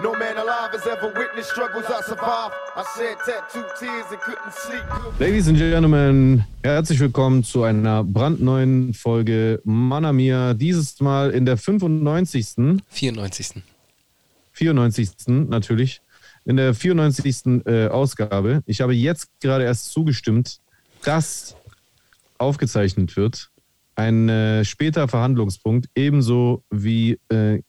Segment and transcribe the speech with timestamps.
[0.00, 2.54] No man alive has ever witnessed struggles I survived.
[2.76, 4.84] I shed tattooed tears and couldn't sleep.
[5.18, 10.54] Ladies and Gentlemen, herzlich willkommen zu einer brandneuen Folge Manamia.
[10.54, 12.80] Dieses Mal in der 95.
[12.90, 13.62] 94.
[14.52, 15.08] 94.
[15.48, 16.00] natürlich.
[16.44, 17.66] In der 94.
[17.66, 18.62] Äh, Ausgabe.
[18.66, 20.60] Ich habe jetzt gerade erst zugestimmt,
[21.02, 21.56] dass
[22.38, 23.50] aufgezeichnet wird.
[23.96, 27.62] Ein äh, später Verhandlungspunkt, ebenso wie äh,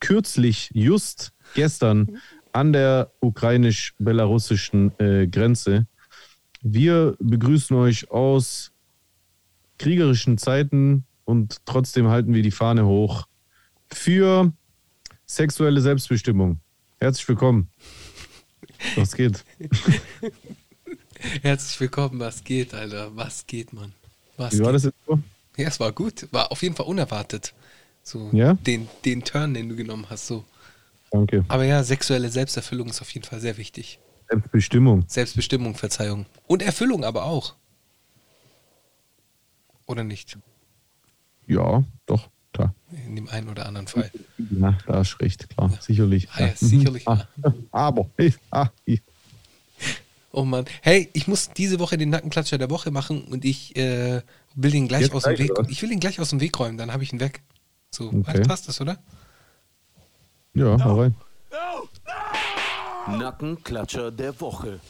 [0.00, 2.18] kürzlich, just gestern
[2.52, 5.86] an der ukrainisch-belarussischen äh, Grenze.
[6.62, 8.72] Wir begrüßen euch aus
[9.78, 13.26] kriegerischen Zeiten und trotzdem halten wir die Fahne hoch
[13.92, 14.52] für
[15.26, 16.60] sexuelle Selbstbestimmung.
[16.98, 17.70] Herzlich willkommen.
[18.96, 19.44] Was geht?
[21.42, 23.14] Herzlich willkommen, was geht, Alter?
[23.14, 23.92] Was geht, Mann?
[24.36, 24.74] Was Wie war geht?
[24.76, 25.18] das jetzt so?
[25.56, 26.28] Ja, es war gut.
[26.32, 27.52] War auf jeden Fall unerwartet.
[28.02, 28.54] So Ja?
[28.54, 30.26] den, den Turn, den du genommen hast.
[30.26, 30.44] So.
[31.10, 31.44] Danke.
[31.48, 33.98] Aber ja, sexuelle Selbsterfüllung ist auf jeden Fall sehr wichtig.
[34.28, 35.04] Selbstbestimmung.
[35.08, 36.26] Selbstbestimmung, Verzeihung.
[36.46, 37.54] Und Erfüllung aber auch.
[39.86, 40.38] Oder nicht?
[41.48, 42.72] Ja, doch, klar.
[43.06, 44.08] In dem einen oder anderen Fall.
[44.38, 45.76] Ja, da hast du recht, klar.
[45.80, 46.28] Sicherlich.
[46.30, 47.08] Ah, ja, sicherlich.
[47.08, 47.26] Ah,
[47.72, 48.08] aber,
[48.52, 48.68] ah.
[50.32, 50.64] Oh Mann.
[50.82, 54.22] Hey, ich muss diese Woche den Nackenklatscher der Woche machen und ich äh,
[54.54, 55.58] will den gleich Jetzt aus dem gleich, Weg.
[55.58, 55.68] oder?
[55.68, 57.42] Ich will den gleich aus dem Weg räumen, dann habe ich ihn weg.
[57.90, 58.42] So, Okay.
[58.42, 58.98] passt das, oder?
[60.54, 61.14] Ja, hau rein.
[63.06, 64.80] Nackenklatscher der Woche.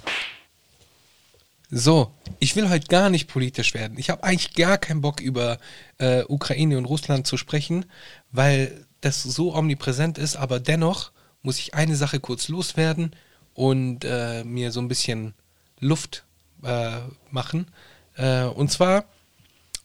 [1.71, 3.97] So, ich will heute gar nicht politisch werden.
[3.99, 5.59] Ich habe eigentlich gar keinen Bock über
[5.99, 7.85] äh, Ukraine und Russland zu sprechen,
[8.33, 10.37] weil das so omnipräsent ist.
[10.37, 13.15] Aber dennoch muss ich eine Sache kurz loswerden
[13.55, 15.35] und äh, mir so ein bisschen
[15.79, 16.25] Luft
[16.65, 16.99] äh,
[17.31, 17.69] machen.
[18.17, 19.05] Äh, und zwar,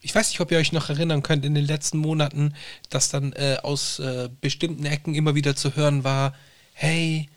[0.05, 2.53] ich weiß nicht, ob ihr euch noch erinnern könnt, in den letzten Monaten,
[2.91, 6.35] dass dann äh, aus äh, bestimmten Ecken immer wieder zu hören war,
[6.73, 7.27] hey,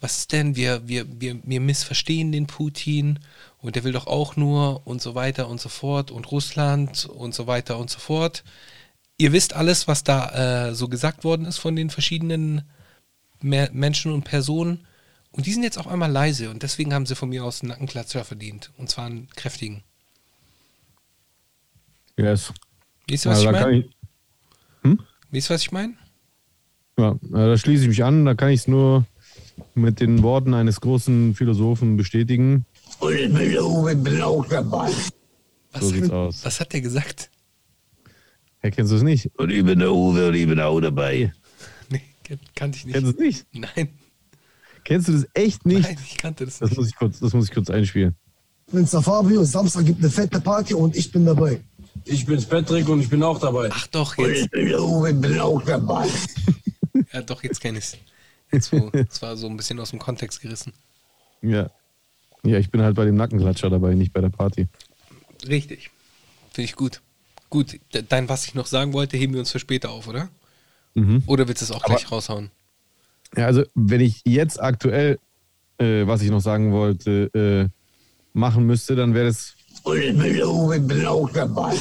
[0.00, 3.18] was ist denn, wir, wir, wir, wir missverstehen den Putin
[3.58, 7.34] und der will doch auch nur und so weiter und so fort und Russland und
[7.34, 8.42] so weiter und so fort.
[9.18, 12.62] Ihr wisst alles, was da äh, so gesagt worden ist von den verschiedenen
[13.42, 14.86] Me Menschen und Personen.
[15.30, 17.68] Und die sind jetzt auf einmal leise und deswegen haben sie von mir aus einen
[17.68, 18.70] Nackenklatscher verdient.
[18.78, 19.84] Und zwar einen kräftigen.
[22.18, 22.52] Yes.
[23.08, 23.84] Wisst ihr, was Ja, ich da kann meine?
[23.84, 24.98] ich,
[25.30, 25.94] Wisst ihr, was ich meine?
[26.98, 28.24] ja, da schließe ich mich an.
[28.24, 29.04] Da kann ich es nur
[29.74, 32.66] mit den Worten eines großen Philosophen bestätigen.
[33.00, 34.90] Und ich bin Uwe, bin auch dabei.
[35.72, 36.44] Was, So sieht's hat, aus.
[36.44, 37.30] was hat der gesagt?
[38.60, 39.30] Hey, kennst du es nicht?
[39.36, 41.32] Und ich bin der Uwe und ich bin auch dabei.
[41.90, 42.94] Nee, kan- kannte ich nicht.
[42.94, 43.46] Kennst du es nicht?
[43.52, 43.88] Nein,
[44.84, 45.82] Kennst du das echt nicht?
[45.82, 46.78] nein, ich kannte das Das nicht.
[46.78, 48.14] muss ich kurz, das muss ich kurz einspielen.
[48.72, 49.02] Mr.
[49.02, 51.60] Fabio, Samstag gibt eine fette Party und ich bin dabei.
[52.04, 53.68] Ich bin's Patrick und ich bin auch dabei.
[53.72, 54.44] Ach doch, Und jetzt.
[54.54, 56.08] ich bin auch dabei.
[57.12, 57.96] Ja, doch, jetzt kenne ich es.
[58.52, 60.72] Jetzt, wo, es war so ein bisschen aus dem Kontext gerissen.
[61.42, 61.70] Ja.
[62.44, 64.66] Ja, ich bin halt bei dem Nackenklatscher dabei, nicht bei der Party.
[65.46, 65.90] Richtig.
[66.52, 67.00] Finde ich gut.
[67.50, 70.28] Gut, de- dein, was ich noch sagen wollte, heben wir uns für später auf, oder?
[71.26, 72.50] Oder willst du es auch gleich raushauen?
[73.36, 75.18] Ja, also wenn ich jetzt aktuell,
[75.78, 77.68] äh, was ich noch sagen wollte, äh,
[78.32, 81.74] machen müsste, dann wäre das, Und ich bin Uwe, bin auch dabei.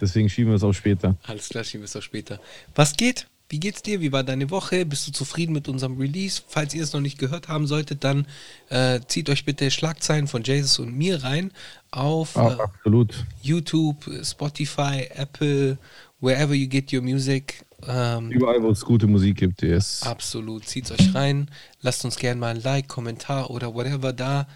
[0.00, 1.16] deswegen schieben wir es auch später.
[1.24, 2.40] Alles klar, schieben wir es auch später.
[2.74, 3.26] Was geht?
[3.50, 4.00] Wie geht's dir?
[4.02, 4.84] Wie war deine Woche?
[4.84, 6.42] Bist du zufrieden mit unserem Release?
[6.48, 8.26] Falls ihr es noch nicht gehört haben solltet, dann
[8.68, 11.50] äh, zieht euch bitte Schlagzeilen von Jesus und mir rein
[11.90, 13.24] auf Ah, äh, absolut.
[13.40, 15.78] YouTube, Spotify, Apple,
[16.20, 17.64] wherever you get your music.
[17.86, 20.02] Ähm, Überall, wo es gute Musik gibt, yes.
[20.02, 20.66] Absolut.
[20.66, 21.50] Zieht euch rein.
[21.80, 24.46] Lasst uns gerne mal ein Like, Kommentar oder whatever da.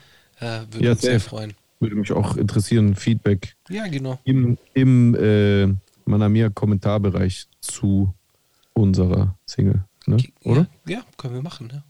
[0.42, 1.54] Äh, würde Ja, uns sehr freuen.
[1.78, 4.19] Würde mich auch interessieren, Feedback Ja, genau.
[4.25, 5.66] im, im äh,
[6.04, 8.12] Manamia-Kommentarbereich zu
[8.72, 9.84] unserer Single.
[10.06, 10.16] Ne?
[10.44, 10.66] Oder?
[10.84, 11.70] Ja, ja, können wir machen.
[11.72, 11.84] Ja.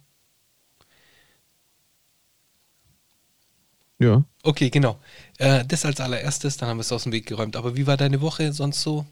[3.99, 4.25] Ja.
[4.43, 4.99] Okay, genau.
[5.39, 7.57] Äh, das als allererstes, dann haben wir es aus dem Weg geräumt.
[7.57, 9.07] Aber wie war deine Woche sonst so?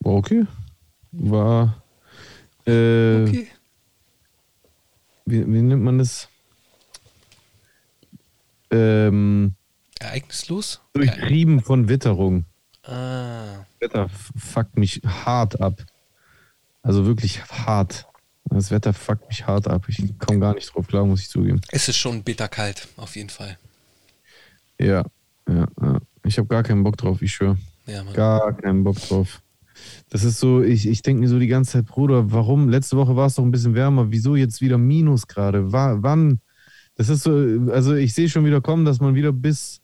[0.00, 0.44] War okay.
[1.12, 1.82] War.
[2.66, 3.48] Äh, Okay.
[5.24, 6.28] wie, wie nennt man das?
[8.70, 9.54] Ähm,
[9.98, 10.80] Ereignislos?
[10.92, 12.44] durchtrieben von Witterung.
[12.84, 15.82] Ah, Wetter fuckt mich hart ab.
[16.82, 18.06] Also wirklich hart.
[18.44, 19.84] Das Wetter fuckt mich hart ab.
[19.88, 21.60] Ich komme gar nicht drauf klar, muss ich zugeben.
[21.70, 23.58] es ist schon bitterkalt, auf jeden Fall.
[24.80, 25.04] Ja,
[25.48, 25.98] ja, ja.
[26.24, 27.58] Ich habe gar keinen Bock drauf, ich schwöre.
[27.86, 28.02] Ja.
[28.12, 29.40] Gar keinen Bock drauf.
[30.10, 32.68] Das ist so, ich, ich denke mir so die ganze Zeit, Bruder, warum?
[32.68, 34.10] Letzte Woche war es doch ein bisschen wärmer.
[34.10, 35.72] Wieso jetzt wieder Minus gerade?
[35.72, 36.40] Wa- Wann?
[37.00, 37.30] Das ist so,
[37.72, 39.80] also ich sehe schon wieder kommen, dass man wieder bis,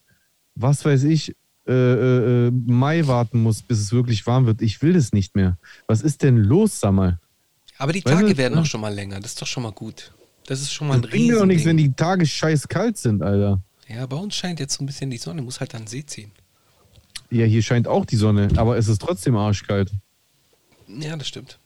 [0.54, 1.34] was weiß ich,
[1.66, 4.60] äh, äh, äh, Mai warten muss, bis es wirklich warm wird.
[4.60, 5.56] Ich will das nicht mehr.
[5.86, 7.18] Was ist denn los, sag mal?
[7.78, 8.60] Aber die Weißt Tage du, werden ne?
[8.60, 9.18] noch schon mal länger.
[9.18, 10.12] Das ist doch schon mal gut.
[10.46, 12.98] Das ist schon mal ein Das bringt mir doch nichts, wenn die Tage scheiß kalt
[12.98, 13.62] sind, Alter.
[13.88, 16.04] Ja, bei uns scheint jetzt so ein bisschen die Sonne, muss halt an den See
[16.04, 16.32] ziehen.
[17.30, 19.90] Ja, hier scheint auch die Sonne, aber es ist trotzdem arschkalt,
[20.86, 21.58] Ja, das stimmt.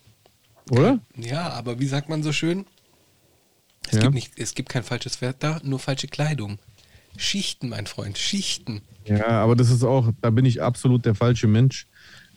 [0.71, 1.01] oder?
[1.17, 2.67] Ja, aber wie sagt man so schön?
[3.89, 4.03] Es, Ja.
[4.03, 6.59] gibt, nicht, es gibt kein falsches Wetter, nur falsche Kleidung.
[7.17, 8.83] Schichten, mein Freund, Schichten.
[9.05, 11.87] Ja, aber das ist auch, da bin ich absolut der falsche Mensch,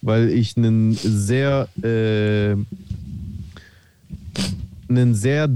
[0.01, 2.55] weil ich einen sehr, äh,
[4.89, 5.49] einen sehr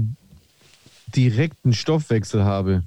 [1.14, 2.84] direkten Stoffwechsel habe.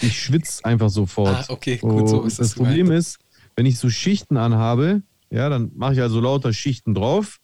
[0.00, 1.48] Ich schwitze einfach sofort.
[1.48, 3.00] Ah, okay, gut, so ist das das Problem gemeint.
[3.00, 3.18] ist,
[3.56, 7.38] wenn ich so Schichten anhabe, ja, dann mache ich also lauter Schichten drauf,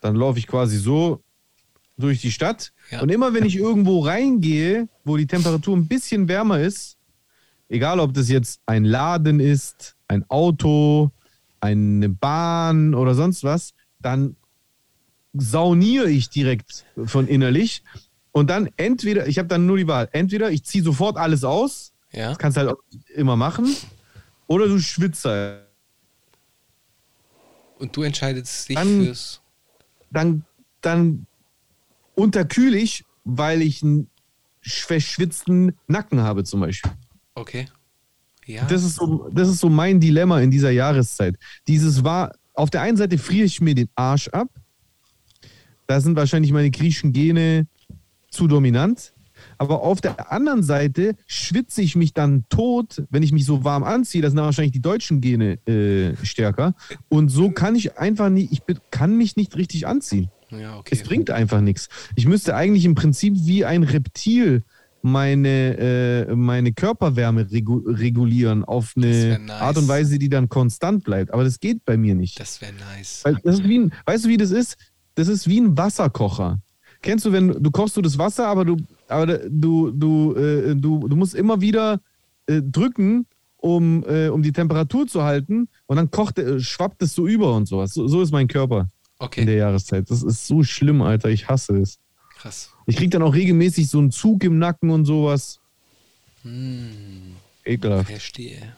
[0.00, 1.22] dann laufe ich quasi so
[1.98, 3.00] durch die Stadt Ja.
[3.00, 6.96] und immer wenn ich irgendwo reingehe, wo die Temperatur ein bisschen wärmer ist,
[7.68, 11.10] egal ob das jetzt ein Laden ist, ein Auto,
[11.60, 14.36] eine Bahn oder sonst was, dann
[15.32, 17.82] sauniere ich direkt von innerlich.
[18.32, 21.92] Und dann entweder, ich habe dann nur die Wahl, entweder ich ziehe sofort alles aus,
[22.12, 22.82] Ja, das kannst du halt auch
[23.14, 23.74] immer machen,
[24.46, 25.62] oder du schwitzt halt.
[27.78, 29.40] und du entscheidest dich Dann- fürs.
[30.10, 30.44] Dann,
[30.82, 31.26] dann
[32.16, 34.10] unterkühle ich, weil ich einen
[34.60, 36.90] verschwitzten Nacken habe zum Beispiel.
[37.34, 37.68] Okay.
[38.46, 38.64] Ja.
[38.66, 41.36] Das ist, so, das ist so mein Dilemma in dieser Jahreszeit.
[41.68, 44.48] Dieses war, auf der einen Seite friere ich mir den Arsch ab.
[45.86, 47.66] Da sind wahrscheinlich meine griechischen Gene
[48.30, 49.12] zu dominant.
[49.58, 53.84] Aber auf der anderen Seite schwitze ich mich dann tot, wenn ich mich so warm
[53.84, 54.22] anziehe.
[54.22, 56.74] Das sind dann wahrscheinlich die deutschen Gene äh, stärker.
[57.08, 60.30] Und so kann ich einfach nicht, ich bin, kann mich nicht richtig anziehen.
[60.50, 60.90] Ja, okay.
[60.92, 61.88] Es bringt einfach nichts.
[62.14, 64.62] Ich müsste eigentlich im Prinzip wie ein Reptil
[65.02, 65.76] meine,
[66.28, 69.60] äh, meine Körperwärme regu regulieren auf eine nice.
[69.60, 71.32] Art und Weise, die dann konstant bleibt.
[71.32, 72.38] Aber das geht bei mir nicht.
[72.40, 73.20] Das wäre nice.
[73.24, 74.76] Weil das ist wie ein, weißt du, wie das ist?
[75.14, 76.60] Das ist wie ein Wasserkocher.
[77.02, 78.76] Kennst du, wenn du kochst du das Wasser, aber du,
[79.08, 82.00] aber du, du, äh, du, du musst immer wieder
[82.46, 83.26] äh, drücken,
[83.58, 87.54] um, äh, um die Temperatur zu halten und dann kocht, äh, schwappt es so über
[87.54, 87.94] und sowas.
[87.94, 90.10] So, so ist mein Körper in Okay, der Jahreszeit.
[90.10, 91.28] Das ist so schlimm, Alter.
[91.30, 91.98] Ich hasse es.
[92.38, 92.70] krass.
[92.86, 95.58] Ich krieg dann auch regelmäßig so einen Zug im Nacken und sowas.
[96.42, 98.10] Hm, Ekelhaft.
[98.10, 98.76] verstehe.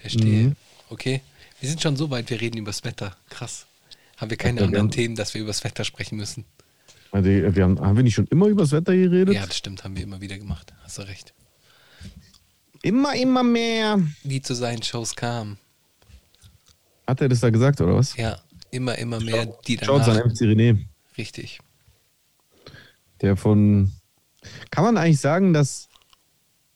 [0.00, 0.48] Verstehe.
[0.48, 0.56] Mhm.
[0.90, 1.20] Okay.
[1.60, 3.16] Wir sind schon so weit, wir reden übers Wetter.
[3.30, 3.66] Krass.
[4.18, 6.44] Haben wir keine Ja, wir anderen haben- Themen, dass wir übers Wetter sprechen müssen?
[7.12, 9.34] Also, wir haben, haben wir nicht schon immer über das Wetter geredet?
[9.34, 10.72] Ja, das stimmt, haben wir immer wieder gemacht.
[10.82, 11.32] Hast du recht.
[12.82, 13.98] Immer, immer mehr.
[14.22, 15.58] Die zu seinen Shows kamen.
[17.06, 18.16] Hat er das da gesagt, oder was?
[18.16, 18.38] Ja,
[18.76, 20.16] immer, immer mehr, die Schaut an.
[20.18, 20.84] MC René.
[21.18, 21.58] Richtig.
[23.20, 23.92] Der von.
[24.70, 25.88] Kann man eigentlich sagen, dass,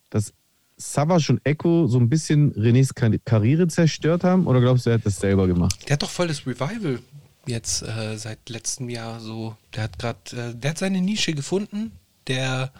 [0.08, 0.32] dass
[0.76, 4.46] Savage und Echo so ein bisschen Renés Kar- Karriere zerstört haben?
[4.46, 5.76] Oder glaubst du, er hat das selber gemacht?
[5.86, 6.98] Der hat doch voll das Revival
[7.46, 9.56] jetzt äh, seit letztem Jahr so.
[9.74, 11.92] Der hat gerade, äh, der hat seine Nische gefunden.
[12.26, 12.72] Der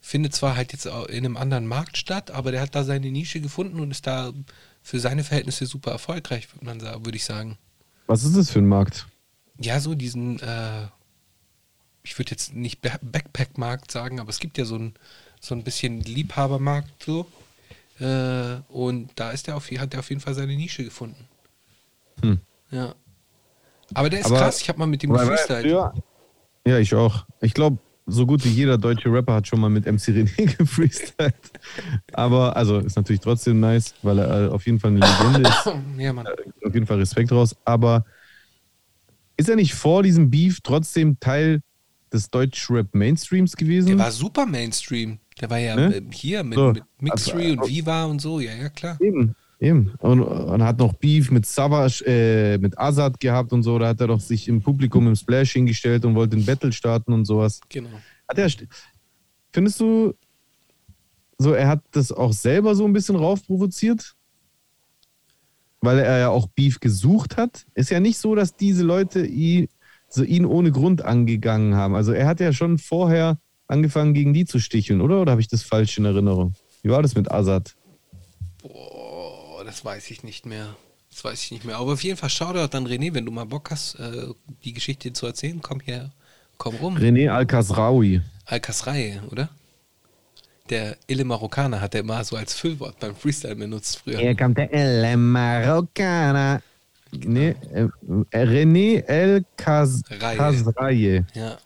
[0.00, 0.92] findet zwar halt jetzt in
[1.24, 4.32] einem anderen Markt statt, aber der hat da seine Nische gefunden und ist da
[4.82, 7.56] für seine Verhältnisse super erfolgreich, würde man sagen, würde ich sagen.
[8.06, 9.06] Was ist das für ein Markt?
[9.58, 10.86] Ja, so diesen, äh,
[12.02, 14.94] ich würde jetzt nicht Ba- Backpack-Markt sagen, aber es gibt ja so ein,
[15.40, 17.26] so ein bisschen Liebhabermarkt so.
[18.00, 21.28] Äh, und da ist der auf, hat er auf jeden Fall seine Nische gefunden.
[22.22, 22.40] Hm.
[22.70, 22.94] Ja.
[23.94, 25.66] Aber der ist Aber- krass, ich habe mal mit dem gefreestylt.
[25.66, 25.94] früher-
[26.66, 27.26] Ja, ich auch.
[27.40, 31.34] Ich glaube, so gut wie jeder deutsche Rapper hat schon mal mit MC René gefreestylt.
[32.12, 35.68] Aber, also, ist natürlich trotzdem nice, weil er äh, auf jeden Fall eine Legende ist.
[35.98, 36.26] Ja, Mann.
[36.26, 37.54] auf jeden Fall Respekt raus.
[37.64, 38.04] Aber
[39.36, 41.62] ist er nicht vor diesem Beef trotzdem Teil
[42.12, 43.88] des Deutsch-Rap-Mainstreams gewesen?
[43.88, 45.18] Der war super Mainstream.
[45.40, 45.96] Der war ja Ne?
[45.96, 46.72] äh, hier mit, So.
[46.72, 48.40] mit Mixtree Also, und Viva und so.
[48.40, 48.98] Ja, ja, klar.
[49.00, 49.92] Eben, eben.
[50.00, 53.78] Und, und hat noch Beef mit Savage, äh, mit Azad gehabt und so.
[53.78, 57.12] Da hat er doch sich im Publikum im Splash hingestellt und wollte ein Battle starten
[57.12, 57.60] und sowas.
[57.68, 57.88] Genau.
[58.28, 58.50] Hat er,
[59.52, 60.14] findest du,
[61.38, 64.14] so er hat das auch selber so ein bisschen raufprovoziert?
[65.80, 67.64] Weil er ja auch Beef gesucht hat.
[67.74, 69.68] Ist ja nicht so, dass diese Leute ihn,
[70.08, 71.94] so ihn ohne Grund angegangen haben.
[71.94, 73.38] Also er hat ja schon vorher
[73.68, 75.20] angefangen, gegen die zu sticheln, oder?
[75.20, 76.54] Oder habe ich das falsch in Erinnerung?
[76.82, 77.76] Wie war das mit Azad?
[79.82, 80.76] Das weiß ich nicht mehr.
[81.10, 81.76] Das weiß ich nicht mehr.
[81.76, 84.28] Aber auf jeden Fall Shoutout an René, wenn du mal Bock hast, äh,
[84.62, 86.12] die Geschichte zu erzählen, komm hier,
[86.56, 86.96] komm rum.
[86.96, 88.20] René Al-Kasraoui.
[88.44, 89.48] Al-Kasrai, oder?
[90.70, 94.18] Der Ille Marokkaner hat er immer so als Füllwort beim Freestyle benutzt früher.
[94.18, 96.62] Hier kommt der El Marokkaner.
[97.10, 97.88] Nee, äh,
[98.32, 100.36] René El Raye.
[100.36, 101.24] Kasraye.
[101.34, 101.58] Ja.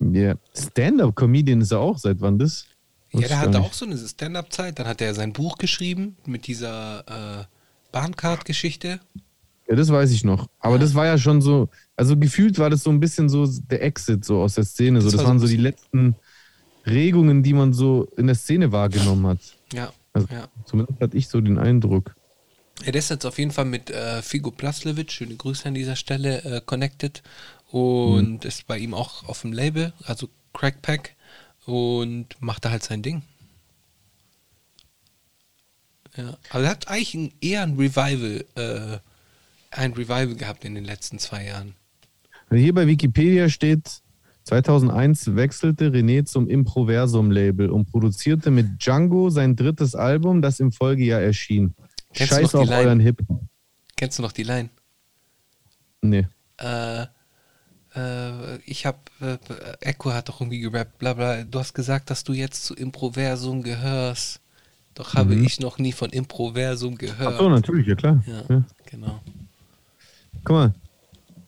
[0.00, 0.34] Ja.
[0.56, 1.98] Stand-up-Comedian ist er auch.
[1.98, 2.64] Seit wann das?
[3.12, 4.78] Ja, der hatte auch so eine Stand-Up-Zeit.
[4.78, 7.44] Dann hat er sein Buch geschrieben mit dieser äh,
[7.92, 9.00] Bahncard-Geschichte.
[9.68, 10.48] Ja, das weiß ich noch.
[10.60, 13.82] Aber das war ja schon so, also gefühlt war das so ein bisschen so der
[13.82, 15.00] Exit so aus der Szene.
[15.00, 16.16] So, Das das waren so die letzten
[16.86, 19.38] Regungen, die man so in der Szene wahrgenommen hat.
[19.72, 19.92] Ja.
[20.12, 20.48] Also ja.
[20.64, 22.14] zumindest hatte ich so den Eindruck.
[22.84, 25.96] Ja, der ist jetzt auf jeden Fall mit äh, Figo Plaslevic, schöne Grüße an dieser
[25.96, 27.22] Stelle, äh, connected
[27.70, 31.14] und ist bei ihm auch auf dem Label, also Crackpack
[31.68, 33.20] und macht da halt sein Ding.
[36.16, 38.98] Ja, aber er hat eigentlich ein, eher ein Revival, äh,
[39.70, 41.74] ein Revival gehabt in den letzten zwei Jahren.
[42.48, 44.00] Also Hier bei Wikipedia steht,
[44.44, 51.20] 2001 wechselte René zum Improversum-Label und produzierte mit Django sein drittes Album, das im Folgejahr
[51.20, 51.74] erschien.
[52.14, 52.76] Kennst Scheiß auf Line?
[52.76, 53.20] euren Hip.
[53.94, 54.70] Kennst du noch die Line?
[56.00, 56.26] Nee.
[56.56, 57.06] Äh,
[58.66, 59.38] ich hab, äh,
[59.80, 61.42] Echo hat doch irgendwie gerappt, bla bla.
[61.44, 64.40] Du hast gesagt, dass du jetzt zu Improversum gehörst.
[64.94, 67.34] Doch habe ich noch nie von Improversum gehört.
[67.34, 68.22] Ach so, natürlich, ja klar.
[68.26, 68.64] Ja, Ja.
[68.90, 69.20] genau.
[70.44, 70.74] Guck mal,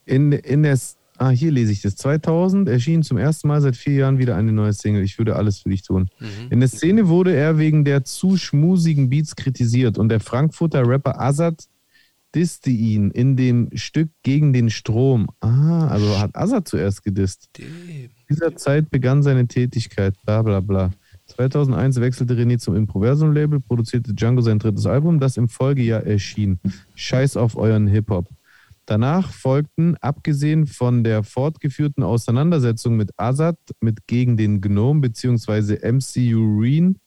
[0.04, 0.78] in, in der,
[1.18, 1.96] ah, hier lese ich das.
[1.96, 5.02] 2000 erschien zum ersten Mal seit vier Jahren wieder eine neue Single.
[5.02, 6.08] Ich würde alles für dich tun.
[6.50, 11.20] In der Szene wurde er wegen der zu schmusigen Beats kritisiert und der Frankfurter Rapper
[11.20, 11.64] Azad
[12.34, 15.28] disste ihn in dem Stück gegen den Strom.
[15.40, 17.48] Ah, also hat Azad zuerst gedisst.
[17.58, 20.90] In dieser Zeit begann seine Tätigkeit, bla bla bla.
[21.26, 26.58] 2001 wechselte René zum Improversum-Label, produzierte Django sein drittes Album, das im Folgejahr erschien.
[26.94, 28.28] Scheiß auf euren Hip-Hop.
[28.86, 35.92] Danach folgten, abgesehen von der fortgeführten Auseinandersetzung mit Azad, mit gegen den Gnome bzw.
[35.92, 36.98] MC Ureen,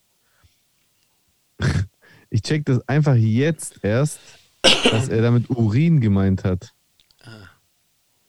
[2.29, 4.19] ich check das einfach jetzt erst,
[4.63, 6.73] dass er damit Urin gemeint hat.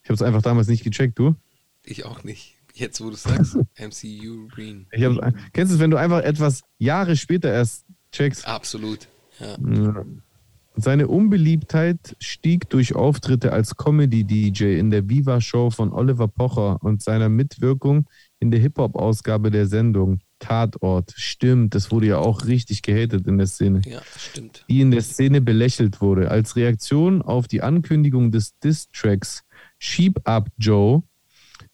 [0.02, 1.34] Ich habe es einfach damals nicht gecheckt, du?
[1.82, 2.56] Ich auch nicht.
[2.74, 4.86] Jetzt, wo du sagst, MCU Green.
[4.92, 5.18] Ich hab's,
[5.52, 8.46] kennst du es, wenn du einfach etwas Jahre später erst checkst?
[8.46, 9.08] Absolut.
[9.38, 9.56] Ja.
[9.58, 10.04] Ja.
[10.76, 17.28] Seine Unbeliebtheit stieg durch Auftritte als Comedy-DJ in der Viva-Show von Oliver Pocher und seiner
[17.28, 18.06] Mitwirkung
[18.40, 21.14] in der Hip-Hop-Ausgabe der Sendung Tatort.
[21.16, 23.80] Stimmt, das wurde ja auch richtig gehatet in der Szene.
[23.86, 24.64] ja, stimmt.
[24.68, 26.30] Die in der Szene belächelt wurde.
[26.30, 29.42] Als Reaktion auf die Ankündigung des Diss-Tracks
[29.78, 31.02] Sheep Up Joe,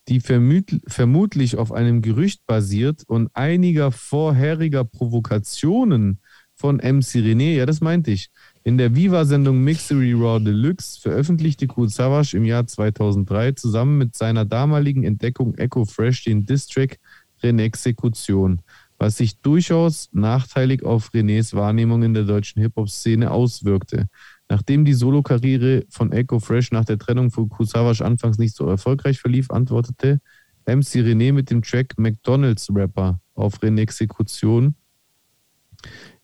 [0.08, 6.20] die vermut vermutlich auf einem Gerücht basiert und einiger vorheriger Provokationen
[6.54, 8.28] von MC René, ja, das meinte ich.
[8.62, 14.44] In der Viva-Sendung Mixery Raw Deluxe veröffentlichte Kool Savas im Jahr 2003 zusammen mit seiner
[14.44, 16.98] damaligen Entdeckung Echo Fresh den Distrack
[17.42, 18.62] Renexekution,
[18.98, 24.06] was sich durchaus nachteilig auf Renés Wahrnehmung in der deutschen Hip-Hop-Szene auswirkte.
[24.48, 29.20] Nachdem die Solokarriere von Echo Fresh nach der Trennung von Savas anfangs nicht so erfolgreich
[29.20, 30.20] verlief, antwortete
[30.66, 34.74] MC René mit dem Track McDonald's Rapper auf Renexekution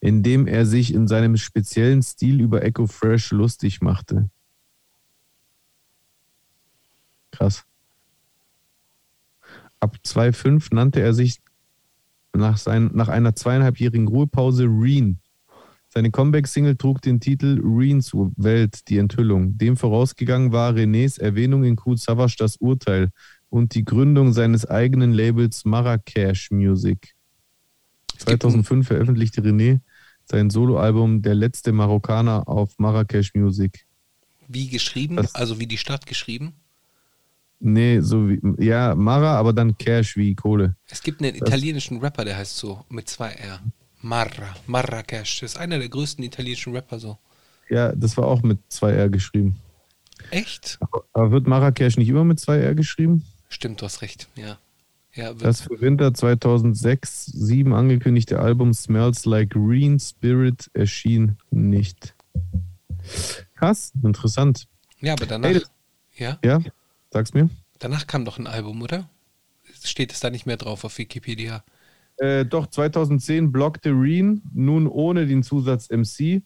[0.00, 4.30] indem er sich in seinem speziellen Stil über Echo Fresh lustig machte.
[7.30, 7.64] Krass.
[9.86, 11.38] Ab 2.5 nannte er sich
[12.34, 15.20] nach, sein, nach einer zweieinhalbjährigen Ruhepause Reen.
[15.90, 19.56] Seine Comeback-Single trug den Titel Reens Welt, die Enthüllung.
[19.58, 23.10] Dem vorausgegangen war Renés Erwähnung in Kool Savas das Urteil
[23.48, 27.14] und die Gründung seines eigenen Labels Marrakesh Music.
[28.18, 29.78] gibt ein- 2005 veröffentlichte René
[30.24, 33.86] sein Soloalbum Der letzte Marokkaner auf Marrakesh Music.
[34.48, 36.54] Wie geschrieben, Das- also wie die Stadt geschrieben.
[37.58, 40.76] Nee, so wie, ja, Mara, aber dann Cash wie Kohle.
[40.88, 43.60] Es gibt einen italienischen Rapper, der heißt so, mit zwei R.
[44.02, 45.40] Marra, Marrakesh.
[45.40, 47.18] Das ist einer der größten italienischen Rapper so.
[47.68, 49.56] Ja, das war auch mit 2R geschrieben.
[50.30, 50.78] Echt?
[51.12, 53.24] Aber wird Marrakesh nicht immer mit 2R geschrieben?
[53.48, 54.58] Stimmt, du hast recht, ja.
[55.14, 62.14] Ja, Das für Winter 2006-7 angekündigte Album Smells Like Green Spirit erschien nicht.
[63.54, 64.68] Krass, interessant.
[65.00, 65.70] ja aber danach, Hey, das-
[66.16, 66.58] ja, Ja,
[67.16, 67.48] sag's mir.
[67.78, 69.08] danach kam doch ein Album, oder?
[69.82, 71.64] Steht es da nicht mehr drauf auf Wikipedia?
[72.18, 76.42] Äh, doch, 2010 blockte Reen, nun ohne den Zusatz MC,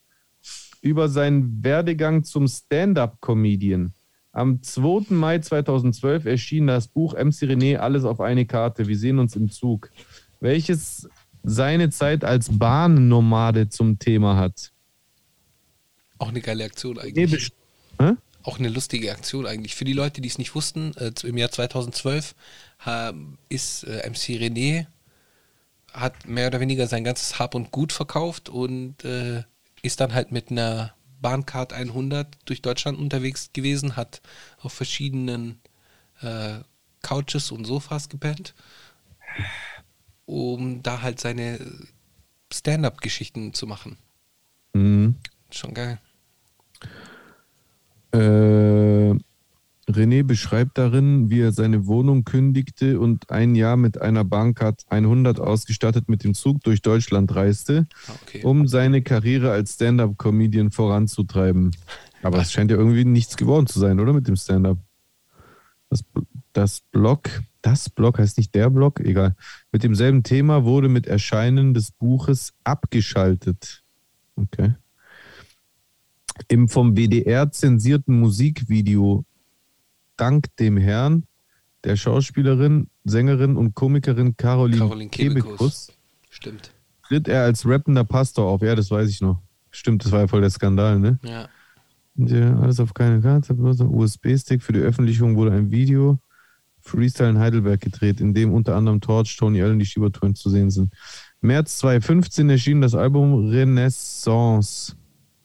[0.81, 3.93] über seinen Werdegang zum Stand-Up-Comedian.
[4.31, 5.13] Am 2.
[5.13, 8.87] Mai 2012 erschien das Buch MC René Alles auf eine Karte.
[8.87, 9.91] Wir sehen uns im Zug,
[10.39, 11.09] welches
[11.43, 14.71] seine Zeit als Bahnnomade zum Thema hat.
[16.19, 17.51] Auch eine geile Aktion eigentlich.
[18.43, 19.75] Auch eine lustige Aktion eigentlich.
[19.75, 22.35] Für die Leute, die es nicht wussten, äh, im Jahr 2012
[22.81, 23.13] ha,
[23.49, 24.87] ist äh, MC René,
[25.93, 29.43] hat mehr oder weniger sein ganzes Hab und Gut verkauft und äh,
[29.83, 34.23] ist dann halt mit einer Bahncard 100 durch Deutschland unterwegs gewesen, hat
[34.59, 35.61] auf verschiedenen
[36.23, 36.61] äh,
[37.03, 38.55] Couches und Sofas gepennt,
[40.27, 41.59] um da halt seine
[42.53, 43.99] Stand-up-Geschichten zu machen.
[44.73, 45.17] Mhm.
[45.51, 45.99] Schon geil.
[48.13, 49.15] Äh,
[49.91, 55.41] René beschreibt darin, wie er seine Wohnung kündigte und ein Jahr mit einer Bahncard 100
[55.41, 57.87] ausgestattet mit dem Zug durch Deutschland reiste,
[58.23, 58.43] Okay.
[58.45, 61.73] um seine Karriere als Stand-up-Comedian voranzutreiben.
[62.23, 64.13] Aber es scheint ja irgendwie nichts geworden zu sein, oder?
[64.13, 64.79] Mit dem Stand-up.
[65.89, 66.05] Das,
[66.53, 67.29] das Blog,
[67.63, 69.35] das Blog heißt nicht der Blog, egal.
[69.73, 73.83] Mit demselben Thema wurde mit Erscheinen des Buches abgeschaltet.
[74.37, 74.75] Okay.
[76.49, 79.25] Im vom WDR zensierten Musikvideo
[80.17, 81.25] Dank dem Herrn
[81.85, 85.93] der Schauspielerin, Sängerin und Komikerin Caroline, Caroline Kebekus.
[86.29, 86.73] Stimmt.
[87.09, 88.63] tritt er als rappender Pastor auf.
[88.63, 89.41] Ja, das weiß ich noch.
[89.71, 91.19] Stimmt, das war ja voll der Skandal, ne?
[91.23, 91.49] Ja.
[92.17, 94.63] Ja, alles auf keine Karte, bloß ein USB-Stick.
[94.63, 96.19] Für die Öffentlichung wurde ein Video
[96.81, 100.71] Freestyle in Heidelberg gedreht, in dem unter anderem Torch, Tony Allen, die Schiebertouren zu sehen
[100.71, 100.93] sind.
[101.41, 104.97] März 2015 erschien das Album Renaissance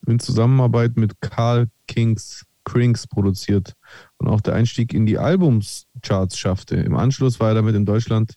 [0.09, 3.74] in Zusammenarbeit mit Carl Kings, Krings produziert
[4.17, 6.75] und auch der Einstieg in die Albumscharts schaffte.
[6.75, 8.35] Im Anschluss war er damit in Deutschland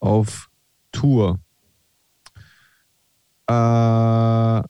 [0.00, 0.48] auf
[0.92, 1.38] Tour.
[3.46, 4.62] Äh,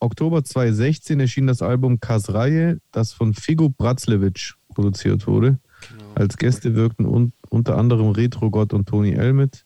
[0.00, 5.58] Oktober 2016 erschien das Album Kasraje, das von Figo Bratzlewitsch produziert wurde.
[5.88, 6.04] Genau.
[6.14, 9.64] Als Gäste wirkten un unter anderem Retro-Gott und Tony L mit.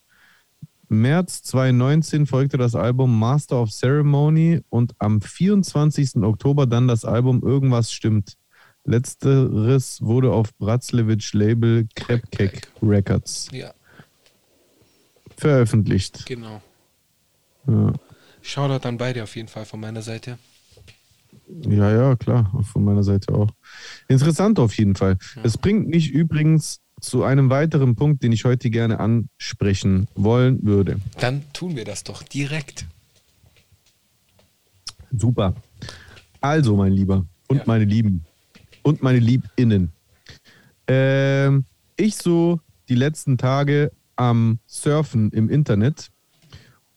[0.93, 6.17] März 2019 folgte das Album Master of Ceremony und am 24.
[6.17, 8.37] Oktober dann das Album Irgendwas stimmt.
[8.85, 13.73] Letzteres wurde auf Bratzlewitsch Label Krepkek Records Ja,
[15.37, 16.27] veröffentlicht.
[16.27, 16.61] genau.
[17.67, 17.93] Ja.
[18.43, 20.39] Shoutout an beide auf jeden Fall von meiner Seite.
[21.69, 23.49] Ja, ja, klar, von meiner Seite auch.
[24.09, 25.17] Interessant auf jeden Fall.
[25.43, 31.01] Es bringt mich übrigens zu einem weiteren Punkt, den ich heute gerne ansprechen wollen würde.
[31.21, 32.87] Dann tun wir das doch direkt.
[35.11, 35.55] Super.
[36.41, 37.63] Also, mein Lieber und Ja.
[37.67, 38.25] meine Lieben
[38.83, 39.93] und meine Liebinnen.
[40.87, 41.65] Ähm,
[41.97, 46.11] ich so die letzten Tage am Surfen im Internet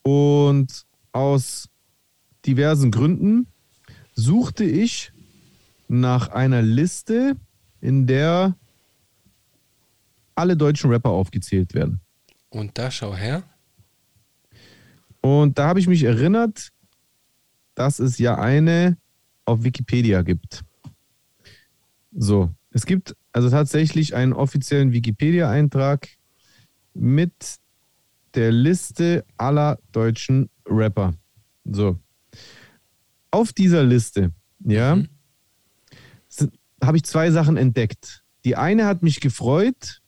[0.04, 1.68] und aus
[2.46, 3.48] diversen Gründen
[4.14, 5.12] suchte ich
[5.88, 7.36] nach einer Liste,
[7.82, 8.56] in der
[10.36, 12.02] alle deutschen Rapper aufgezählt werden.
[12.50, 13.44] Und da schau her.
[15.22, 16.72] Und da habe ich mich erinnert,
[17.74, 18.98] dass es ja eine
[19.46, 20.64] auf Wikipedia gibt.
[22.12, 26.08] So, es gibt also tatsächlich einen offiziellen Wikipedia-Eintrag
[26.94, 27.34] mit
[28.36, 31.14] der Liste aller deutschen Rapper.
[31.66, 32.00] So.
[33.32, 35.10] Auf dieser Liste, ja, Mhm.
[36.84, 38.24] habe ich zwei Sachen entdeckt.
[38.46, 40.02] Die eine hat mich gefreut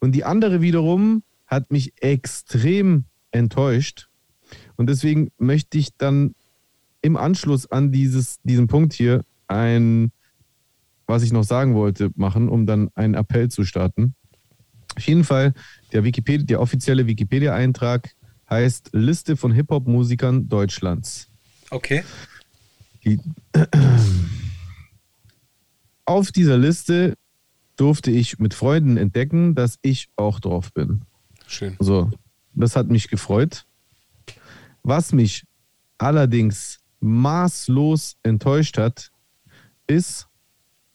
[0.00, 4.08] und die andere wiederum hat mich extrem enttäuscht.
[4.76, 6.34] Und deswegen möchte ich dann
[7.02, 10.10] im Anschluss an dieses, diesen Punkt hier ein,
[11.06, 14.14] was ich noch sagen wollte, machen, um dann einen Appell zu starten.
[14.96, 15.52] Auf jeden Fall,
[15.92, 18.14] der, Wikipedia, der offizielle Wikipedia-Eintrag
[18.48, 21.28] heißt Liste von Hip-Hop-Musikern Deutschlands.
[21.70, 22.02] Okay.
[23.04, 23.20] Die,
[26.04, 27.14] auf dieser Liste
[27.76, 31.02] durfte ich mit Freunden entdecken, dass ich auch drauf bin.
[31.46, 31.76] Schön.
[31.78, 32.10] So,
[32.54, 33.66] das hat mich gefreut.
[34.82, 35.44] Was mich
[35.98, 39.10] allerdings maßlos enttäuscht hat,
[39.86, 40.26] ist,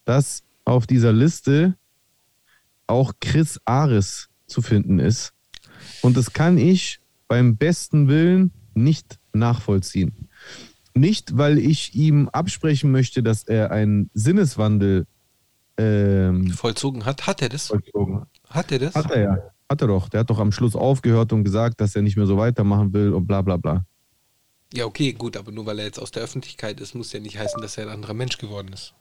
[0.06, 1.78] dass auf dieser Liste
[2.88, 5.34] auch Chris Ares zu finden ist.
[6.02, 10.30] Und das kann ich beim besten Willen nicht nachvollziehen.
[10.94, 15.08] Nicht, weil ich ihm absprechen möchte, dass er einen Sinneswandel
[15.82, 17.28] ähm, Vollzogen hat.
[17.28, 17.68] Hat er das?
[17.68, 18.72] vollzogen hat.
[18.72, 18.96] Er das?
[18.96, 19.38] Hat er ja.
[19.70, 20.10] Hat er doch.
[20.10, 23.14] Der hat doch am Schluss aufgehört und gesagt, dass er nicht mehr so weitermachen will
[23.14, 23.86] und bla bla bla.
[24.74, 27.38] Ja, okay, gut, aber nur weil er jetzt aus der Öffentlichkeit ist, muss ja nicht
[27.38, 28.94] heißen, dass er ein anderer Mensch geworden ist.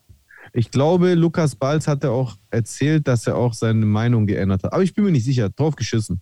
[0.53, 4.73] Ich glaube, Lukas Balz hat er auch erzählt, dass er auch seine Meinung geändert hat.
[4.73, 5.49] Aber ich bin mir nicht sicher.
[5.51, 6.21] Drauf geschissen.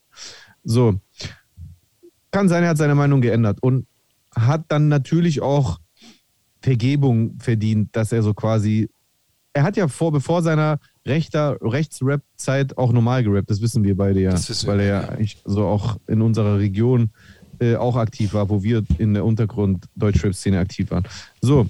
[0.64, 1.00] So.
[2.30, 3.86] Kann sein, er hat seine Meinung geändert und
[4.34, 5.78] hat dann natürlich auch
[6.60, 8.90] Vergebung verdient, dass er so quasi.
[9.58, 14.20] Er hat ja vor, bevor seiner rechter Rechtsrap-Zeit auch normal gerappt, das wissen wir beide
[14.20, 14.30] ja.
[14.66, 15.08] Weil er ja ja.
[15.08, 17.10] eigentlich so auch in unserer Region
[17.58, 21.02] äh, auch aktiv war, wo wir in der Untergrund Deutschrap-Szene aktiv waren.
[21.40, 21.66] So,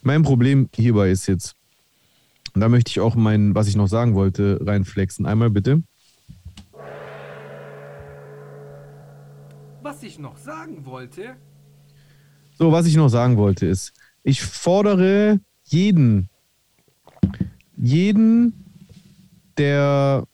[0.00, 1.56] mein Problem hierbei ist jetzt,
[2.54, 5.26] und da möchte ich auch mein, was ich noch sagen wollte, reinflexen.
[5.26, 5.82] Einmal bitte.
[9.82, 11.36] Was ich noch sagen wollte,
[12.58, 16.30] So, was ich noch sagen wollte ist, ich fordere jeden,
[17.86, 18.52] jeden,
[19.56, 20.26] der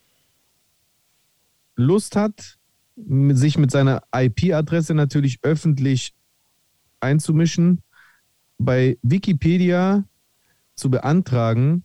[1.77, 2.59] Lust hat,
[2.97, 6.15] sich mit seiner IP-Adresse natürlich öffentlich
[7.01, 7.83] einzumischen,
[8.59, 10.05] bei Wikipedia
[10.75, 11.85] zu beantragen,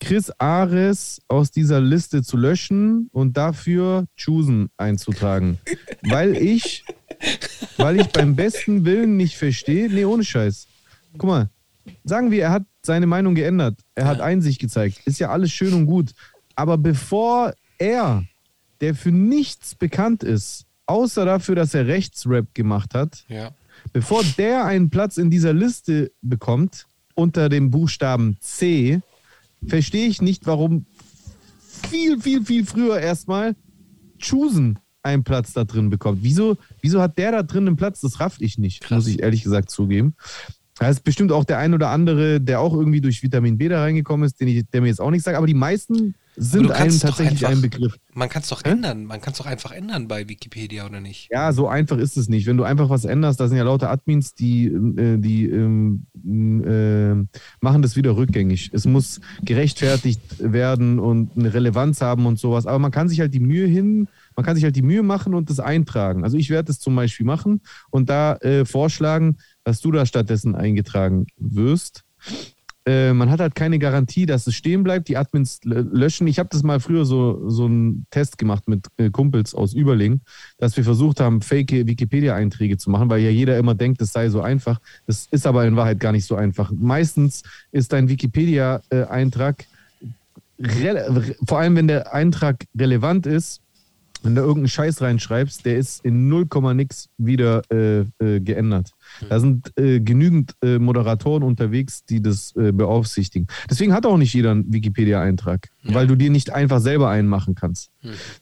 [0.00, 5.58] Chris Ares aus dieser Liste zu löschen und dafür Choosen einzutragen.
[6.02, 6.84] weil ich,
[7.76, 10.66] weil ich beim besten Willen nicht verstehe, nee, ohne Scheiß.
[11.18, 11.50] Guck mal,
[12.04, 15.74] sagen wir, er hat seine Meinung geändert, er hat Einsicht gezeigt, ist ja alles schön
[15.74, 16.12] und gut.
[16.54, 18.24] Aber bevor er,
[18.80, 23.50] der für nichts bekannt ist, außer dafür, dass er Rechtsrap gemacht hat, Ja.
[23.92, 29.00] bevor der einen Platz in dieser Liste bekommt, unter dem Buchstaben C,
[29.66, 30.86] verstehe ich nicht, warum
[31.90, 33.54] viel, viel, viel früher erstmal
[34.18, 36.20] Choosen einen Platz da drin bekommt.
[36.22, 38.00] Wieso, wieso hat der da drin einen Platz?
[38.00, 38.96] Das raff ich nicht, Krass.
[39.04, 40.14] muss ich ehrlich gesagt zugeben.
[40.80, 43.82] Da ist bestimmt auch der ein oder andere, der auch irgendwie durch Vitamin B da
[43.82, 46.98] reingekommen ist, den ich, der mir jetzt auch nicht sagt, aber die meisten sind einem
[46.98, 47.98] tatsächlich einfach- ein Begriff.
[48.14, 48.70] Man kann es doch Hä?
[48.70, 49.04] ändern.
[49.04, 51.28] Man kann es doch einfach ändern bei Wikipedia, oder nicht?
[51.30, 52.46] Ja, so einfach ist es nicht.
[52.46, 57.14] Wenn du einfach was änderst, da sind ja lauter Admins, die, äh, die ähm, äh,
[57.60, 58.70] machen das wieder rückgängig.
[58.72, 62.66] Es muss gerechtfertigt werden und eine Relevanz haben und sowas.
[62.66, 65.34] Aber man kann sich halt die Mühe hin, man kann sich halt die Mühe machen
[65.34, 66.24] und das eintragen.
[66.24, 70.54] Also ich werde das zum Beispiel machen und da äh, vorschlagen, dass du da stattdessen
[70.54, 72.04] eingetragen wirst.
[72.86, 75.08] Äh, man hat halt keine Garantie, dass es stehen bleibt.
[75.08, 76.26] Die Admins lö- löschen.
[76.26, 80.22] Ich habe das mal früher so, so einen Test gemacht mit äh, Kumpels aus Überling,
[80.56, 84.30] dass wir versucht haben, fake Wikipedia-Einträge zu machen, weil ja jeder immer denkt, es sei
[84.30, 84.80] so einfach.
[85.06, 86.72] Das ist aber in Wahrheit gar nicht so einfach.
[86.74, 89.66] Meistens ist dein Wikipedia-Eintrag,
[91.46, 93.60] vor allem wenn der Eintrag relevant ist,
[94.22, 98.92] wenn du irgendeinen Scheiß reinschreibst, der ist in 0, nix wieder äh, äh, geändert.
[99.28, 103.46] Da sind äh, genügend äh, Moderatoren unterwegs, die das äh, beaufsichtigen.
[103.68, 107.54] Deswegen hat auch nicht jeder einen Wikipedia-Eintrag, weil du dir nicht einfach selber einen machen
[107.54, 107.90] kannst.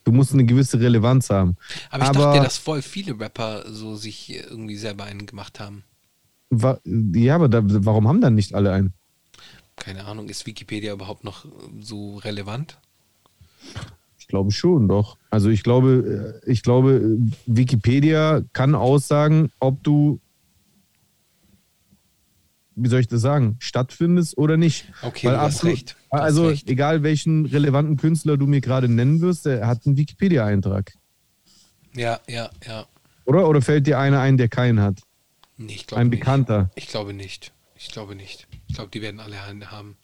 [0.05, 1.57] Du musst eine gewisse Relevanz haben.
[1.91, 5.83] Aber ich Aber- dachte, dass voll viele Rapper so sich irgendwie selber einen gemacht haben.
[6.51, 6.79] Wa
[7.15, 8.93] ja, aber da, warum haben dann nicht alle einen?
[9.77, 11.49] Keine Ahnung, ist Wikipedia überhaupt noch äh,
[11.81, 12.79] so relevant?
[14.19, 15.17] Ich glaube schon, doch.
[15.31, 20.21] Also ich glaube, äh, ich glaube, äh, Wikipedia kann aussagen, ob du,
[22.83, 24.87] wie soll ich das sagen, stattfindest oder nicht.
[25.03, 25.97] Okay, Weil du hast absolut- recht.
[26.11, 26.69] Du hast Also recht.
[26.71, 30.93] egal welchen relevanten Künstler du mir gerade nennen wirst, der hat einen Wikipedia-Eintrag.
[31.95, 32.87] Ja, ja, ja.
[33.25, 33.49] Oder?
[33.49, 35.01] Oder fällt dir einer ein, der keinen hat?
[35.57, 36.21] Nee, ich glaube Ein nicht.
[36.21, 36.71] Bekannter.
[36.77, 37.53] Ich glaube nicht.
[37.77, 38.47] Ich glaube nicht.
[38.69, 39.97] Ich glaube, die werden alle einen haben.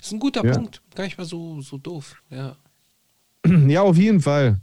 [0.00, 0.52] Ist ein guter Ja.
[0.52, 0.80] Punkt.
[0.94, 2.22] Gar nicht mal so, so doof.
[2.30, 2.56] Ja.
[3.68, 4.60] Ja, auf jeden Fall.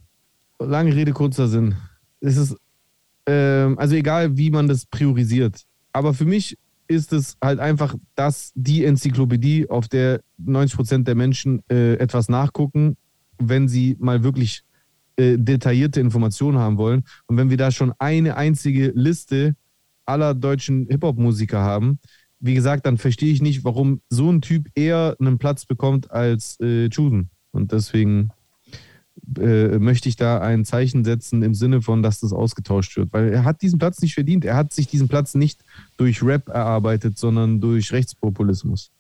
[0.60, 1.76] Lange Rede, kurzer Sinn.
[2.20, 2.56] Es ist,
[3.26, 5.66] ähm, also egal, wie man das priorisiert.
[5.98, 11.16] Aber für mich ist es halt einfach das, die Enzyklopädie, auf der 90 Prozent der
[11.16, 12.98] Menschen äh, etwas nachgucken,
[13.40, 14.62] wenn sie mal wirklich
[15.16, 17.04] äh, detaillierte Informationen haben wollen.
[17.26, 19.56] Und wenn wir da schon eine einzige Liste
[20.06, 21.98] aller deutschen Hip-Hop-Musiker haben,
[22.40, 26.60] wie gesagt, dann verstehe ich nicht, warum so ein Typ eher einen Platz bekommt als
[26.60, 27.32] äh, Chusen.
[27.50, 28.30] Und deswegen
[29.40, 33.14] äh, möchte ich da ein Zeichen setzen im Sinne von, dass das ausgetauscht wird.
[33.14, 34.46] Weil er hat diesen Platz nicht verdient.
[34.46, 35.62] Er hat sich diesen Platz nicht
[35.98, 38.92] durch Rap erarbeitet, sondern durch Rechtspopulismus.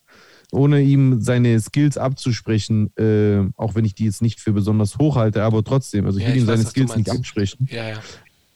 [0.51, 5.17] Ohne ihm seine Skills abzusprechen, äh, auch wenn ich die jetzt nicht für besonders hoch
[5.17, 7.89] halte, aber trotzdem, also ich Ja, will ich ihm weiß, seine Skills nicht absprechen Ja,
[7.89, 7.99] ja.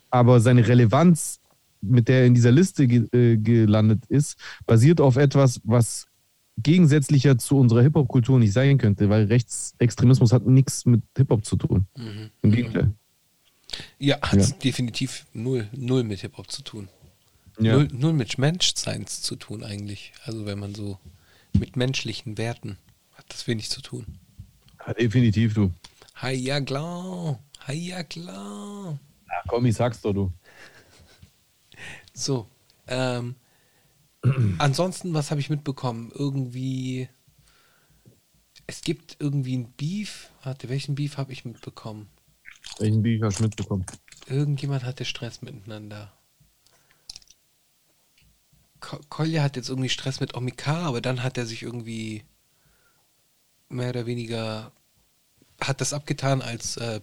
[0.09, 1.39] aber seine Relevanz,
[1.81, 6.07] mit der er in dieser Liste ge äh, gelandet ist, basiert auf etwas, was
[6.57, 11.87] gegensätzlicher zu unserer Hip-Hop-Kultur nicht sein könnte, weil Rechtsextremismus hat nichts mit Hip-Hop zu tun.
[11.97, 12.29] Mhm.
[12.41, 12.93] Im Gegenteil.
[13.99, 14.45] Ja, hat Ja.
[14.63, 16.89] definitiv null, null mit Hip-Hop zu tun.
[17.59, 17.73] Ja.
[17.75, 20.13] Null, null mit Menschseins zu tun eigentlich.
[20.25, 20.97] Also wenn man so
[21.53, 22.77] mit menschlichen Werten
[23.13, 24.05] hat das wenig zu tun.
[24.85, 25.71] Ja, definitiv, du.
[26.15, 27.39] Hi, ja klar.
[27.61, 28.97] Hi, ja klar.
[29.27, 30.31] Ja, komm, ich sag's doch, du.
[32.13, 32.47] So,
[32.87, 33.35] ähm,
[34.59, 36.11] ansonsten, was habe ich mitbekommen?
[36.13, 37.09] Irgendwie,
[38.67, 40.29] es gibt irgendwie ein Beef.
[40.43, 42.09] Warte, welchen Beef habe ich mitbekommen?
[42.79, 43.85] Welchen Beef hast du mitbekommen?
[44.27, 46.13] Irgendjemand hatte Stress miteinander.
[48.79, 52.23] Ko- Kolja hat jetzt irgendwie Stress mit Omikar, aber dann hat er sich irgendwie
[53.69, 54.71] mehr oder weniger
[55.61, 57.01] hat das abgetan als äh,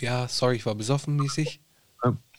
[0.00, 1.60] ja, sorry, ich war besoffen mäßig.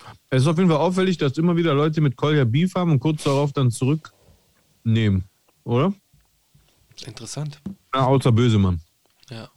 [0.05, 0.13] Ja.
[0.29, 2.99] Es ist auf jeden Fall auffällig, dass immer wieder Leute mit Kolja Beef haben und
[2.99, 5.23] kurz darauf dann zurücknehmen,
[5.63, 5.93] oder?
[7.05, 7.59] Interessant.
[7.93, 8.79] Na, außer Bösemann.
[9.29, 9.49] Ja.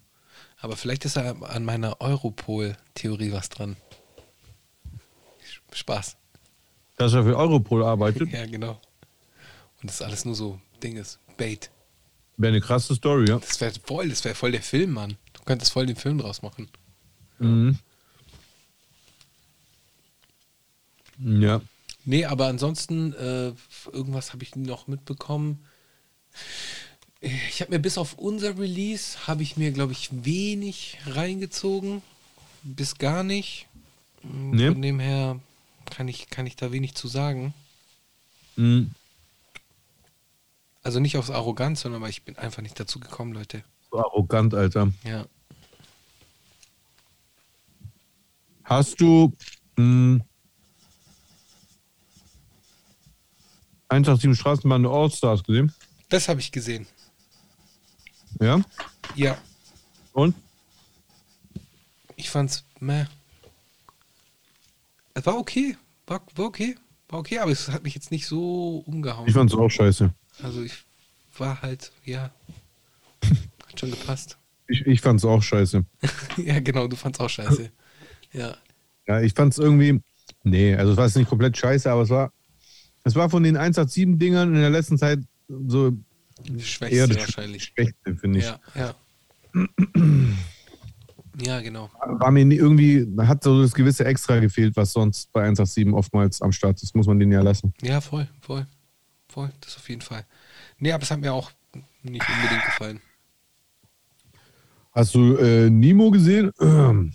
[0.61, 3.77] Aber vielleicht ist ja an meiner Europol-Theorie was dran.
[5.73, 6.17] Spaß.
[6.97, 8.81] Dass er für Europol arbeitet, Ja, genau.
[9.81, 11.71] Und das ist alles nur so Dinges, Bait.
[12.37, 13.39] wäre eine krasse Story, ja.
[13.39, 15.17] Das wäre voll, das wäre voll der Film, Mann.
[15.33, 16.69] Du könntest voll den Film draus machen.
[17.39, 17.79] Mhm.
[21.18, 21.61] Ja.
[22.04, 23.52] Nee, aber ansonsten, äh,
[23.92, 25.64] irgendwas habe ich noch mitbekommen.
[27.20, 32.02] Ich habe mir bis auf unser Release, habe ich mir, glaube ich, wenig reingezogen.
[32.62, 33.66] Bis gar nicht.
[34.22, 34.68] Mm, Nee.
[34.72, 35.40] Von dem her
[35.87, 37.52] kann ich, kann ich da wenig zu sagen.
[38.57, 38.92] Mhm.
[40.83, 43.62] Also nicht aus Arroganz, sondern weil ich bin einfach nicht dazu gekommen, Leute.
[43.90, 44.92] So arrogant, Alter.
[45.04, 45.26] Ja.
[48.64, 49.33] Hast du
[49.76, 50.20] mh,
[53.88, 55.72] 187 Straßenbahn der Allstars gesehen?
[56.09, 56.87] Das habe ich gesehen.
[58.40, 58.61] Ja?
[59.14, 59.38] Ja.
[60.12, 60.35] Und?
[62.16, 63.07] Ich fand's meh.
[65.14, 65.77] Es war okay.
[66.07, 66.77] War, war okay.
[67.09, 69.27] War okay, aber es hat mich jetzt nicht so umgehauen.
[69.27, 70.12] Ich fand's auch scheiße.
[70.42, 70.85] also ich
[71.37, 72.31] war halt, ja.
[73.22, 74.37] Hat schon gepasst.
[74.66, 75.85] Ich, ich fand's auch scheiße.
[76.37, 77.70] ja, genau, du fand's auch scheiße.
[78.31, 78.55] Ja.
[79.07, 80.03] Ja, ich fand's irgendwie.
[80.42, 82.31] Nee, also es war jetzt nicht komplett scheiße, aber es war.
[83.09, 85.92] Es war von den 187-Dingern in der letzten Zeit so
[86.47, 87.64] Das Schwächste eher das wahrscheinlich.
[87.64, 88.44] Schwächste, finde ich.
[88.44, 88.94] Ja, ja.
[91.40, 91.90] ja, genau.
[92.07, 96.53] War mir irgendwie, hat so das gewisse Extra gefehlt, was sonst bei 187 oftmals am
[96.53, 96.94] Start ist.
[96.94, 97.73] Muss man den ja lassen.
[97.81, 98.66] Ja, voll, voll.
[99.27, 100.27] Voll, das auf jeden Fall.
[100.79, 101.51] Nee, aber es hat mir auch
[102.03, 103.01] nicht unbedingt gefallen.
[104.92, 106.53] Hast du äh, Nemo gesehen?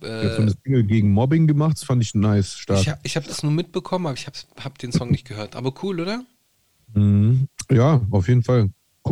[0.00, 1.76] so Äh, eine Single gegen Mobbing gemacht.
[1.76, 2.80] Das fand ich nice, stark.
[2.80, 5.56] ich habe hab das nur mitbekommen, aber ich habe hab den Song nicht gehört.
[5.56, 6.24] Aber cool, oder?
[6.94, 7.48] Mhm.
[7.70, 8.70] Ja, auf jeden Fall.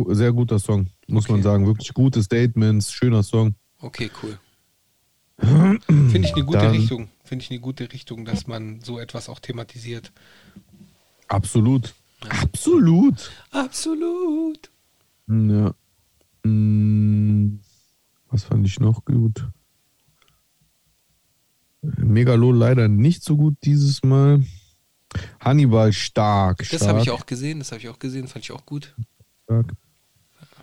[0.09, 1.33] Sehr guter Song, muss Okay.
[1.33, 1.65] man sagen.
[1.65, 3.55] Wirklich gute Statements, schöner Song.
[3.79, 4.37] Okay, cool.
[5.39, 7.09] Finde ich eine gute Dann- Richtung.
[7.23, 10.11] Finde ich eine gute Richtung, dass man so etwas auch thematisiert.
[11.27, 11.93] Absolut.
[12.27, 13.31] Absolut.
[13.51, 14.69] Absolut.
[15.27, 15.73] Ja.
[16.43, 17.59] Mm,
[18.31, 19.47] Was fand ich noch gut?
[21.81, 24.43] Megalo leider nicht so gut dieses Mal.
[25.39, 26.67] Hannibal stark.
[26.69, 28.95] Das habe ich auch gesehen, das habe ich auch gesehen, fand ich auch gut.
[29.45, 29.73] Stark.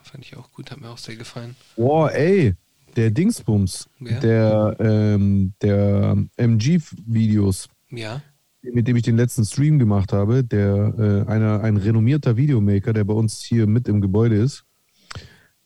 [0.03, 1.55] Fand ich auch gut, hat mir auch sehr gefallen.
[1.75, 2.55] Boah, ey,
[2.95, 4.19] der Dingsbums, Wer?
[4.21, 8.21] der, ähm, der MG-Videos, Ja,
[8.61, 10.93] mit dem ich den letzten Stream gemacht habe, der
[11.27, 14.63] äh, einer, ein renommierter Videomaker, der bei uns hier mit im Gebäude ist,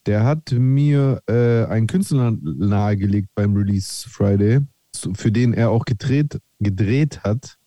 [0.08, 4.62] der hat mir äh, einen Künstler nahegelegt beim Release Friday,
[5.14, 7.58] für den er auch gedreht, gedreht hat.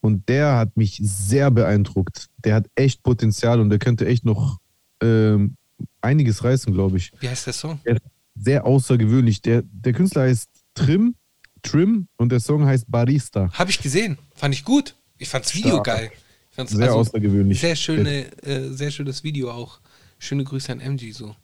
[0.00, 2.26] Und der hat mich sehr beeindruckt.
[2.38, 4.58] Der hat echt Potenzial und der könnte echt noch
[5.02, 5.56] ähm,
[6.00, 7.12] einiges reißen, glaube ich.
[7.20, 7.80] wie heißt der Song?
[7.84, 7.98] Der
[8.34, 9.42] sehr außergewöhnlich.
[9.42, 11.14] Der, der Künstler heißt Trim,
[11.62, 13.50] Trim und der Song heißt Barista.
[13.52, 14.94] Habe ich gesehen, fand ich gut.
[15.18, 15.84] Ich fand's Video Stark.
[15.84, 16.12] geil.
[16.50, 17.60] Fand's Sehr außergewöhnlich.
[17.60, 19.80] Sehr schöne, äh, sehr schönes Video auch.
[20.18, 21.36] Schöne Grüße an MG so.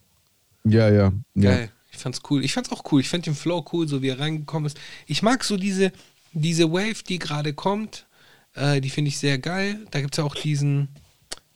[0.63, 1.13] Ja, ja.
[1.35, 1.67] ja.
[1.97, 2.45] Ich fand's cool.
[2.45, 3.01] Ich fand's auch cool.
[3.01, 4.79] Ich fand den Flow cool, so wie er reingekommen ist.
[5.07, 5.91] Ich mag so diese,
[6.31, 8.05] diese Wave, die gerade kommt.
[8.53, 9.85] Äh, die finde ich sehr geil.
[9.89, 10.89] Da gibt's ja auch diesen.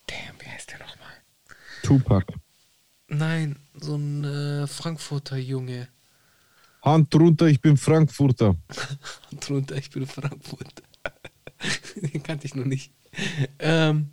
[0.07, 1.13] Damn, wie heißt der nochmal?
[1.83, 2.33] Tupac.
[3.07, 5.87] Nein, so ein äh, Frankfurter Junge.
[6.81, 8.55] Hand runter, ich bin Frankfurter.
[9.39, 10.81] drunter, ich bin Frankfurt.
[11.95, 12.91] Den kannte ich noch nicht.
[13.59, 14.09] Ähm,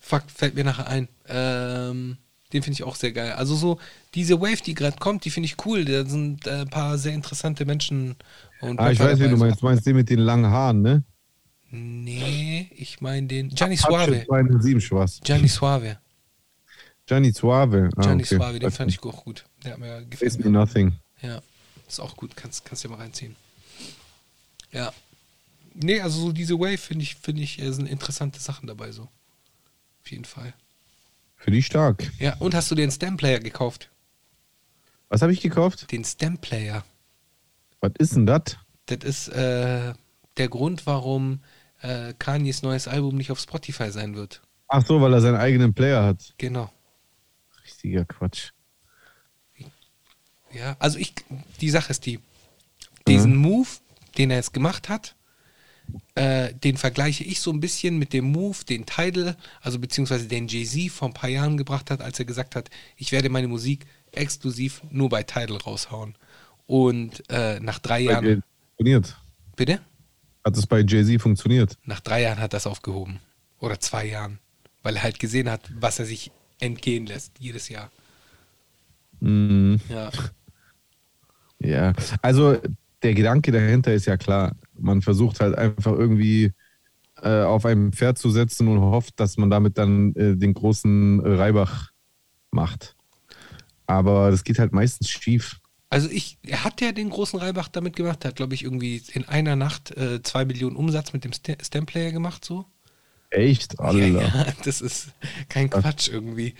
[0.00, 1.08] fuck, fällt mir nachher ein.
[1.28, 2.18] Ähm,
[2.52, 3.32] den finde ich auch sehr geil.
[3.32, 3.78] Also so,
[4.14, 5.84] diese Wave, die gerade kommt, die finde ich cool.
[5.84, 8.16] Da sind äh, ein paar sehr interessante Menschen.
[8.60, 9.60] Und Ah, ich weiß, wie du meinst.
[9.60, 11.02] Du meinst den mit den langen Haaren, ne?
[11.70, 13.50] Nee, ich meine den.
[13.50, 14.24] Gianni Suave.
[14.24, 15.20] 207 Schwarz.
[15.22, 15.98] Gianni Suave.
[17.06, 17.90] Gianni Suave.
[17.96, 18.36] Ah, Gianni okay.
[18.36, 19.44] Suave, den fand ich auch gut.
[19.64, 20.92] Der hat mir gefällt Face me nothing.
[21.20, 21.42] Ja,
[21.86, 22.36] ist auch gut.
[22.36, 23.36] Kannst, kannst dir mal reinziehen.
[24.72, 24.92] Ja.
[25.74, 29.02] Nee, also so diese Wave finde ich, finde ich, äh, sind interessante Sachen dabei so.
[29.02, 30.54] Auf jeden Fall.
[31.38, 32.10] Für die stark.
[32.18, 33.90] Ja, und hast du den Stem-Player gekauft?
[35.08, 35.90] Was habe ich gekauft?
[35.90, 36.84] Den Stem-Player.
[37.80, 38.58] Was ist denn das?
[38.86, 39.94] Das ist äh,
[40.36, 41.40] der Grund, warum
[41.80, 44.42] äh, Kanyes neues Album nicht auf Spotify sein wird.
[44.66, 46.34] Ach so, weil er seinen eigenen Player hat.
[46.38, 46.70] Genau.
[47.64, 48.50] Richtiger Quatsch.
[50.52, 51.14] Ja, also ich,
[51.60, 52.20] die Sache ist die,
[53.06, 53.68] diesen Move,
[54.16, 55.14] den er jetzt gemacht hat,
[56.14, 60.48] äh, den vergleiche ich so ein bisschen mit dem Move, den Tidal, also beziehungsweise den
[60.48, 63.86] Jay-Z vor ein paar Jahren gebracht hat, als er gesagt hat, ich werde meine Musik
[64.12, 66.14] exklusiv nur bei Tidal raushauen.
[66.66, 68.42] Und äh, nach drei Bei Jahren,
[68.76, 69.16] funktioniert.
[69.56, 69.80] bitte?
[70.44, 71.76] Hat es bei Jay-Z funktioniert?
[71.84, 73.20] Nach drei Jahren hat das aufgehoben.
[73.58, 74.38] Oder zwei Jahren.
[74.82, 77.90] Weil er halt gesehen hat, was er sich entgehen lässt, jedes Jahr.
[79.20, 79.80] Mhm.
[79.88, 80.10] Ja.
[81.60, 82.56] Ja, also
[83.02, 84.54] der Gedanke dahinter ist ja klar.
[84.80, 86.52] Man versucht halt einfach irgendwie
[87.22, 91.20] äh, auf ein Pferd zu setzen und hofft, dass man damit dann äh, den großen
[91.20, 91.90] Reibach
[92.52, 92.96] macht.
[93.86, 95.58] Aber das geht halt meistens schief.
[95.90, 99.24] Also ich, er hat ja den großen Reibach damit gemacht, hat, glaube ich, irgendwie in
[99.26, 102.66] einer Nacht äh, zwei Millionen Umsatz mit dem St- Stamplayer gemacht, so.
[103.30, 103.78] Echt?
[103.80, 104.32] Allah.
[104.34, 105.08] Ja, das ist
[105.48, 106.54] kein Quatsch irgendwie.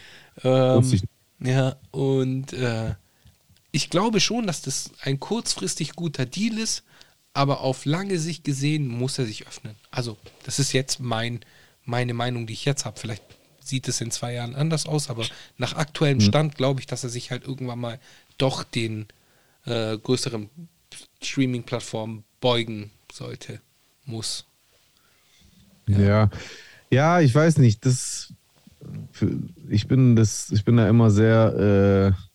[0.44, 1.02] Ähm,
[1.40, 2.94] ja, und äh,
[3.72, 6.84] ich glaube schon, dass das ein kurzfristig guter Deal ist,
[7.34, 9.76] aber auf lange Sicht gesehen muss er sich öffnen.
[9.90, 11.40] Also, das ist jetzt mein,
[11.84, 12.98] meine Meinung, die ich jetzt habe.
[12.98, 13.22] Vielleicht
[13.60, 15.24] sieht es in zwei Jahren anders aus, aber
[15.56, 18.00] nach aktuellem Stand glaube ich, dass er sich halt irgendwann mal
[18.38, 19.06] doch den
[19.66, 20.48] äh, größeren
[21.22, 23.60] Streaming-Plattformen beugen sollte,
[24.04, 24.46] muss.
[25.86, 26.30] Ja.
[26.90, 27.84] ja, ich weiß nicht.
[27.84, 28.32] Das,
[29.68, 32.27] ich bin das, ich bin da immer sehr, äh,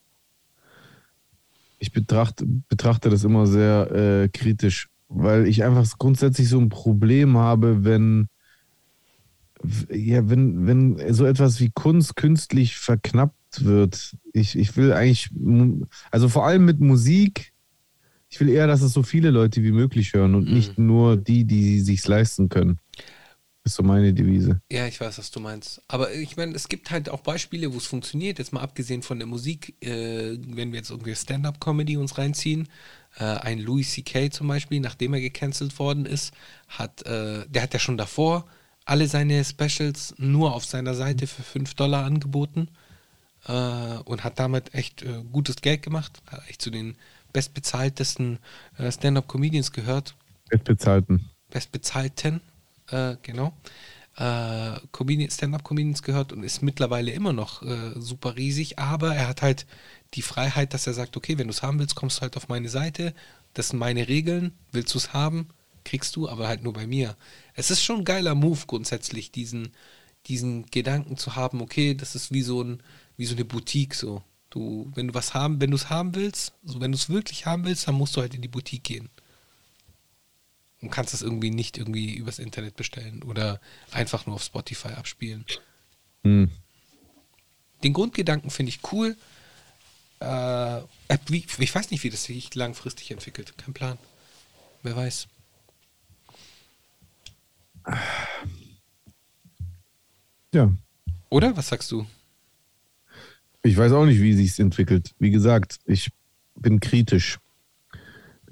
[1.83, 7.37] ich betrachte, betrachte das immer sehr äh, kritisch, weil ich einfach grundsätzlich so ein Problem
[7.37, 8.29] habe, wenn
[9.89, 14.15] ja, wenn, wenn so etwas wie Kunst künstlich verknappt wird.
[14.31, 15.29] Ich, ich will eigentlich,
[16.09, 17.53] also vor allem mit Musik,
[18.29, 21.45] ich will eher, dass es so viele Leute wie möglich hören und nicht nur die,
[21.45, 22.79] die sich's leisten können.
[23.65, 24.61] Ist so meine Devise.
[24.69, 25.81] Ja, ich weiß, was du meinst.
[25.87, 28.37] Aber ich meine, es gibt halt auch Beispiele, wo es funktioniert.
[28.37, 32.67] Jetzt mal abgesehen von der Musik, äh, wenn wir jetzt irgendwie Stand-up-Comedy uns reinziehen.
[33.17, 34.31] Äh, ein Louis C.K.
[34.31, 36.33] zum Beispiel, nachdem er gecancelt worden ist,
[36.67, 38.45] hat, äh, der hat ja schon davor
[38.85, 42.67] alle seine Specials nur auf seiner Seite für 5 Dollar angeboten
[43.47, 46.21] äh, und hat damit echt äh, gutes Geld gemacht.
[46.27, 46.97] Hat echt zu den
[47.31, 48.39] bestbezahltesten
[48.77, 50.15] äh, Stand-up-Comedians gehört
[50.49, 51.29] Bestbezahlten.
[51.49, 52.41] bestbezahlten,
[52.93, 53.53] äh, genau,
[54.17, 59.41] äh, Comedian- Stand-up-Comedians gehört und ist mittlerweile immer noch äh, super riesig, aber er hat
[59.41, 59.65] halt
[60.13, 62.47] die Freiheit, dass er sagt, okay, wenn du es haben willst, kommst du halt auf
[62.49, 63.13] meine Seite,
[63.53, 65.49] das sind meine Regeln, willst du es haben,
[65.83, 67.17] kriegst du, aber halt nur bei mir.
[67.55, 69.71] Es ist schon ein geiler Move grundsätzlich, diesen,
[70.27, 72.83] diesen Gedanken zu haben, okay, das ist wie so ein,
[73.17, 74.23] wie so eine Boutique so.
[74.49, 77.47] Du, wenn du was haben, wenn du es haben willst, so wenn du es wirklich
[77.47, 79.09] haben willst, dann musst du halt in die Boutique gehen
[80.83, 83.59] und kannst es irgendwie nicht irgendwie übers Internet bestellen oder
[83.91, 85.45] einfach nur auf Spotify abspielen.
[86.23, 86.51] Hm.
[87.83, 89.15] Den Grundgedanken finde ich cool.
[90.19, 93.57] Äh, ich weiß nicht, wie das sich langfristig entwickelt.
[93.57, 93.97] Kein Plan.
[94.83, 95.27] Wer weiß.
[100.53, 100.71] Ja.
[101.29, 101.55] Oder?
[101.57, 102.05] Was sagst du?
[103.63, 105.15] Ich weiß auch nicht, wie sich's entwickelt.
[105.19, 106.09] Wie gesagt, ich
[106.55, 107.39] bin kritisch.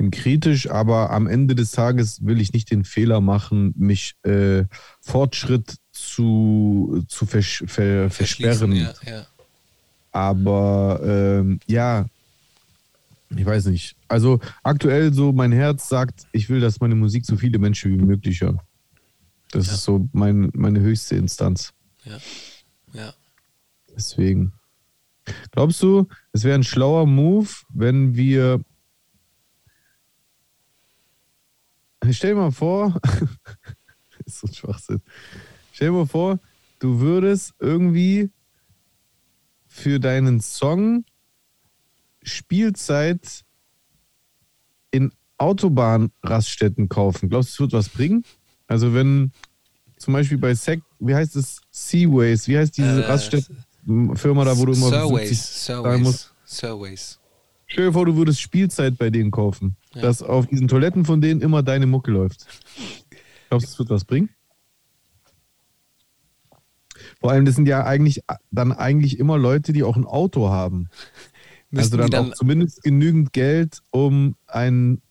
[0.02, 4.64] Bin kritisch, aber am Ende des Tages will ich nicht den Fehler machen, mich äh,
[5.00, 8.72] Fortschritt zu, zu vers ver versperren.
[8.72, 9.28] Ja, ja.
[10.12, 12.08] Aber ähm, ja,
[13.30, 13.96] ich weiß nicht.
[14.08, 18.04] Also aktuell so mein Herz sagt, ich will, dass meine Musik so viele Menschen wie
[18.04, 18.60] möglich hören.
[19.52, 19.74] Das Ja.
[19.74, 21.74] ist so mein, meine höchste Instanz.
[22.06, 22.18] ja.
[22.94, 23.14] ja.
[23.96, 24.54] Deswegen.
[25.52, 28.62] Glaubst du, es wäre ein schlauer Move, wenn wir.
[32.10, 33.00] Stell dir mal vor,
[34.26, 35.02] ist so ein Schwachsinn.
[35.72, 36.40] Stell dir mal vor,
[36.80, 38.32] du würdest irgendwie
[39.68, 41.06] für deinen Song
[42.24, 43.44] Spielzeit
[44.92, 47.30] in Autobahnraststätten kaufen.
[47.30, 48.24] Glaubst du, es wird was bringen?
[48.68, 49.32] Also wenn
[49.98, 54.66] zum Beispiel bei Sec, wie heißt es, Seaways, wie heißt diese Äh, Raststättenfirma da, wo
[54.66, 56.34] du immer 70 Surways, musst?
[56.46, 57.20] Surways, Surways.
[57.68, 60.04] Stell dir vor, du würdest Spielzeit bei denen kaufen, Ja.
[60.04, 62.46] dass auf diesen Toiletten von denen immer deine Mucke läuft.
[63.50, 64.30] Glaubst du, es wird was bringen?
[67.20, 70.88] Vor allem, das sind ja eigentlich dann eigentlich immer Leute, die auch ein Auto haben.
[71.72, 75.02] Müssten also dann, dann auch zumindest genügend Geld, um einen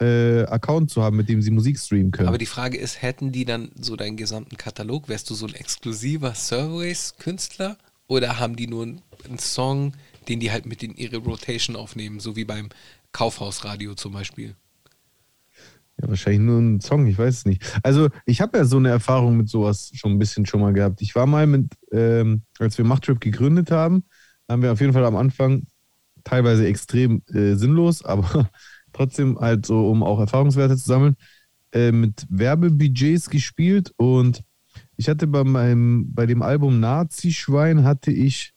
[0.00, 2.28] äh, Account zu haben, mit dem sie Musik streamen können.
[2.28, 5.08] Aber die Frage ist, hätten die dann so deinen gesamten Katalog?
[5.08, 7.78] Wärst du so ein exklusiver Surveys-Künstler?
[8.06, 9.92] Oder haben die nur einen Song,
[10.28, 12.68] den die halt mit in ihre Rotation aufnehmen, so wie beim
[13.12, 14.54] Kaufhausradio zum Beispiel?
[16.00, 17.62] Ja, wahrscheinlich nur ein Song, ich weiß es nicht.
[17.82, 21.02] Also, ich habe ja so eine Erfahrung mit sowas schon ein bisschen schon mal gehabt.
[21.02, 24.04] Ich war mal mit, ähm, als wir Machttrip gegründet haben,
[24.48, 25.66] haben wir auf jeden Fall am Anfang
[26.24, 28.48] teilweise extrem äh, sinnlos, aber
[28.92, 31.16] trotzdem halt so, um auch Erfahrungswerte zu sammeln,
[31.72, 34.42] äh, mit Werbebudgets gespielt und
[34.96, 38.52] ich hatte bei meinem, bei dem Album Nazi-Schwein hatte ich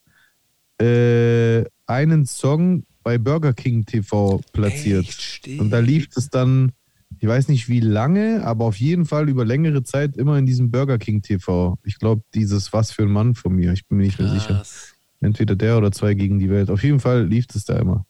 [0.80, 5.08] äh, einen Song bei Burger King TV platziert.
[5.08, 5.48] Echt.
[5.60, 6.72] Und da lief es dann,
[7.20, 10.72] ich weiß nicht wie lange, aber auf jeden Fall über längere Zeit immer in diesem
[10.72, 11.78] Burger King TV.
[11.84, 14.56] Ich glaube, dieses Was für ein Mann von mir, ich bin mir nicht mehr sicher.
[14.56, 14.94] Krass.
[15.20, 16.70] Entweder der oder zwei gegen die Welt.
[16.72, 18.06] Auf jeden Fall lief es da immer.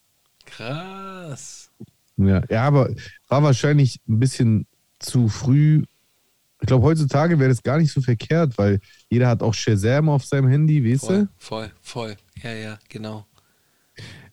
[0.46, 1.70] Krass.
[2.18, 2.90] Ja, ja aber
[3.28, 4.68] war wahrscheinlich ein bisschen
[5.00, 5.84] zu früh.
[6.62, 8.80] Ich glaube, heutzutage wäre das gar nicht so verkehrt, weil
[9.10, 11.30] jeder hat auch Shazam auf seinem Handy, weißt Voll, du?
[11.38, 12.16] voll, voll.
[12.44, 13.26] Ja, ja, genau.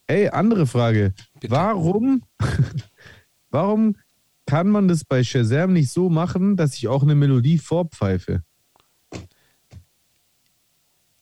[0.08, 1.14] Ey, andere Frage.
[1.38, 1.54] Bitte.
[1.54, 2.24] Warum,
[3.50, 3.96] warum
[4.46, 8.42] kann man das bei Shazam nicht so machen, dass ich auch eine Melodie vorpfeife?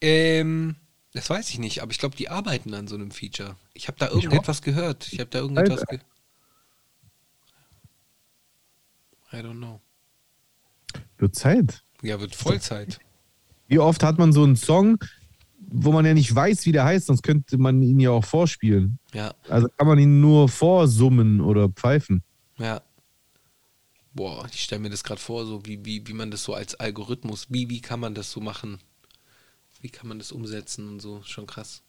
[0.00, 0.76] Ähm,
[1.12, 3.56] das weiß ich nicht, aber ich glaube, die arbeiten an so einem Feature.
[3.74, 5.12] Ich habe da irgendetwas gehört.
[5.12, 5.96] Ich habe da irgendetwas Alter.
[5.96, 6.00] ge
[9.32, 9.80] I don't know.
[11.18, 11.82] Wird Zeit.
[12.02, 13.00] Ja, wird Vollzeit.
[13.66, 14.98] Wie oft hat man so einen Song,
[15.58, 18.98] wo man ja nicht weiß, wie der heißt, sonst könnte man ihn ja auch vorspielen.
[19.12, 22.22] Ja, Also kann man ihn nur vorsummen oder pfeifen.
[22.58, 22.80] ja.
[24.12, 26.74] Boah, ich stelle mir das gerade vor, so wie, wie, wie man das so als
[26.74, 28.78] Algorithmus, wie, wie kann man das so machen?
[29.82, 31.20] Wie kann man das umsetzen und so?
[31.22, 31.82] Schon krass.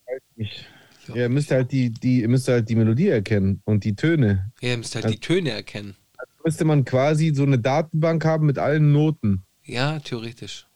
[1.08, 4.52] Ja, ihr müsst halt die, die, ihr müsst halt die Melodie erkennen und die Töne.
[4.60, 5.96] Ja, ihr müsst halt die Töne erkennen.
[6.44, 9.46] Müsste man quasi so eine Datenbank haben mit allen Noten.
[9.64, 10.68] Ja, theoretisch.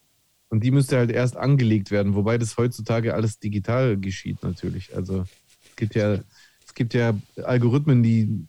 [0.52, 4.94] Und die müsste halt erst angelegt werden, wobei das heutzutage alles digital geschieht natürlich.
[4.94, 6.20] Also es gibt ja,
[6.66, 8.46] es gibt ja Algorithmen, die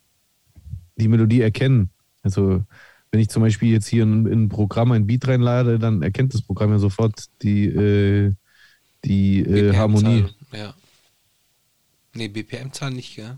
[0.97, 1.89] die Melodie erkennen.
[2.21, 2.61] Also
[3.11, 6.33] wenn ich zum Beispiel jetzt hier in, in ein Programm ein Beat reinlade, dann erkennt
[6.33, 8.33] das Programm ja sofort die, äh,
[9.05, 10.25] die äh, Harmonie.
[10.51, 10.73] Ja.
[12.15, 13.37] Nee, BPM-Zahl nicht, gell?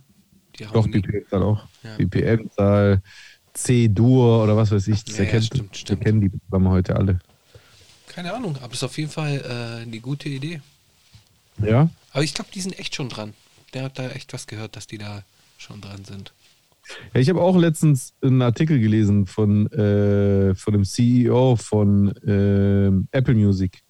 [0.57, 0.87] Die Doch.
[0.87, 1.67] BPM-Zahl auch.
[1.83, 1.97] Ja.
[1.97, 3.01] BPM-Zahl,
[3.53, 5.03] C-Dur oder was weiß ich.
[5.05, 5.99] Das Ja, ja, erkennt, stimmt, stimmt.
[5.99, 7.19] erkennen die Programme heute alle.
[8.15, 10.61] Keine Ahnung, aber ist auf jeden Fall äh, eine gute Idee.
[11.61, 11.89] Ja?
[12.13, 13.33] Aber ich glaube, die sind echt schon dran.
[13.73, 15.23] Der hat da echt was gehört, dass die da
[15.57, 16.31] schon dran sind.
[17.13, 23.17] Ja, ich habe auch letztens einen Artikel gelesen von, äh, von dem CEO von äh,
[23.17, 23.81] Apple Music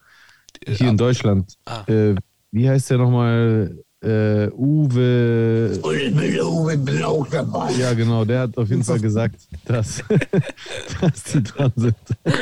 [0.66, 1.54] hier in Deutschland.
[1.66, 1.84] Ah.
[1.88, 2.16] Äh,
[2.50, 3.78] wie heißt der nochmal?
[4.02, 5.80] Äh, Uwe.
[5.84, 7.74] Uwe Blau dabei.
[7.74, 10.02] Ja, genau, der hat auf jeden Fall gesagt, dass,
[11.02, 11.96] dass die dran sind.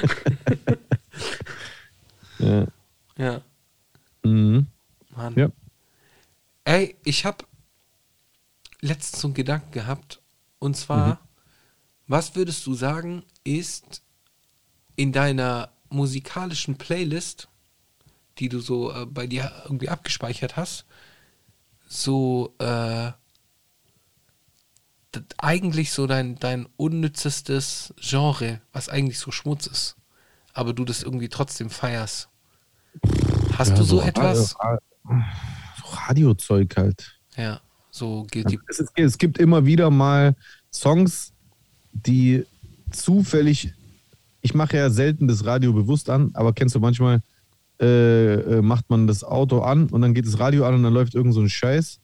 [2.43, 2.67] ja.
[3.17, 3.41] Ja,
[4.23, 4.67] Mhm.
[5.15, 5.35] Mann.
[5.35, 5.49] Ja.
[6.63, 7.45] Ey, ich habe
[8.81, 10.21] letztens so einen Gedanken gehabt.
[10.59, 11.19] Und zwar,
[12.07, 14.01] was würdest du sagen, ist
[14.95, 17.49] in deiner musikalischen Playlist,
[18.39, 20.85] die du so äh, bei dir irgendwie abgespeichert hast,
[21.87, 23.11] so äh,
[25.37, 29.95] eigentlich so dein, dein unnützestes Genre, was eigentlich so Schmutz ist,
[30.53, 32.29] aber du das irgendwie trotzdem feierst.
[33.57, 34.49] Hast Ja, du so, Ra- etwas?
[34.49, 34.57] So
[36.07, 37.19] Radiozeug halt.
[37.37, 38.59] Ja, so Guilty.
[38.67, 40.35] Es, ist, es gibt immer wieder mal
[40.71, 41.33] Songs,
[41.91, 42.45] die
[42.91, 43.73] zufällig,
[44.41, 47.21] ich mache ja selten das Radio bewusst an, aber kennst du manchmal,
[47.81, 50.93] äh, äh, macht man das Auto an und dann geht das Radio an und dann
[50.93, 51.99] läuft irgend so ein Scheiß.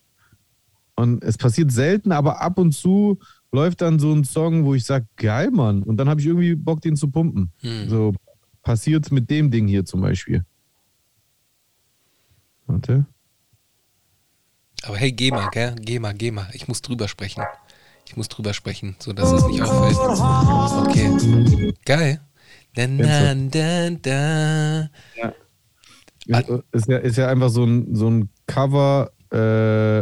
[0.95, 3.19] Und es passiert selten, aber ab und zu
[3.51, 5.81] läuft dann so ein Song, wo ich sage, geil, Mann.
[5.81, 7.51] Und dann habe ich irgendwie Bock, den zu pumpen.
[7.61, 7.89] Hm.
[7.89, 8.13] So
[8.63, 10.43] passiert mit dem Ding hier zum Beispiel.
[12.69, 13.05] Warte.
[14.83, 15.75] Aber hey, geh mal, gell?
[15.81, 16.47] Geh mal, geh mal.
[16.53, 17.43] Ich muss drüber sprechen.
[18.05, 19.97] Ich muss drüber sprechen, so dass es nicht auffällt.
[20.87, 21.73] Okay.
[21.85, 22.21] Geil.
[22.75, 24.89] Dan, dan, dan, dan.
[26.27, 30.01] Ist, ist, ja, ist ja einfach so ein, so ein Cover äh,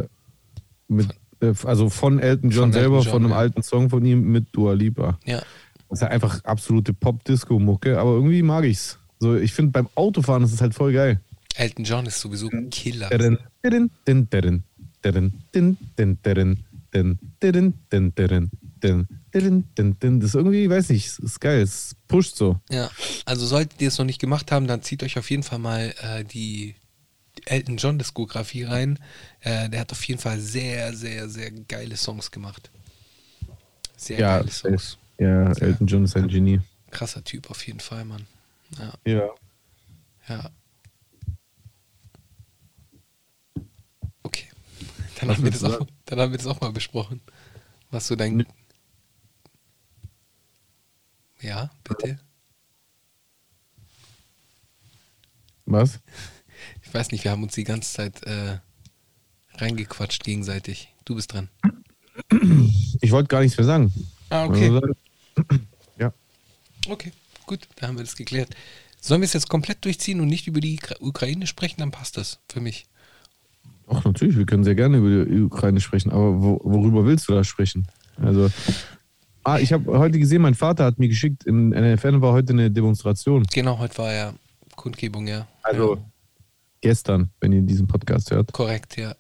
[0.89, 1.09] mit,
[1.39, 3.37] äh, also von Elton John Von Elton selber, John, von einem ja.
[3.37, 5.17] alten Song von ihm mit Dua Lipa.
[5.25, 5.37] Ja.
[5.89, 8.99] Das ist ja einfach absolute Pop-Disco-Mucke, aber irgendwie mag ich's.
[9.19, 11.21] So, ich finde beim Autofahren ist es halt voll geil.
[11.57, 13.09] Elton John ist sowieso ein Killer.
[20.19, 22.59] Das ist irgendwie, weiß nicht, ist geil, es pusht so.
[22.69, 22.89] Ja,
[23.25, 25.93] also solltet ihr es noch nicht gemacht haben, dann zieht euch auf jeden Fall mal
[25.99, 26.75] äh, die
[27.45, 28.99] Elton John Diskografie rein.
[29.41, 32.69] Äh, der hat auf jeden Fall sehr, sehr, sehr geile Songs gemacht.
[33.95, 34.97] Sehr ja, geile Songs.
[35.19, 36.59] Ja, Elton John ist ein Genie.
[36.91, 38.27] Krasser Typ auf jeden Fall, Mann.
[38.77, 38.93] Ja.
[39.11, 39.29] Ja.
[40.29, 40.51] ja.
[45.19, 47.21] Dann haben, wir das auch, dann haben wir das auch mal besprochen.
[47.91, 48.45] Was so dein.
[51.41, 52.19] Ja, bitte.
[55.65, 55.99] Was?
[56.83, 58.59] Ich weiß nicht, wir haben uns die ganze Zeit äh,
[59.55, 60.93] reingequatscht gegenseitig.
[61.05, 61.49] Du bist dran.
[63.01, 63.93] Ich wollte gar nichts mehr sagen.
[64.29, 64.81] Ah, Also,
[65.99, 66.13] ja.
[66.87, 67.11] Okay,
[67.45, 68.55] gut, da haben wir das geklärt.
[68.99, 72.17] Sollen wir es jetzt komplett durchziehen und nicht über die Ukra- Ukraine sprechen, dann passt
[72.17, 72.87] das für mich.
[73.87, 77.33] Ach, natürlich, wir können sehr gerne über die Ukraine sprechen, aber wo, worüber willst du
[77.33, 77.87] da sprechen?
[78.21, 78.49] Also,
[79.43, 82.69] ah, ich habe heute gesehen, mein Vater hat mir geschickt, in NFN war heute eine
[82.69, 83.43] Demonstration.
[83.53, 84.33] Genau, heute war ja
[84.75, 85.47] Kundgebung, ja.
[85.63, 86.01] Also, ja,
[86.81, 88.51] gestern, wenn ihr diesen Podcast hört.
[88.51, 89.15] korrekt, ja.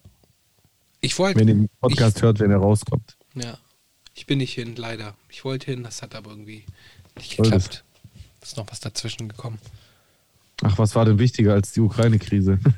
[0.99, 3.17] Ich wollte, Wenn ihr den Podcast hört, wenn er rauskommt.
[3.35, 3.57] ja,
[4.15, 5.15] ich bin nicht hin, leider.
[5.29, 6.65] Ich wollte hin, das hat aber irgendwie
[7.15, 7.85] nicht geklappt.
[8.41, 9.59] Ist noch was dazwischen gekommen.
[10.63, 12.59] Ach, was war denn wichtiger als die Ukraine-Krise?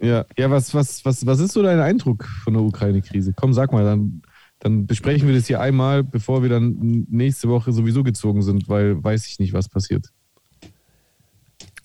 [0.00, 3.32] ja, ja was, was, was, was ist so dein Eindruck von der Ukraine-Krise?
[3.34, 4.22] Komm, sag mal, dann,
[4.58, 9.02] dann besprechen wir das hier einmal, bevor wir dann nächste Woche sowieso gezogen sind, weil
[9.02, 10.06] weiß ich nicht, was passiert.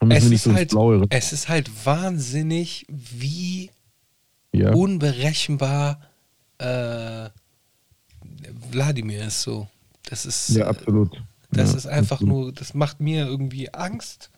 [0.10, 0.74] Es ist, so halt,
[1.10, 3.72] es ist halt wahnsinnig, wie
[4.54, 4.74] Ja.
[4.74, 6.00] unberechenbar
[6.58, 7.30] äh,
[8.72, 9.68] Wladimir ist so.
[10.10, 11.24] Das ist, ja, absolut.
[11.52, 12.36] das ja, ist einfach absolut.
[12.36, 14.30] nur, das macht mir irgendwie Angst.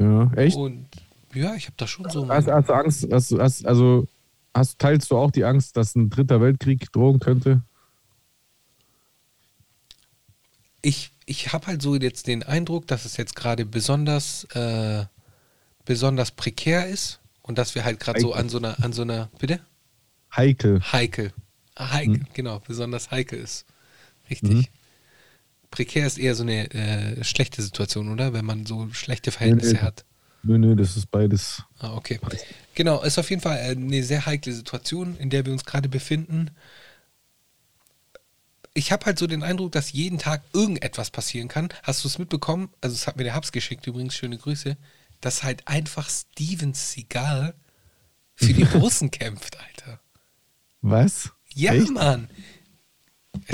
[0.00, 0.56] Ja, echt?
[0.56, 0.88] Und
[1.34, 2.28] ja, ich habe da schon so.
[2.28, 4.06] Hast, hast du Angst, hast, hast, also
[4.54, 7.62] hast, teilst du auch die Angst, dass ein dritter Weltkrieg drohen könnte?
[10.82, 15.04] ich ich habe halt so jetzt den Eindruck, dass es jetzt gerade besonders, äh,
[15.84, 19.30] besonders prekär ist und dass wir halt gerade so an so einer, an so einer,
[19.38, 19.60] bitte?
[20.34, 20.80] Heikel.
[20.92, 21.32] Heikel.
[21.76, 23.64] Ah, Heikel, genau, besonders heikel ist.
[24.28, 24.70] Richtig.
[25.70, 28.32] Prekär ist eher so eine äh, schlechte Situation, oder?
[28.32, 29.86] Wenn man so schlechte Verhältnisse Nee, nee.
[29.86, 30.04] hat.
[30.42, 31.62] Nö, nö, das ist beides.
[31.78, 32.18] Ah, okay.
[32.74, 35.88] Genau, ist auf jeden Fall äh, eine sehr heikle Situation, in der wir uns gerade
[35.88, 36.50] befinden.
[38.72, 41.68] Ich habe halt so den Eindruck, dass jeden Tag irgendetwas passieren kann.
[41.82, 42.70] Hast du es mitbekommen?
[42.80, 44.76] Also, es hat mir der Hubs geschickt, übrigens, schöne Grüße,
[45.20, 47.54] dass halt einfach Steven Seagal
[48.34, 50.00] für die Russen kämpft, Alter.
[50.80, 51.30] Was?
[51.54, 51.90] Ja, Echt?
[51.90, 52.28] Mann.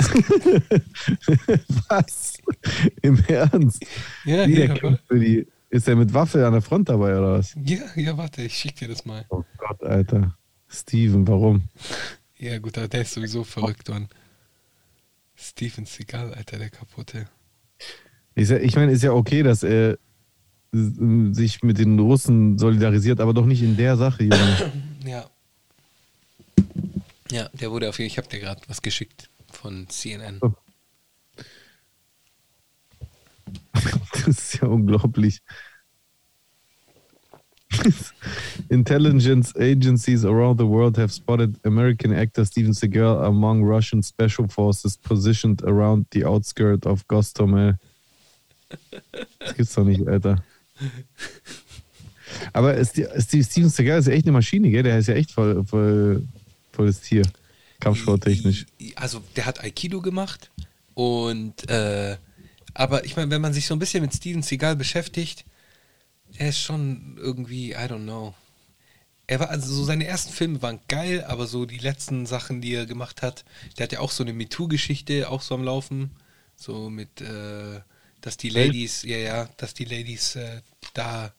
[1.89, 2.33] Was?
[3.01, 3.83] Im Ernst?
[4.23, 7.17] Ja, Wie, der ja, kämpft für die, ist er mit Waffe an der Front dabei
[7.17, 7.55] oder was?
[7.63, 9.25] ja, ja, warte, ich schick dir das mal.
[9.29, 10.37] Oh Gott, Alter.
[10.69, 11.63] Steven, warum?
[12.37, 14.07] Ja, gut, aber der ist sowieso verrückt, Mann.
[15.35, 17.27] Steven Seagal, Alter, der kaputte.
[18.35, 19.97] Ich, ich meine, ist ja okay, dass er
[20.71, 24.71] sich mit den Russen solidarisiert, aber doch nicht in der Sache, Junge.
[25.05, 25.25] Ja.
[27.31, 30.39] Ja, der wurde auf jeden Fall, ich habe dir gerade was geschickt von CNN.
[30.41, 30.51] Oh.
[34.13, 35.41] Das ist ja unglaublich.
[38.69, 44.97] Intelligence agencies around the world have spotted American actor Steven Seagal among Russian special forces
[44.97, 47.77] positioned around the outskirt of Gostomel.
[49.39, 50.43] Das gibt's doch nicht, Alter.
[52.53, 54.83] Aber Steven Seagal ist ja echt eine Maschine, gell?
[54.83, 56.23] Der ist ja echt voll, voll,
[56.71, 57.23] volles Tier.
[57.79, 58.65] Kampfsporttechnisch.
[58.95, 60.51] Also, der hat Aikido gemacht
[60.93, 62.17] und, äh,
[62.77, 65.45] aber ich meine, wenn man sich so ein bisschen mit Steven Seagal beschäftigt,
[66.37, 68.35] er ist schon irgendwie, I don't know.
[69.25, 72.75] Er war, also so seine ersten Filme waren geil, aber so die letzten Sachen, die
[72.75, 73.45] er gemacht hat,
[73.77, 76.11] der hat ja auch so eine MeToo-Geschichte auch so am Laufen.
[76.55, 77.81] So mit, äh,
[78.21, 80.61] dass die Ladies, ja, ja, dass die Ladies äh,
[80.93, 81.33] da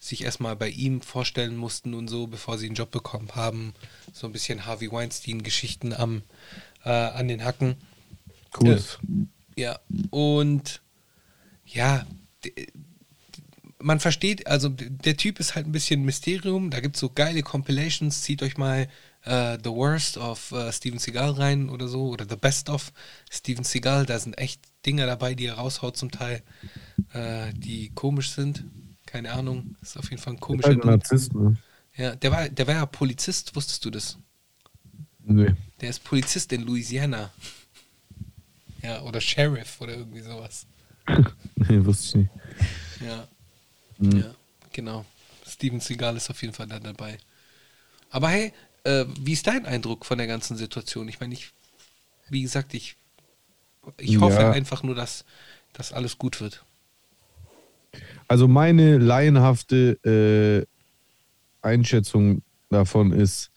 [0.00, 3.74] sich erstmal bei ihm vorstellen mussten und so, bevor sie einen Job bekommen haben.
[4.14, 6.22] So ein bisschen Harvey Weinstein-Geschichten am
[6.82, 7.76] äh, an den Hacken.
[8.58, 8.82] Cool.
[9.58, 9.80] Ja,
[10.10, 10.82] und
[11.64, 12.06] ja,
[13.80, 16.70] man versteht, also der Typ ist halt ein bisschen Mysterium.
[16.70, 18.22] Da gibt es so geile Compilations.
[18.22, 18.86] Zieht euch mal
[19.24, 22.06] äh, The Worst of äh, Steven Seagal rein oder so.
[22.06, 22.92] Oder The Best of
[23.32, 24.06] Steven Seagal.
[24.06, 26.44] Da sind echt Dinger dabei, die er raushaut zum Teil,
[27.12, 28.64] äh, die komisch sind.
[29.06, 29.74] Keine Ahnung.
[29.82, 30.84] Ist auf jeden Fall ein komischer Halt.
[30.84, 31.56] Narzisst, ne?
[31.96, 34.18] Ja, der war, der war ja Polizist, wusstest du das?
[35.24, 35.52] Nö.
[35.80, 37.32] Der ist Polizist in Louisiana.
[38.82, 40.66] Ja, oder Sheriff oder irgendwie sowas.
[41.56, 42.30] nee, wusste ich nicht.
[43.08, 43.28] Ja.
[43.98, 44.18] Mhm.
[44.18, 44.34] Ja,
[44.72, 45.04] genau.
[45.46, 47.18] Steven Seagal ist auf jeden Fall da dabei.
[48.10, 48.52] Aber hey,
[48.84, 51.08] äh, wie ist dein Eindruck von der ganzen Situation?
[51.08, 51.50] Ich meine, ich,
[52.28, 52.96] wie gesagt, ich,
[53.98, 54.50] ich hoffe Ja.
[54.50, 55.24] einfach nur, dass,
[55.72, 56.64] dass alles gut wird.
[58.28, 60.66] Also meine laienhafte
[61.62, 63.50] äh, Einschätzung davon ist,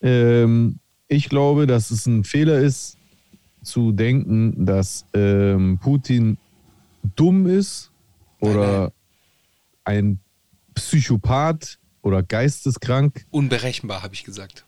[0.00, 2.96] ähm, ich glaube, dass es ein Fehler ist,
[3.64, 6.38] zu denken, dass ähm, Putin
[7.16, 7.90] dumm ist
[8.40, 8.92] oder
[9.84, 10.20] ein
[10.74, 13.26] Psychopath oder geisteskrank.
[13.30, 14.64] Unberechenbar, habe ich gesagt.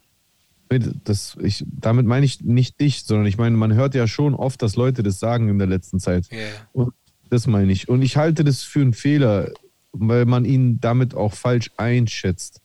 [0.69, 4.61] Das, ich, damit meine ich nicht dich, sondern ich meine, man hört ja schon oft,
[4.61, 6.27] dass Leute das sagen in der letzten Zeit.
[6.29, 6.39] Ja.
[6.73, 6.93] Und
[7.29, 7.87] das meine ich.
[7.87, 9.51] Und ich halte das für einen Fehler,
[9.93, 12.61] weil man ihn damit auch falsch einschätzt.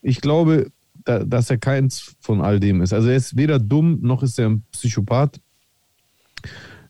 [0.00, 0.70] Ich glaube,
[1.04, 2.92] da, dass er keins von all dem ist.
[2.92, 5.40] Also er ist weder dumm noch ist er ein Psychopath.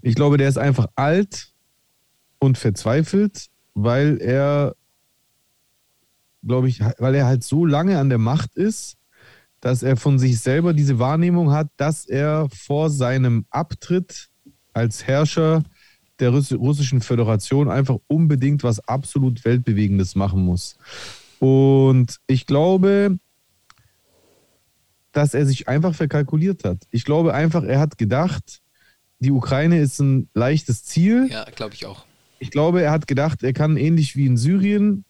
[0.03, 1.53] Ich glaube, der ist einfach alt
[2.39, 4.75] und verzweifelt, weil er,
[6.45, 8.97] glaube ich, weil er halt so lange an der Macht ist,
[9.61, 14.29] dass er von sich selber diese Wahrnehmung hat, dass er vor seinem Abtritt
[14.73, 15.63] als Herrscher
[16.19, 20.77] der Russ- russischen Föderation einfach unbedingt was absolut Weltbewegendes machen muss.
[21.39, 23.19] Und ich glaube,
[25.13, 26.87] dass er sich einfach verkalkuliert hat.
[26.91, 28.62] Ich glaube einfach, er hat gedacht,
[29.23, 31.29] die Ukraine ist ein leichtes Ziel.
[31.31, 32.05] Ja, glaube ich auch.
[32.41, 35.05] Ich glaube, er hat gedacht, er kann ähnlich wie in Syrien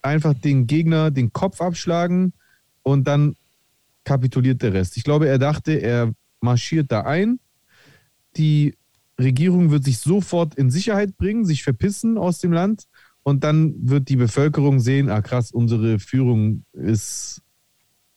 [0.00, 2.34] einfach den Gegner den Kopf abschlagen
[2.82, 3.34] und dann
[4.04, 4.96] kapituliert der Rest.
[4.96, 7.40] Ich glaube, er dachte, er marschiert da ein.
[8.36, 8.76] Die
[9.18, 12.84] Regierung wird sich sofort in Sicherheit bringen, sich verpissen aus dem Land
[13.24, 17.42] und dann wird die Bevölkerung sehen, ah krass, unsere Führung ist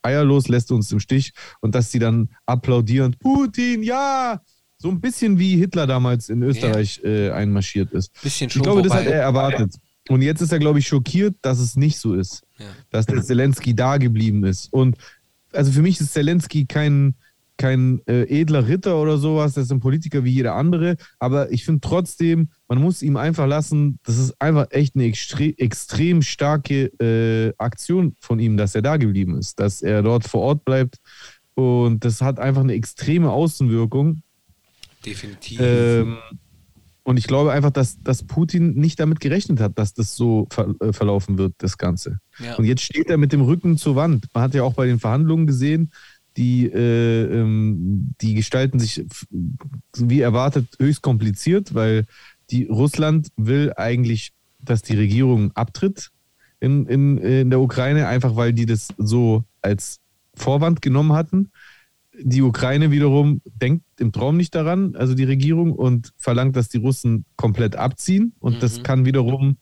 [0.04, 4.40] eierlos, lässt uns im Stich und dass sie dann applaudieren, Putin, ja!
[4.82, 8.14] So ein bisschen wie Hitler damals in Österreich äh, einmarschiert ist.
[8.22, 9.76] Bisschen Ich glaube, das hat er erwartet.
[10.08, 12.44] Und jetzt ist er, glaube ich, schockiert, dass es nicht so ist.
[12.58, 12.66] Ja.
[12.90, 14.72] Dass der Zelensky da geblieben ist.
[14.72, 14.98] Und
[15.52, 17.16] also für mich ist Zelensky kein,
[17.58, 20.96] kein äh, edler Ritter oder sowas, das ist ein Politiker wie jeder andere.
[21.20, 25.54] Aber ich finde trotzdem, man muss ihm einfach lassen, das ist einfach echt eine extre
[25.60, 30.42] extrem starke äh, Aktion von ihm, dass er da geblieben ist, dass er dort vor
[30.42, 31.00] Ort bleibt.
[31.56, 34.22] Und das hat einfach eine extreme Außenwirkung.
[35.06, 35.60] Definitiv.
[35.62, 36.18] Ähm,
[37.04, 40.76] und ich glaube einfach, dass, dass Putin nicht damit gerechnet hat, dass das so ver
[40.80, 42.20] äh, verlaufen wird, das Ganze.
[42.40, 42.56] ja.
[42.56, 44.28] Und jetzt steht er mit dem Rücken zur Wand.
[44.34, 45.92] Man hat ja auch bei den Verhandlungen gesehen,
[46.38, 49.04] die, äh, ähm, die gestalten sich
[49.98, 52.06] wie erwartet höchst kompliziert, weil
[52.52, 56.12] die Russland will eigentlich, dass die Regierung abtritt
[56.60, 60.00] in, in, in der Ukraine, einfach weil die das so als
[60.36, 61.52] Vorwand genommen hatten.
[62.22, 66.78] Die Ukraine wiederum denkt im Traum nicht daran, also die Regierung, und verlangt, dass die
[66.78, 68.34] Russen komplett abziehen.
[68.40, 68.84] Und das Mhm.
[68.84, 69.58] kann wiederum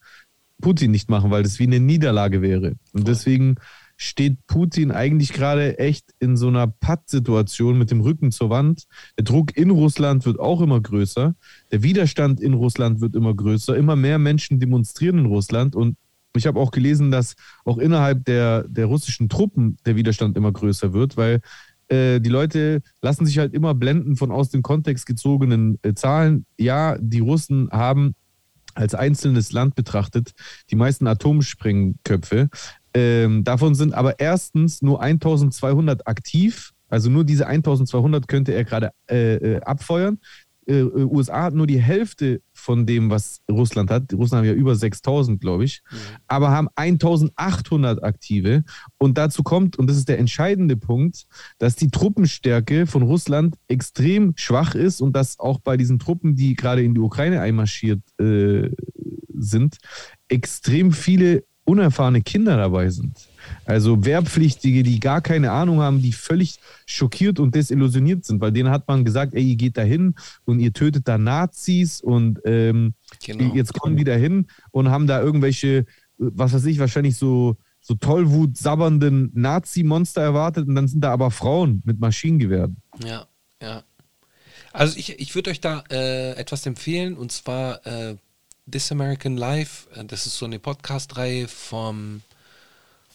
[0.60, 2.74] Putin nicht machen, weil das wie eine Niederlage wäre.
[2.92, 3.56] Und deswegen
[3.96, 8.84] steht Putin eigentlich gerade echt in so einer Pattsituation mit dem Rücken zur Wand.
[9.18, 11.34] Der Druck in Russland wird auch immer größer.
[11.72, 13.76] Der Widerstand in Russland wird immer größer.
[13.76, 15.74] Immer mehr Menschen demonstrieren in Russland.
[15.74, 15.96] Und
[16.36, 17.34] ich habe auch gelesen, dass
[17.64, 21.40] auch innerhalb der, der russischen Truppen der Widerstand immer größer wird, weil
[21.88, 26.46] äh, die Leute lassen sich halt immer blenden von aus dem Kontext gezogenen äh, Zahlen.
[26.58, 28.14] Ja, die Russen haben
[28.74, 30.32] als einzelnes Land betrachtet
[30.70, 32.48] die meisten Atomsprengköpfe.
[32.94, 36.72] Ähm, davon sind aber erstens nur 1200 aktiv.
[36.88, 40.18] Also nur diese 1200 könnte er gerade äh, äh, abfeuern.
[40.66, 44.10] Äh, USA hat nur die Hälfte von dem, was Russland hat.
[44.10, 45.82] Die Russen haben ja über 6000, glaube ich,
[46.26, 48.64] aber haben 1800 aktive.
[48.98, 51.26] Und dazu kommt, und das ist der entscheidende Punkt,
[51.58, 56.54] dass die Truppenstärke von Russland extrem schwach ist und dass auch bei diesen Truppen, die
[56.54, 58.70] gerade in die Ukraine einmarschiert äh,
[59.34, 59.78] sind,
[60.28, 63.27] extrem viele unerfahrene Kinder dabei sind.
[63.68, 68.70] Also Wehrpflichtige, die gar keine Ahnung haben, die völlig schockiert und desillusioniert sind, weil denen
[68.70, 70.14] hat man gesagt, ey, ihr geht da hin
[70.46, 73.54] und ihr tötet da Nazis und ähm, Genau.
[73.54, 75.84] jetzt kommen die da hin und haben da irgendwelche,
[76.16, 81.30] was weiß ich, wahrscheinlich so, so Tollwut sabbernden Nazi-Monster erwartet und dann sind da aber
[81.30, 82.78] Frauen mit Maschinengewehren.
[83.04, 83.26] Ja,
[83.62, 83.82] ja.
[84.72, 88.16] Also ich, ich würde euch da äh, etwas empfehlen und zwar äh,
[88.70, 89.88] This American Life.
[89.94, 92.22] Äh, Das ist so eine Podcast-Reihe vom,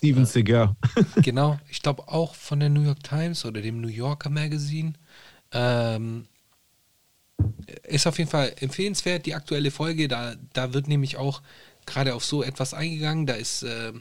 [0.04, 0.76] Steven Seagal.
[1.16, 4.91] genau, ich glaube auch von der New York Times oder dem New Yorker Magazine.
[5.54, 6.26] Ähm,
[7.84, 10.10] ist auf jeden Fall empfehlenswert, die aktuelle Folge.
[10.10, 11.41] Da, da wird nämlich auch
[11.86, 13.28] gerade auf so etwas eingegangen.
[13.28, 13.93] Da ist, äh,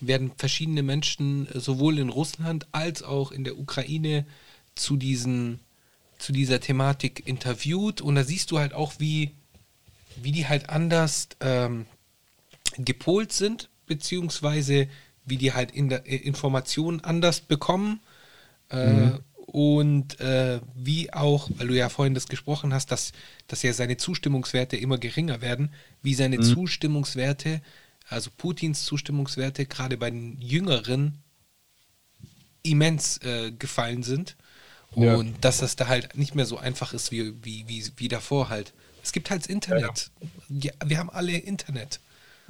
[0.00, 4.26] werden verschiedene Menschen äh, sowohl in Russland als auch in der Ukraine
[4.74, 5.60] zu, diesen,
[6.18, 8.02] zu dieser Thematik interviewt.
[8.02, 9.30] Und da siehst du halt auch, wie,
[10.20, 11.86] wie die halt anders ähm,
[12.76, 14.86] gepolt sind, beziehungsweise
[15.30, 18.00] wie die halt in der, äh, Informationen anders bekommen.
[18.68, 19.12] Äh,
[19.52, 23.10] Und äh, wie auch, weil du ja vorhin das gesprochen hast, dass,
[23.48, 25.72] dass ja seine Zustimmungswerte immer geringer werden,
[26.02, 27.60] wie seine Zustimmungswerte,
[28.08, 31.18] also Putins Zustimmungswerte, gerade bei den Jüngeren
[32.62, 34.36] immens äh, gefallen sind.
[34.92, 35.38] Und Ja.
[35.40, 38.72] dass das da halt nicht mehr so einfach ist wie, wie, wie, wie davor halt.
[39.02, 40.10] Es gibt halt das Internet.
[40.48, 42.00] Ja, wir haben alle Internet.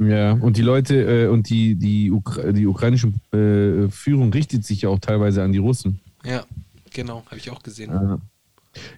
[0.00, 4.82] Ja, und die Leute äh, und die, die, Ukra die ukrainische äh, Führung richtet sich
[4.82, 6.00] ja auch teilweise an die Russen.
[6.24, 6.44] Ja,
[6.90, 7.90] genau, habe ich auch gesehen.
[7.90, 8.18] Ja.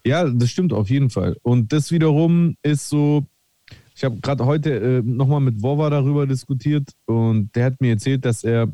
[0.05, 1.37] Ja, das stimmt auf jeden Fall.
[1.43, 3.25] Und das wiederum ist so,
[3.97, 8.25] ich habe gerade heute äh, nochmal mit Wova darüber diskutiert und der hat mir erzählt,
[8.25, 8.69] dass er,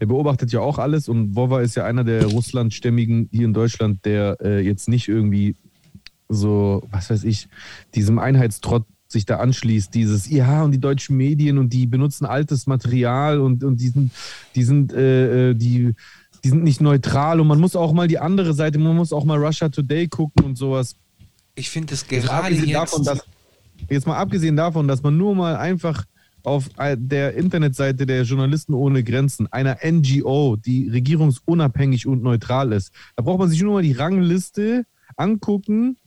[0.00, 4.04] der beobachtet ja auch alles und Wova ist ja einer der Russlandstämmigen hier in Deutschland,
[4.04, 5.54] der äh, jetzt nicht irgendwie
[6.28, 7.48] so, was weiß ich,
[7.94, 12.66] diesem Einheitstrott sich da anschließt, dieses, ja, und die deutschen Medien und die benutzen altes
[12.66, 14.12] Material und, und die sind,
[14.54, 15.94] die sind, äh, äh, die,
[16.44, 19.24] die sind nicht neutral und man muss auch mal die andere Seite, man muss auch
[19.24, 20.96] mal Russia Today gucken und sowas.
[21.54, 22.74] Ich finde es gerade jetzt.
[22.74, 23.24] davon, dass,
[23.88, 26.04] jetzt mal abgesehen davon, dass man nur mal einfach
[26.44, 33.22] auf der Internetseite der Journalisten ohne Grenzen, einer NGO, die regierungsunabhängig und neutral ist, da
[33.22, 34.84] braucht man sich nur mal die Rangliste
[35.16, 35.98] angucken,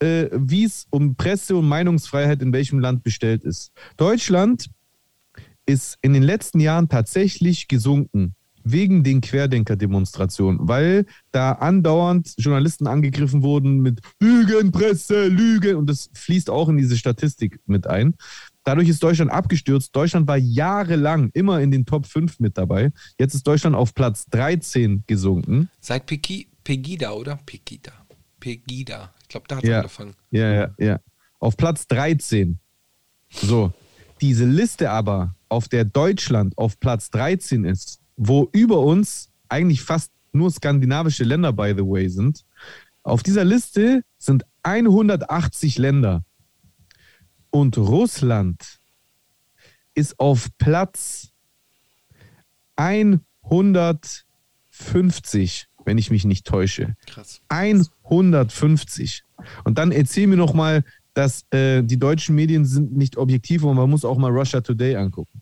[0.00, 3.72] äh, wie es um Presse- und Meinungsfreiheit in welchem Land bestellt ist.
[3.96, 4.68] Deutschland
[5.66, 8.34] ist in den letzten Jahren tatsächlich gesunken
[8.68, 16.50] wegen den Querdenker-Demonstrationen, weil da andauernd Journalisten angegriffen wurden mit Lügenpresse, Lügen und das fließt
[16.50, 18.16] auch in diese Statistik mit ein.
[18.64, 19.94] Dadurch ist Deutschland abgestürzt.
[19.94, 22.90] Deutschland war jahrelang immer in den Top 5 mit dabei.
[23.20, 25.70] Jetzt ist Deutschland auf Platz 13 gesunken.
[25.80, 27.38] Seit Pegi Pegida, oder?
[27.46, 27.92] Pegida.
[28.40, 29.14] Pegida.
[29.26, 29.78] Ich glaube, da hat Ja.
[29.78, 30.14] angefangen.
[30.30, 31.00] Ja, ja, ja.
[31.40, 32.60] Auf Platz 13.
[33.28, 33.72] So.
[34.20, 40.12] Diese Liste aber, auf der Deutschland auf Platz 13 ist, wo über uns eigentlich fast
[40.32, 42.44] nur skandinavische Länder, by the way, sind.
[43.02, 46.24] Auf dieser Liste sind 180 Länder.
[47.50, 48.78] Und Russland
[49.94, 51.32] ist auf Platz
[52.76, 56.94] 150, wenn ich mich nicht täusche.
[57.06, 57.40] Krass.
[57.48, 59.22] 150.
[59.64, 60.84] Und dann erzähl mir noch mal,
[61.14, 64.96] dass äh, die deutschen Medien sind nicht objektiv und man muss auch mal Russia Today
[64.96, 65.40] angucken.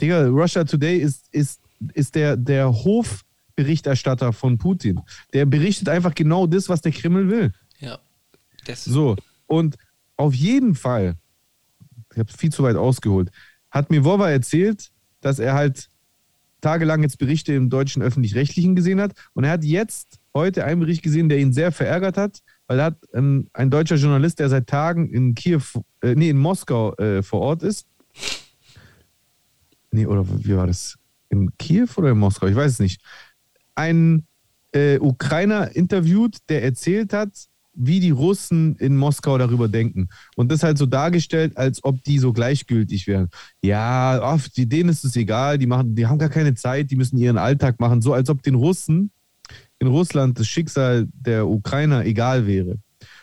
[0.00, 1.60] Digga, Russia Today ist, ist,
[1.92, 5.00] ist der, der Hofberichterstatter von Putin.
[5.34, 7.52] Der berichtet einfach genau das, was der Kreml will.
[7.80, 7.98] Ja.
[8.64, 9.76] Das, So, und
[10.16, 11.16] auf jeden Fall,
[12.12, 13.30] ich habe viel zu weit ausgeholt,
[13.70, 14.90] hat mir Wova erzählt,
[15.20, 15.88] dass er halt
[16.60, 19.12] tagelang jetzt Berichte im deutschen Öffentlich-Rechtlichen gesehen hat.
[19.34, 22.86] Und er hat jetzt heute einen Bericht gesehen, der ihn sehr verärgert hat, weil er
[22.86, 25.62] hat ähm, ein deutscher Journalist, der seit Tagen in Kiew,
[26.02, 27.86] äh, nee, in Moskau äh, vor Ort ist.
[29.90, 30.96] Nee, oder wie war das?
[31.30, 32.46] In Kiew oder in Moskau?
[32.46, 33.00] Ich weiß es nicht.
[33.74, 34.26] Ein
[34.72, 37.30] äh, Ukrainer interviewt, der erzählt hat,
[37.78, 40.08] wie die Russen in Moskau darüber denken.
[40.36, 43.28] Und das halt so dargestellt, als ob die so gleichgültig wären.
[43.62, 46.96] Ja, ach, die, denen ist es egal, die, machen, die haben gar keine Zeit, die
[46.96, 48.02] müssen ihren Alltag machen.
[48.02, 49.10] So als ob den Russen
[49.78, 52.78] in Russland das Schicksal der Ukrainer egal wäre.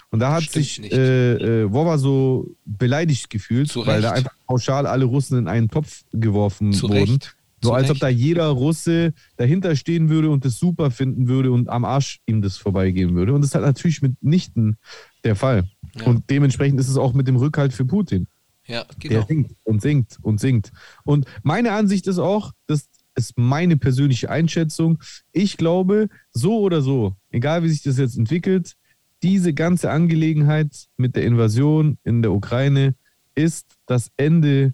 [0.10, 4.32] Und da hat Stimmt sich äh, äh, Wova so beleidigt gefühlt, Zu weil da einfach
[4.48, 7.12] pauschal alle Russen in einen Topf geworfen Zu wurden.
[7.12, 7.35] Recht.
[7.66, 11.70] So als ob da jeder Russe dahinter stehen würde und das super finden würde und
[11.70, 13.34] am Arsch ihm das vorbeigehen würde.
[13.34, 14.78] Und das ist halt natürlich mitnichten
[15.24, 15.70] der Fall.
[15.96, 16.06] Ja.
[16.06, 18.28] Und dementsprechend ist es auch mit dem Rückhalt für Putin.
[18.68, 19.26] Ja, Der genau.
[19.28, 20.72] singt und singt und singt.
[21.04, 25.00] Und meine Ansicht ist auch, das ist meine persönliche Einschätzung.
[25.32, 28.76] Ich glaube, so oder so, egal wie sich das jetzt entwickelt,
[29.24, 32.96] diese ganze Angelegenheit mit der Invasion in der Ukraine
[33.36, 34.74] ist das Ende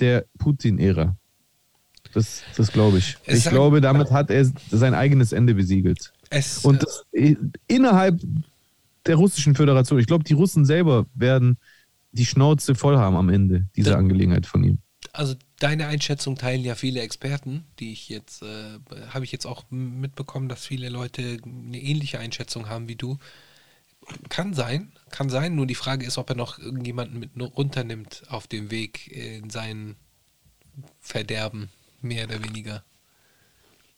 [0.00, 1.16] der Putin-Ära.
[2.18, 3.16] Das, das glaube ich.
[3.26, 6.12] Es ich glaube, damit hat er sein eigenes Ende besiegelt.
[6.30, 7.36] Es, Und äh, das, äh,
[7.68, 8.20] innerhalb
[9.06, 11.58] der russischen Föderation, ich glaube, die Russen selber werden
[12.12, 14.78] die Schnauze voll haben am Ende dieser Da- Angelegenheit von ihm.
[15.12, 18.78] also deine Einschätzung teilen ja viele Experten, die ich jetzt, äh,
[19.10, 23.18] habe ich jetzt auch mitbekommen, dass viele Leute eine ähnliche Einschätzung haben wie du.
[24.28, 28.46] Kann sein, kann sein, nur die Frage ist, ob er noch irgendjemanden mit runternimmt auf
[28.46, 29.96] dem Weg in sein
[31.00, 31.68] Verderben,
[32.00, 32.84] mehr oder weniger.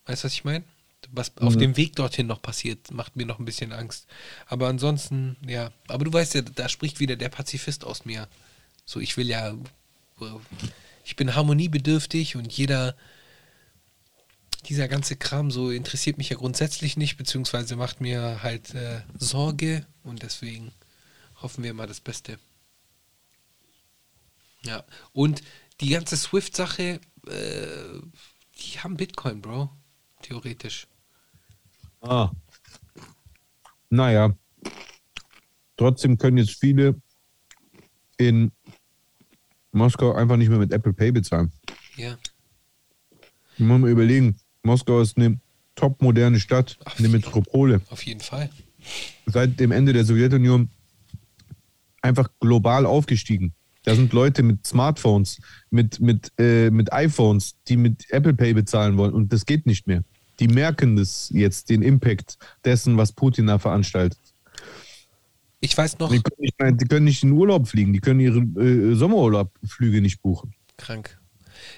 [0.06, 0.64] Weißt du, was ich meine?
[1.12, 4.06] Was auf dem Weg dorthin noch passiert, macht mir noch ein bisschen Angst.
[4.46, 5.72] Aber ansonsten, ja.
[5.88, 8.28] Aber du weißt ja, da spricht wieder der Pazifist aus mir.
[8.84, 9.54] So, ich will ja,
[11.04, 12.96] ich bin harmoniebedürftig und jeder,
[14.66, 19.86] dieser ganze Kram so interessiert mich ja grundsätzlich nicht, beziehungsweise macht mir halt äh, Sorge
[20.02, 20.72] und deswegen
[21.36, 22.38] hoffen wir mal das Beste.
[24.62, 25.42] Ja, und
[25.80, 28.00] die ganze Swift-Sache, äh,
[28.58, 29.70] die haben Bitcoin, Bro.
[30.22, 30.86] Theoretisch.
[32.00, 32.30] Ah.
[33.88, 34.34] Naja.
[35.76, 37.00] Trotzdem können jetzt viele
[38.18, 38.52] in
[39.72, 41.50] Moskau einfach nicht mehr mit Apple Pay bezahlen.
[41.96, 42.18] Ja.
[43.54, 45.40] Ich muss mal überlegen, Moskau ist eine
[45.74, 47.80] topmoderne Stadt, Ach, eine Metropole.
[47.88, 48.50] Auf jeden Fall.
[49.26, 50.70] Seit dem Ende der Sowjetunion
[52.02, 53.54] einfach global aufgestiegen.
[53.82, 58.96] Da sind Leute mit Smartphones, mit, mit, äh, mit iPhones, die mit Apple Pay bezahlen
[58.96, 60.02] wollen und das geht nicht mehr.
[60.38, 64.18] Die merken das jetzt, den Impact dessen, was Putin da veranstaltet.
[65.60, 68.38] Ich weiß noch, Die können nicht, die können nicht in Urlaub fliegen, die können ihre
[68.38, 70.54] äh, Sommerurlaubflüge nicht buchen.
[70.78, 71.18] krank.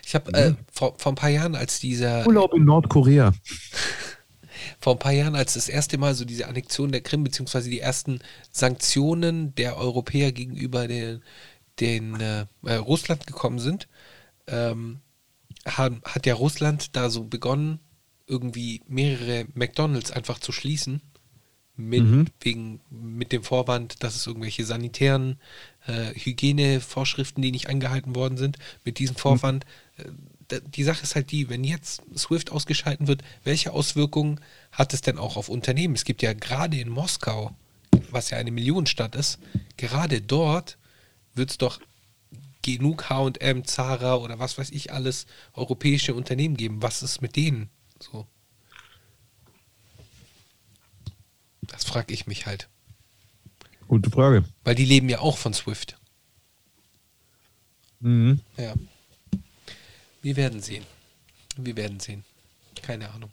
[0.05, 3.33] Ich habe äh, vor, vor ein paar Jahren, als dieser Urlaub in Nordkorea.
[4.81, 7.81] vor ein paar Jahren, als das erste Mal so diese Annexion der Krim, beziehungsweise die
[7.81, 8.21] ersten
[8.53, 11.23] Sanktionen der Europäer gegenüber den,
[11.83, 13.89] den äh, äh, Russland gekommen sind,
[14.47, 15.01] ähm,
[15.67, 17.79] hat, hat ja Russland da so begonnen,
[18.27, 21.03] irgendwie mehrere McDonalds einfach zu schließen.
[21.75, 22.03] Mit,
[22.41, 25.39] wegen, mit dem Vorwand, dass es irgendwelche sanitären
[25.87, 29.65] äh, Hygienevorschriften, die nicht eingehalten worden sind, mit diesem Vorwand.
[29.97, 30.05] Äh,
[30.49, 34.39] da- die Sache ist halt die, wenn jetzt SWIFT ausgeschalten wird, welche Auswirkungen
[34.71, 35.95] hat es denn auch auf Unternehmen?
[35.95, 37.57] Es gibt ja gerade in Moskau,
[38.11, 39.39] was ja eine Millionenstadt ist,
[39.79, 40.77] gerade dort
[41.35, 41.81] wird es doch
[42.63, 46.83] genug H&M, Zara oder was weiß ich alles europäische Unternehmen geben.
[46.83, 47.71] Was ist mit denen
[48.01, 48.27] so?
[51.63, 52.69] Das frage ich mich halt.
[53.89, 54.45] Gute Frage.
[54.65, 55.99] Weil die leben ja auch von Swift.
[58.01, 58.41] Mhm.
[58.57, 58.75] Ja.
[60.23, 60.85] Wir werden sehen.
[61.57, 62.25] Wir werden sehen.
[62.81, 63.31] Keine Ahnung.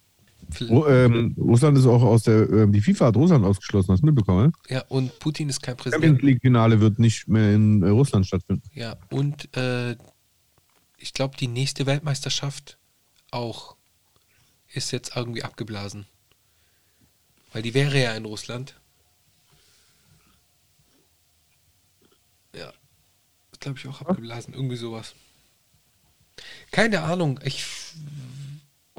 [0.56, 4.06] Ru- ähm, Russland ist auch aus der, ähm, die FIFA hat Russland ausgeschlossen, hast du
[4.08, 4.52] mitbekommen?
[4.68, 6.22] Ja, und Putin ist kein Champions Präsident.
[6.24, 8.64] League-Finale wird nicht mehr in äh, Russland stattfinden.
[8.74, 9.96] Ja, und äh,
[10.98, 12.78] ich glaube, die nächste Weltmeisterschaft
[13.32, 13.76] auch
[14.74, 16.06] ist jetzt irgendwie abgeblasen.
[17.54, 18.76] Weil die wäre ja in Russland.
[22.56, 22.72] Ja,
[23.60, 24.54] glaube ich auch abgeblasen.
[24.54, 25.16] Irgendwie sowas.
[26.72, 27.40] Keine Ahnung.
[27.44, 27.66] Ich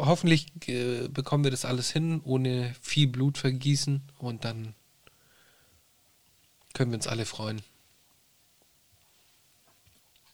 [0.07, 4.74] hoffentlich äh, bekommen wir das alles hin, ohne viel Blut vergießen und dann
[6.74, 7.62] können wir uns alle freuen.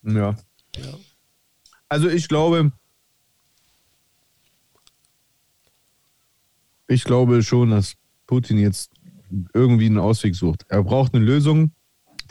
[0.03, 0.37] Ja.
[0.75, 0.97] Ja.
[1.89, 2.71] Also ich glaube,
[6.87, 7.95] ich glaube schon, dass
[8.25, 8.91] Putin jetzt
[9.53, 10.65] irgendwie einen Ausweg sucht.
[10.69, 11.71] Er braucht eine Lösung.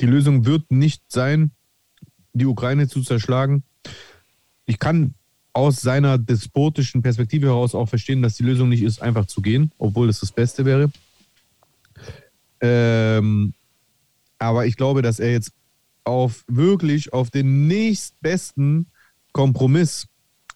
[0.00, 1.52] Die Lösung wird nicht sein,
[2.32, 3.64] die Ukraine zu zerschlagen.
[4.66, 5.14] Ich kann
[5.56, 9.72] aus seiner despotischen Perspektive heraus auch verstehen, dass die Lösung nicht ist, einfach zu gehen,
[9.78, 10.90] obwohl es das Beste wäre.
[12.60, 13.54] Ähm,
[14.38, 15.52] aber ich glaube, dass er jetzt
[16.04, 18.88] auf wirklich auf den nächstbesten
[19.32, 20.08] Kompromiss,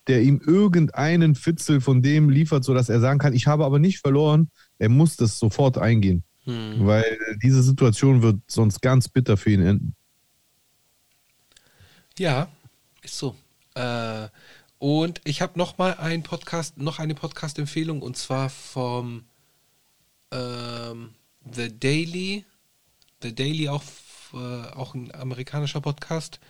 [0.07, 4.01] der ihm irgendeinen Fitzel von dem liefert, sodass er sagen kann, ich habe aber nicht
[4.01, 6.25] verloren, er muss das sofort eingehen.
[6.45, 6.87] Hm.
[6.87, 9.95] Weil diese Situation wird sonst ganz bitter für ihn enden.
[12.19, 12.49] Ja,
[13.03, 13.35] ist so.
[13.75, 14.29] Äh,
[14.81, 19.27] und ich habe noch mal einen Podcast, noch eine Podcast-Empfehlung und zwar vom
[20.33, 21.11] ähm,
[21.53, 22.47] The Daily.
[23.23, 23.83] The Daily auch,
[24.33, 26.41] äh, auch ein amerikanischer Podcast.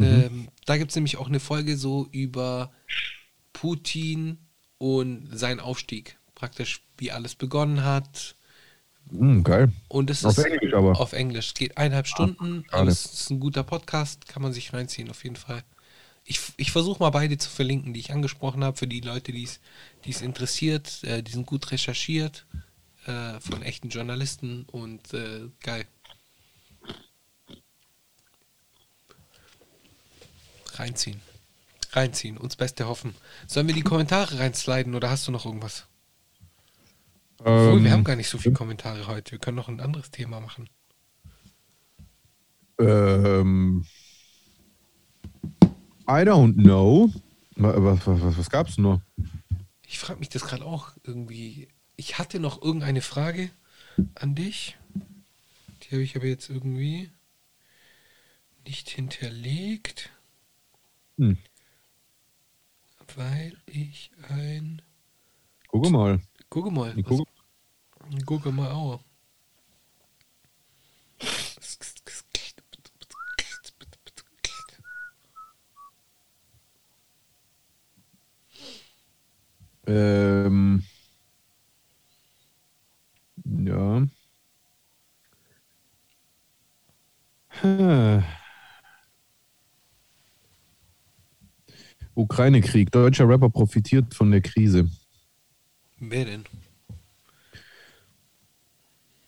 [0.00, 2.72] Ähm, da gibt es nämlich auch eine Folge so über
[3.52, 4.38] Putin
[4.78, 6.18] und seinen Aufstieg.
[6.34, 8.34] Praktisch, wie alles begonnen hat.
[9.10, 9.72] Hm, geil.
[9.86, 10.92] Und es Auf ist Englisch aber.
[10.92, 11.48] Ah, Auf Englisch.
[11.48, 12.90] Es geht eineinhalb Stunden, aber schade.
[12.90, 15.62] es ist ein guter Podcast, kann man sich reinziehen, auf jeden Fall.
[16.30, 19.44] Ich, ich versuche mal beide zu verlinken, die ich angesprochen habe, für die Leute, die
[19.44, 21.02] es interessiert.
[21.04, 22.46] Äh, die sind gut recherchiert
[23.06, 25.86] äh, von echten Journalisten und äh, geil.
[30.74, 31.20] Reinziehen.
[31.92, 33.14] Reinziehen, uns Beste hoffen.
[33.46, 35.86] Sollen wir die Kommentare reinsliden oder hast du noch irgendwas?
[37.38, 39.32] Obwohl, wir Ähm, haben gar nicht so viele Kommentare heute.
[39.32, 40.68] Wir können noch ein anderes Thema machen.
[42.78, 43.86] Ähm,
[46.08, 47.10] I don't know.
[47.56, 49.00] Wa- Was, was, was, gab's denn noch?
[49.86, 51.68] Ich frage mich das gerade auch irgendwie.
[51.96, 53.50] Ich hatte noch irgendeine Frage
[54.14, 54.76] an dich.
[55.82, 57.10] Die habe ich aber jetzt irgendwie
[58.66, 60.10] nicht hinterlegt,
[61.16, 61.38] Hm.
[63.16, 64.82] weil ich ein.
[65.68, 66.20] Guck mal.
[66.48, 66.94] Gucke mal.
[67.02, 67.24] Gucke.
[68.10, 69.02] was- Gucke mal auch.
[79.88, 80.82] Ähm,
[83.44, 84.06] ja.
[87.48, 88.22] Hm.
[92.14, 92.92] Ukraine-Krieg.
[92.92, 94.90] Deutscher Rapper profitiert von der Krise.
[95.98, 96.44] Wer denn?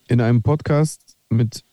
[0.09, 1.65] In einem Podcast mit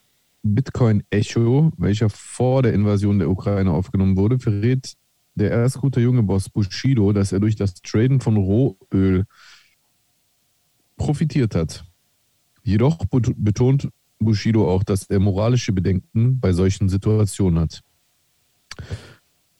[0.42, 4.96] Bitcoin Echo, welcher vor der Invasion der Ukraine aufgenommen wurde, verrät
[5.38, 9.24] der erst gute junge Boss Bushido, dass er durch das Traden von Rohöl
[10.96, 11.84] profitiert hat.
[12.62, 17.82] Jedoch bet- betont Bushido auch, dass er moralische Bedenken bei solchen Situationen hat.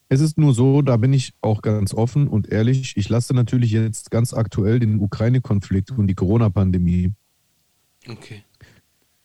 [0.08, 3.72] Es ist nur so, da bin ich auch ganz offen und ehrlich, ich lasse natürlich
[3.72, 7.12] jetzt ganz aktuell den Ukraine-Konflikt und die Corona-Pandemie
[8.08, 8.42] Okay.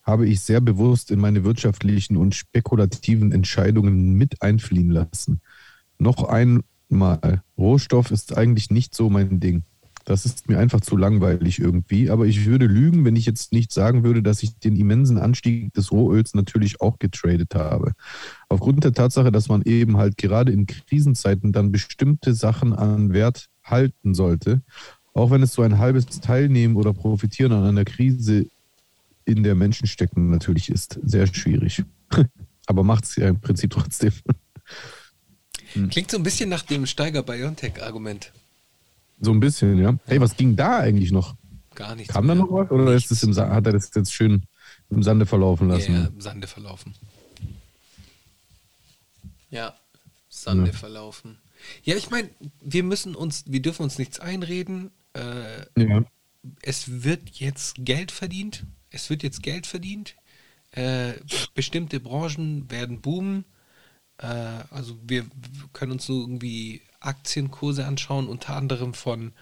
[0.01, 5.39] habe ich sehr bewusst in meine wirtschaftlichen und spekulativen Entscheidungen mit einfliehen lassen.
[5.97, 9.63] Noch einmal, Rohstoff ist eigentlich nicht so mein Ding.
[10.05, 13.71] Das ist mir einfach zu langweilig irgendwie, aber ich würde lügen, wenn ich jetzt nicht
[13.71, 17.93] sagen würde, dass ich den immensen Anstieg des Rohöls natürlich auch getradet habe.
[18.49, 23.49] Aufgrund der Tatsache, dass man eben halt gerade in Krisenzeiten dann bestimmte Sachen an Wert
[23.63, 24.61] halten sollte,
[25.13, 28.47] auch wenn es so ein halbes Teilnehmen oder Profitieren an einer Krise
[29.25, 30.99] in der Menschen stecken natürlich ist.
[31.03, 31.83] Sehr schwierig.
[32.65, 34.11] Aber macht es ja im Prinzip trotzdem.
[35.89, 38.32] Klingt so ein bisschen nach dem Steiger-Biontech-Argument.
[39.19, 39.97] So ein bisschen, ja.
[40.05, 41.36] Hey, was ging da eigentlich noch?
[41.76, 42.13] Gar nichts.
[42.13, 42.69] Kam da noch was?
[42.71, 44.43] Oder ist es im hat er das jetzt schön
[44.89, 45.93] im Sande verlaufen lassen?
[45.93, 46.93] Ja, im Sande verlaufen.
[49.49, 49.76] Ja,
[50.30, 50.78] Sande Ja.
[50.78, 51.38] verlaufen.
[51.84, 52.30] Ja, ich meine,
[52.61, 54.91] wir müssen uns, wir dürfen uns nichts einreden.
[55.13, 56.03] Äh, Ja.
[56.61, 58.65] es wird jetzt Geld verdient.
[58.89, 60.15] Es wird jetzt Geld verdient.
[60.71, 61.13] Äh,
[61.53, 63.45] bestimmte Branchen werden boomen.
[64.18, 64.26] Äh,
[64.70, 65.26] also wir
[65.74, 69.34] können uns so irgendwie Aktienkurse anschauen, unter anderem von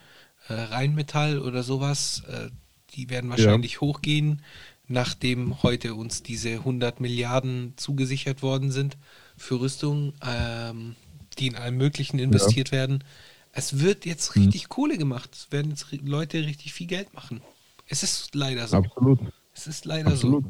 [0.47, 2.23] äh, Rheinmetall oder sowas.
[2.27, 2.49] Äh,
[2.95, 4.41] die werden wahrscheinlich hochgehen,
[4.87, 8.97] nachdem heute uns diese 100 Milliarden zugesichert worden sind
[9.37, 10.95] für Rüstung, ähm,
[11.39, 13.03] die in allem Möglichen investiert werden.
[13.53, 15.29] Es wird jetzt richtig Kohle gemacht.
[15.33, 17.41] Es werden jetzt Leute richtig viel Geld machen.
[17.87, 18.77] Es ist leider so.
[18.77, 19.19] Absolut.
[19.53, 20.45] Es ist leider Absolut.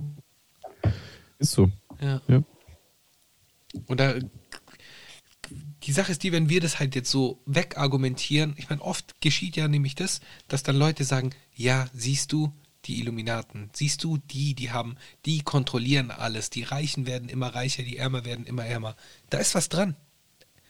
[1.39, 1.65] Ist so.
[1.65, 2.05] so.
[2.05, 2.21] Ja.
[2.27, 2.43] Ja.
[3.87, 4.15] Und da,
[5.83, 9.55] die Sache ist die, wenn wir das halt jetzt so wegargumentieren, ich meine, oft geschieht
[9.55, 12.53] ja nämlich das, dass dann Leute sagen, ja, siehst du,
[12.85, 17.83] die Illuminaten, siehst du, die, die haben, die kontrollieren alles, die Reichen werden immer reicher,
[17.83, 18.95] die Ärmer werden immer ärmer.
[19.29, 19.95] Da ist was dran,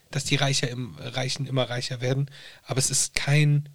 [0.10, 2.30] dass die Reicher im, Reichen immer reicher werden,
[2.66, 3.70] aber es ist kein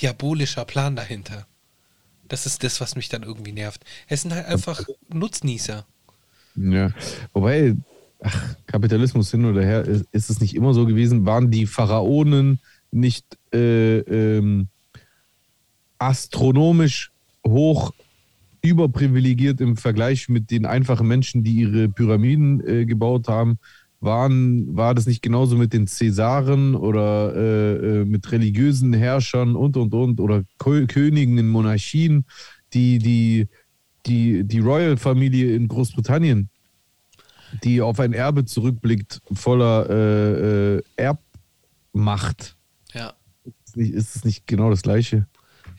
[0.00, 1.46] diabolischer Plan dahinter.
[2.28, 3.84] Das ist das, was mich dann irgendwie nervt.
[4.08, 5.86] Es sind halt einfach Nutznießer.
[6.56, 6.90] Ja.
[7.32, 7.74] Wobei,
[8.24, 11.26] ach, Kapitalismus hin oder her, ist, ist es nicht immer so gewesen?
[11.26, 12.58] Waren die Pharaonen
[12.90, 14.68] nicht äh, ähm,
[15.98, 17.12] astronomisch
[17.46, 17.92] hoch
[18.62, 23.58] überprivilegiert im Vergleich mit den einfachen Menschen, die ihre Pyramiden äh, gebaut haben?
[24.00, 29.76] Waren, war das nicht genauso mit den Cäsaren oder äh, äh, mit religiösen Herrschern und
[29.76, 32.24] und und oder Kö Königen in Monarchien,
[32.74, 33.48] die, die,
[34.06, 36.50] die, die Royal-Familie in Großbritannien,
[37.62, 42.56] die auf ein Erbe zurückblickt voller äh, äh, Erbmacht.
[42.92, 43.14] Ja.
[43.64, 45.26] Ist, nicht, ist es nicht genau das Gleiche?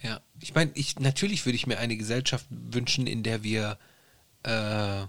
[0.01, 3.77] Ja, ich meine, ich, natürlich würde ich mir eine Gesellschaft wünschen, in der wir
[4.43, 5.05] äh,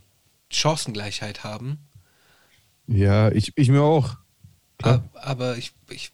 [0.51, 1.79] Chancengleichheit haben.
[2.87, 4.17] Ja, ich, ich mir auch.
[4.79, 4.95] Klar.
[4.95, 6.13] Ab, aber ich, ich,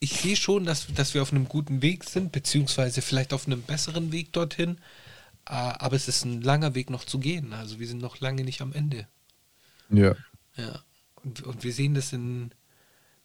[0.00, 3.62] ich sehe schon, dass, dass wir auf einem guten Weg sind, beziehungsweise vielleicht auf einem
[3.62, 4.78] besseren Weg dorthin.
[5.46, 7.52] Äh, aber es ist ein langer Weg noch zu gehen.
[7.52, 9.06] Also wir sind noch lange nicht am Ende.
[9.92, 10.14] Ja.
[10.56, 10.82] Ja.
[11.22, 12.52] Und, und wir sehen das in,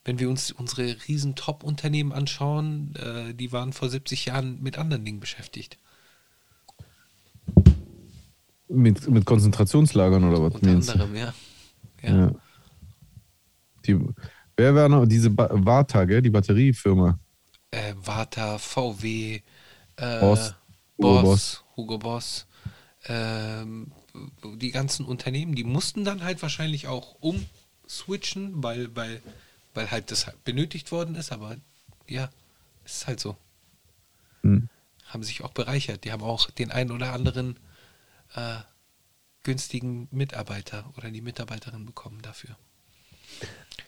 [0.06, 5.04] wenn wir uns unsere riesen Top-Unternehmen anschauen, äh, die waren vor 70 Jahren mit anderen
[5.04, 5.78] Dingen beschäftigt.
[8.70, 10.56] Mit, mit Konzentrationslagern oder was?
[10.56, 10.92] Unter du?
[10.92, 11.34] anderem, ja.
[12.04, 12.16] Ja.
[12.16, 12.32] Ja.
[13.86, 13.98] Die,
[14.58, 15.06] wer war noch?
[15.06, 16.22] Diese ba Vata, gell?
[16.22, 17.18] Die Batteriefirma.
[17.72, 19.42] Äh, Vata, VW,
[19.96, 20.54] äh, Boss,
[20.98, 21.64] Hugo Hugo Boss, Boss.
[21.76, 22.48] Hugo Boss,
[23.08, 23.92] ähm,
[24.56, 29.22] die ganzen Unternehmen, die mussten dann halt wahrscheinlich auch umswitchen, weil, weil,
[29.74, 31.58] weil halt das halt benötigt worden ist, aber
[32.08, 32.30] ja,
[32.86, 33.38] es ist halt so.
[34.42, 34.70] Hm.
[35.06, 36.04] Haben sich auch bereichert.
[36.04, 37.58] Die haben auch den einen oder anderen
[38.36, 38.58] äh,
[39.44, 42.58] günstigen Mitarbeiter oder die Mitarbeiterin bekommen dafür.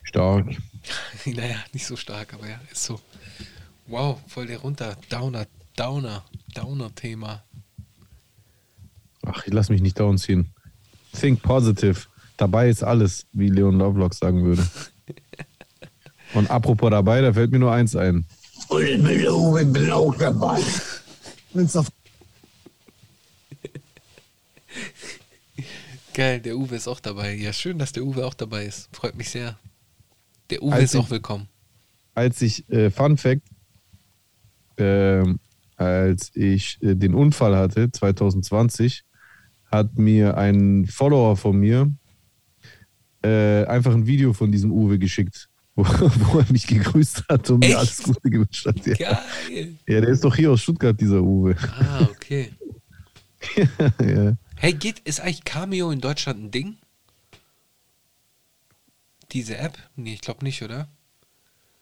[0.04, 0.48] Stark.
[1.26, 3.00] naja, nicht so stark, aber ja, ist so.
[3.88, 4.98] Wow, voll der runter.
[5.10, 7.44] Downer, Downer, Downer-Thema.
[9.26, 10.52] Ach, ich lass mich nicht down ziehen.
[11.14, 12.02] Think positive.
[12.38, 14.66] Dabei ist alles, wie Leon Lovelock sagen würde.
[16.34, 18.26] Und apropos dabei, da fällt mir nur eins ein.
[18.70, 20.62] Und ich bin der Uwe, bin auch dabei.
[21.54, 21.88] Wenn's auf
[26.14, 27.34] Geil, der Uwe ist auch dabei.
[27.36, 28.90] Ja, schön, dass der Uwe auch dabei ist.
[28.92, 29.58] Freut mich sehr.
[30.50, 31.48] Der Uwe Als ist auch ich- willkommen.
[32.16, 33.44] als ich, äh, Fun Fact,
[34.78, 35.40] ähm,
[35.78, 39.04] als ich äh, den Unfall hatte, 2020,
[39.72, 41.92] hat mir ein Follower von mir
[43.24, 47.64] äh, einfach ein Video von diesem Uwe geschickt, wo, wo er mich gegrüßt hat und
[47.64, 47.74] Echt?
[47.74, 48.86] mir alles Gute gewünscht hat.
[48.86, 48.96] Ja.
[49.48, 49.76] Geil.
[49.88, 51.56] ja, der ist doch hier aus Stuttgart, dieser Uwe.
[51.80, 52.52] Ah, okay.
[54.02, 54.38] ja.
[54.56, 56.78] Hey, geht, ist eigentlich Cameo in Deutschland ein Ding?
[59.32, 59.78] Diese App?
[59.96, 60.90] Nee, ich glaube nicht, oder?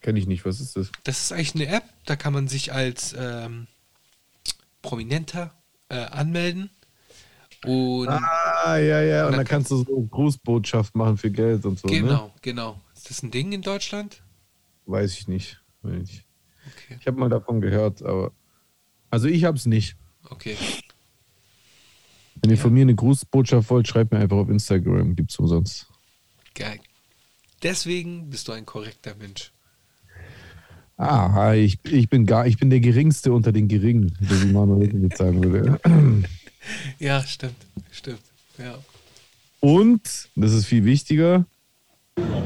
[0.00, 0.92] Kenn ich nicht, was ist das?
[1.02, 3.66] Das ist eigentlich eine App, da kann man sich als ähm,
[4.82, 5.52] Prominenter
[5.88, 6.70] äh, anmelden.
[7.64, 11.78] Und Ah, ja, ja, und dann dann kannst du so Grußbotschaft machen für Geld und
[11.78, 12.00] so, ne?
[12.00, 12.80] genau, genau.
[12.94, 14.22] Ist das ein Ding in Deutschland?
[14.86, 15.60] Weiß ich nicht.
[16.02, 16.24] Ich
[16.66, 18.30] Okay, ich habe mal davon gehört, aber
[19.10, 19.96] also ich hab's nicht.
[20.30, 20.56] okay.
[22.40, 22.62] Wenn ihr Ja.
[22.62, 25.16] von mir eine Grußbotschaft wollt, schreibt mir einfach auf Instagram.
[25.16, 25.88] Gibt's umsonst.
[26.54, 26.78] Geil.
[27.62, 29.52] Deswegen bist du ein korrekter Mensch.
[30.96, 35.18] Ah, ich, ich bin gar, ich bin der Geringste unter den Geringen, wie Manuel jetzt
[35.18, 35.80] sagen würde.
[36.98, 37.56] Ja, stimmt,
[37.90, 38.22] stimmt.
[38.58, 38.78] Ja.
[39.60, 41.44] Und, das ist viel wichtiger,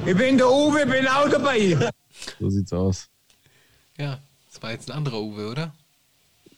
[0.06, 1.90] Ich bin der Uwe, bin auch dabei.
[2.38, 3.08] so sieht's aus.
[3.98, 4.20] Ja,
[4.50, 5.74] das war jetzt ein anderer Uwe, oder?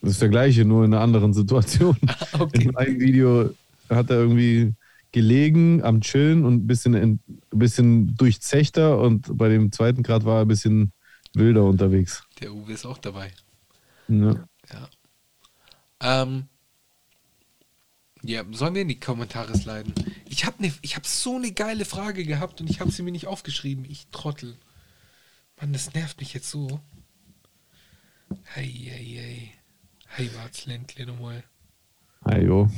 [0.00, 1.96] Das ist der gleiche, nur in einer anderen Situation.
[2.38, 2.64] okay.
[2.64, 3.50] In einem Video
[3.88, 4.74] hat er irgendwie
[5.12, 10.38] gelegen am Chillen und ein bisschen, ein bisschen durchzechter und bei dem zweiten Grad war
[10.38, 10.92] er ein bisschen
[11.34, 12.24] wilder unterwegs.
[12.40, 13.32] Der Uwe ist auch dabei.
[14.08, 14.34] Ja.
[14.72, 14.88] Ja.
[16.22, 16.44] Ähm,
[18.26, 19.92] Ja, sollen wir in die Kommentare sliden?
[20.26, 23.12] Ich habe ne, ich hab so eine geile Frage gehabt und ich habe sie mir
[23.12, 23.84] nicht aufgeschrieben.
[23.84, 24.56] Ich Trottel.
[25.60, 26.80] Mann, das nervt mich jetzt so.
[28.44, 29.52] Hey, hey, hey.
[30.06, 31.44] Hey, wart's Ländle nochmal.
[32.22, 32.70] Ajo.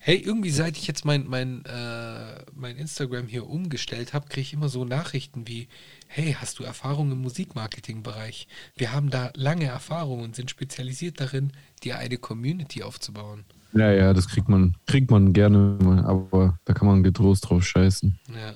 [0.00, 4.52] Hey, irgendwie seit ich jetzt mein, mein, äh, mein Instagram hier umgestellt habe, kriege ich
[4.54, 5.68] immer so Nachrichten wie,
[6.08, 8.48] hey, hast du Erfahrung im Musikmarketing-Bereich?
[8.74, 11.52] Wir haben da lange Erfahrung und sind spezialisiert darin,
[11.84, 13.44] dir eine Community aufzubauen.
[13.72, 17.64] Ja, ja, das kriegt man, kriegt man gerne mal, aber da kann man getrost drauf
[17.64, 18.18] scheißen.
[18.34, 18.54] Ja.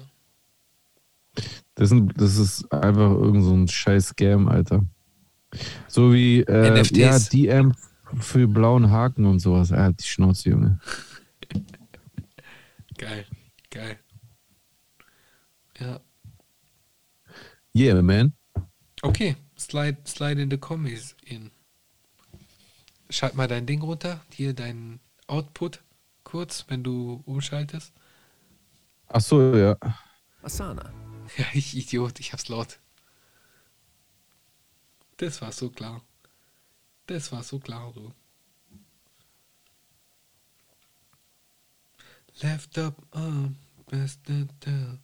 [1.75, 4.85] Das, sind, das ist einfach irgend so ein scheiß Scam, Alter.
[5.87, 6.97] So wie äh, NFTs.
[6.97, 7.75] ja, DM
[8.19, 9.71] für blauen Haken und sowas.
[9.71, 10.81] Er hat die Schnauze, Junge.
[12.99, 13.27] Geil.
[15.79, 16.01] Ja.
[17.75, 18.35] Yeah, man.
[19.03, 21.51] Okay, slide, slide in the comments in.
[23.11, 25.83] Schalt mal dein Ding runter, hier dein Output
[26.25, 27.93] kurz, wenn du umschaltest.
[29.09, 29.77] Ach so, ja.
[30.43, 30.91] Asana.
[31.39, 32.79] Ja, ich Idiot, ich hab's laut.
[35.17, 36.03] Das war so klar.
[37.07, 38.13] Das war so klar, du.
[42.43, 43.57] Left up arm,
[43.89, 44.99] best down.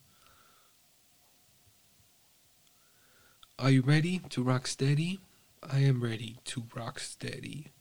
[3.60, 5.18] Are you ready to rock steady?
[5.64, 7.72] I am ready to rock steady.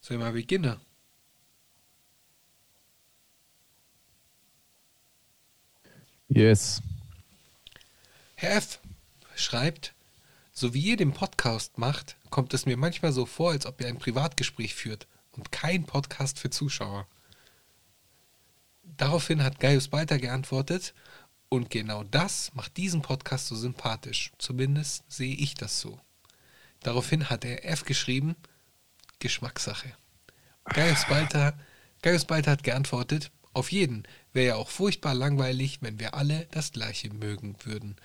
[0.00, 0.80] Soll ich mal beginnen?
[6.28, 6.80] Yes.
[8.36, 8.78] Herr F.
[9.34, 9.92] schreibt,
[10.52, 13.88] so wie ihr den Podcast macht, kommt es mir manchmal so vor, als ob ihr
[13.88, 17.08] ein Privatgespräch führt und kein Podcast für Zuschauer.
[18.96, 20.94] Daraufhin hat Gaius Balter geantwortet,
[21.52, 24.30] und genau das macht diesen Podcast so sympathisch.
[24.38, 26.00] Zumindest sehe ich das so.
[26.80, 28.36] Daraufhin hat er F geschrieben,
[29.18, 29.92] Geschmackssache.
[30.64, 31.58] Gaius Balter,
[32.02, 34.04] Gaius Balter hat geantwortet, auf jeden.
[34.32, 37.96] Wäre ja auch furchtbar langweilig, wenn wir alle das gleiche mögen würden.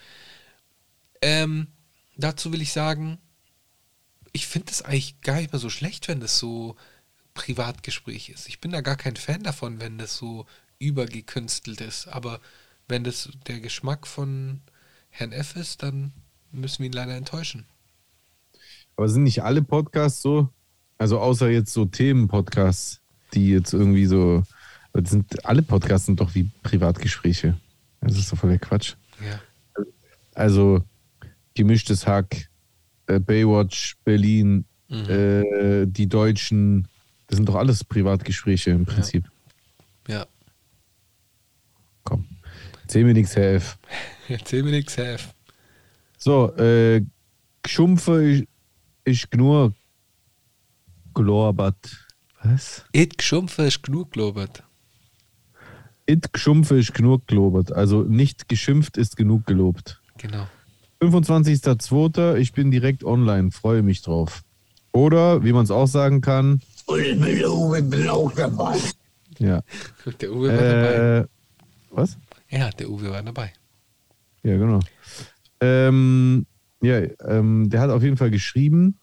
[1.22, 1.68] Ähm,
[2.18, 3.20] dazu will ich sagen,
[4.32, 6.76] ich finde es eigentlich gar nicht mehr so schlecht, wenn das so
[7.36, 8.48] Privatgespräch ist.
[8.48, 10.48] Ich bin da gar kein Fan davon, wenn das so
[10.80, 12.08] übergekünstelt ist.
[12.08, 12.40] Aber
[12.88, 14.62] wenn das der Geschmack von
[15.10, 16.12] Herrn F ist, dann
[16.52, 17.66] müssen wir ihn leider enttäuschen.
[18.96, 20.50] Aber sind nicht alle Podcasts so?
[20.98, 23.02] Also außer jetzt so Themen-Podcasts,
[23.34, 24.44] die jetzt irgendwie so.
[25.04, 27.60] Sind, alle Podcasts sind doch wie Privatgespräche.
[28.00, 28.96] Das ist doch voll der Quatsch.
[29.22, 29.42] Ja.
[30.34, 30.82] Also
[31.54, 32.50] gemischtes Hack,
[33.08, 35.10] äh, Baywatch, Berlin, Mhm.
[35.10, 36.88] äh, die Deutschen,
[37.28, 39.30] das sind doch alles Privatgespräche im Prinzip.
[40.08, 40.28] Ja.
[42.04, 42.26] Komm.
[42.96, 43.78] Zähl mir nichts, Herr F.
[44.30, 45.34] Erzähl mir nichts, Herr F.
[46.18, 47.02] So, äh,
[47.62, 48.46] Geschumpfe ist,
[49.04, 49.74] ist genug
[51.14, 51.76] glorbert.
[52.42, 52.86] Was?
[52.94, 54.64] It geschumpfe ist genug, Globert.
[56.06, 57.74] It geschumpfe ist genug gelobert.
[57.74, 60.02] Also nicht geschimpft ist genug gelobt.
[60.18, 60.48] Genau.
[61.02, 62.38] 25.02.
[62.38, 64.44] Ich bin direkt online, freue mich drauf.
[64.94, 68.78] Oder, wie man es auch sagen kann, Und ich bin, Uwe, bin auch dabei.
[69.40, 69.64] ja.
[70.22, 71.20] Der Uwe war dabei.
[71.24, 71.28] Äh,
[71.92, 72.18] was?
[72.56, 73.52] Ja, der Uwe war dabei.
[74.44, 74.80] Ja, genau.
[75.60, 76.46] Ähm,
[76.82, 79.00] ja, ähm, der hat auf jeden Fall geschrieben.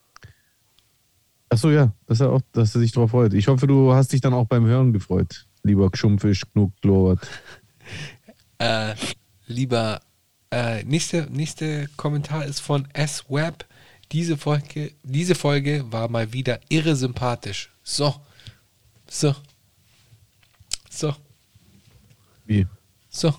[1.50, 3.34] Achso, ja, dass er, auch, dass er sich darauf freut.
[3.34, 5.46] Ich hoffe, du hast dich dann auch beim Hören gefreut.
[5.62, 7.20] Lieber Geschumpfisch, genug gelobert.
[8.58, 8.94] Äh,
[9.48, 10.00] lieber,
[10.52, 13.66] äh, nächste, nächste Kommentar ist von S-Web.
[14.12, 17.72] Diese Folge, diese Folge war mal wieder irre sympathisch.
[17.82, 18.14] So.
[19.08, 19.34] So.
[20.88, 21.16] So.
[22.46, 22.68] Wie?
[23.12, 23.32] So.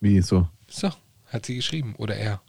[0.00, 0.48] Wie so?
[0.68, 0.90] So.
[1.26, 1.94] Hat sie geschrieben.
[1.98, 2.40] Oder er.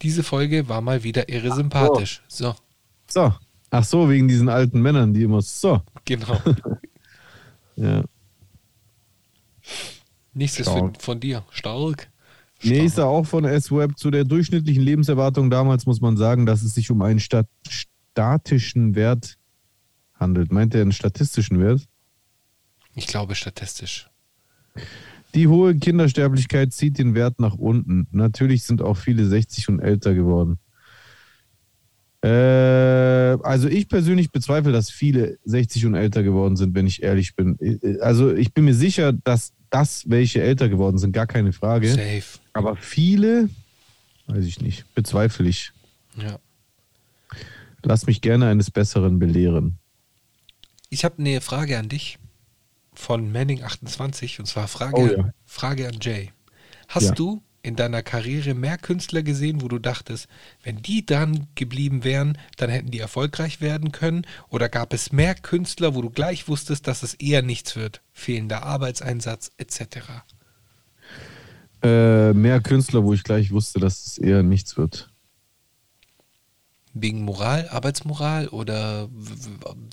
[0.00, 2.22] Diese Folge war mal wieder irre sympathisch.
[2.28, 2.54] So.
[3.08, 3.34] So.
[3.70, 5.82] Ach so, wegen diesen alten Männern, die immer so.
[6.04, 6.40] Genau.
[7.74, 8.04] Ja.
[10.34, 11.00] Nächstes Stark.
[11.00, 11.42] von dir.
[11.50, 12.10] Stark.
[12.62, 13.96] Nächster auch von S-Web.
[13.96, 18.94] Zu der durchschnittlichen Lebenserwartung damals muss man sagen, dass es sich um einen stat statischen
[18.94, 19.38] Wert
[20.14, 20.52] handelt.
[20.52, 21.88] Meint er einen statistischen Wert?
[22.94, 24.08] Ich glaube statistisch.
[25.34, 28.06] Die hohe Kindersterblichkeit zieht den Wert nach unten.
[28.10, 30.58] Natürlich sind auch viele 60 und älter geworden.
[32.22, 37.34] Äh, also ich persönlich bezweifle, dass viele 60 und älter geworden sind, wenn ich ehrlich
[37.34, 37.58] bin.
[38.00, 41.88] Also ich bin mir sicher, dass das, welche älter geworden sind, gar keine Frage.
[41.88, 42.22] Safe.
[42.52, 43.48] Aber viele,
[44.26, 45.72] weiß ich nicht, bezweifle ich.
[46.16, 46.38] Ja.
[47.82, 49.78] Lass mich gerne eines Besseren belehren.
[50.90, 52.18] Ich habe eine Frage an dich
[52.94, 55.30] von Manning28 und zwar Frage, Oh ja.
[55.44, 56.30] Frage an Jay.
[56.88, 57.12] Hast Ja.
[57.12, 60.26] du in deiner Karriere mehr Künstler gesehen, wo du dachtest,
[60.64, 64.26] wenn die dran geblieben wären, dann hätten die erfolgreich werden können?
[64.48, 68.02] Oder gab es mehr Künstler, wo du gleich wusstest, dass es eher nichts wird?
[68.12, 70.24] Fehlender Arbeitseinsatz etc.
[71.82, 75.11] Äh, mehr Künstler, wo ich gleich wusste, dass es eher nichts wird.
[76.94, 79.08] Wegen Moral, Arbeitsmoral oder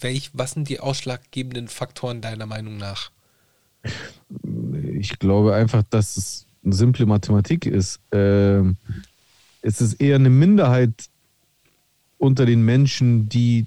[0.01, 3.11] welch, was sind die ausschlaggebenden Faktoren deiner Meinung nach?
[4.93, 7.99] Ich glaube einfach, dass es eine simple Mathematik ist.
[8.11, 8.75] Ähm,
[9.61, 11.09] es ist eher eine Minderheit
[12.17, 13.65] unter den Menschen, die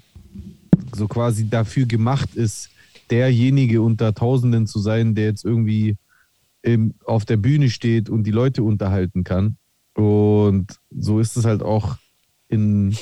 [0.95, 2.69] so quasi dafür gemacht ist,
[3.09, 5.97] derjenige unter Tausenden zu sein, der jetzt irgendwie
[6.61, 9.57] im, auf der Bühne steht und die Leute unterhalten kann.
[9.95, 11.97] Und so ist es halt auch
[12.47, 12.95] in,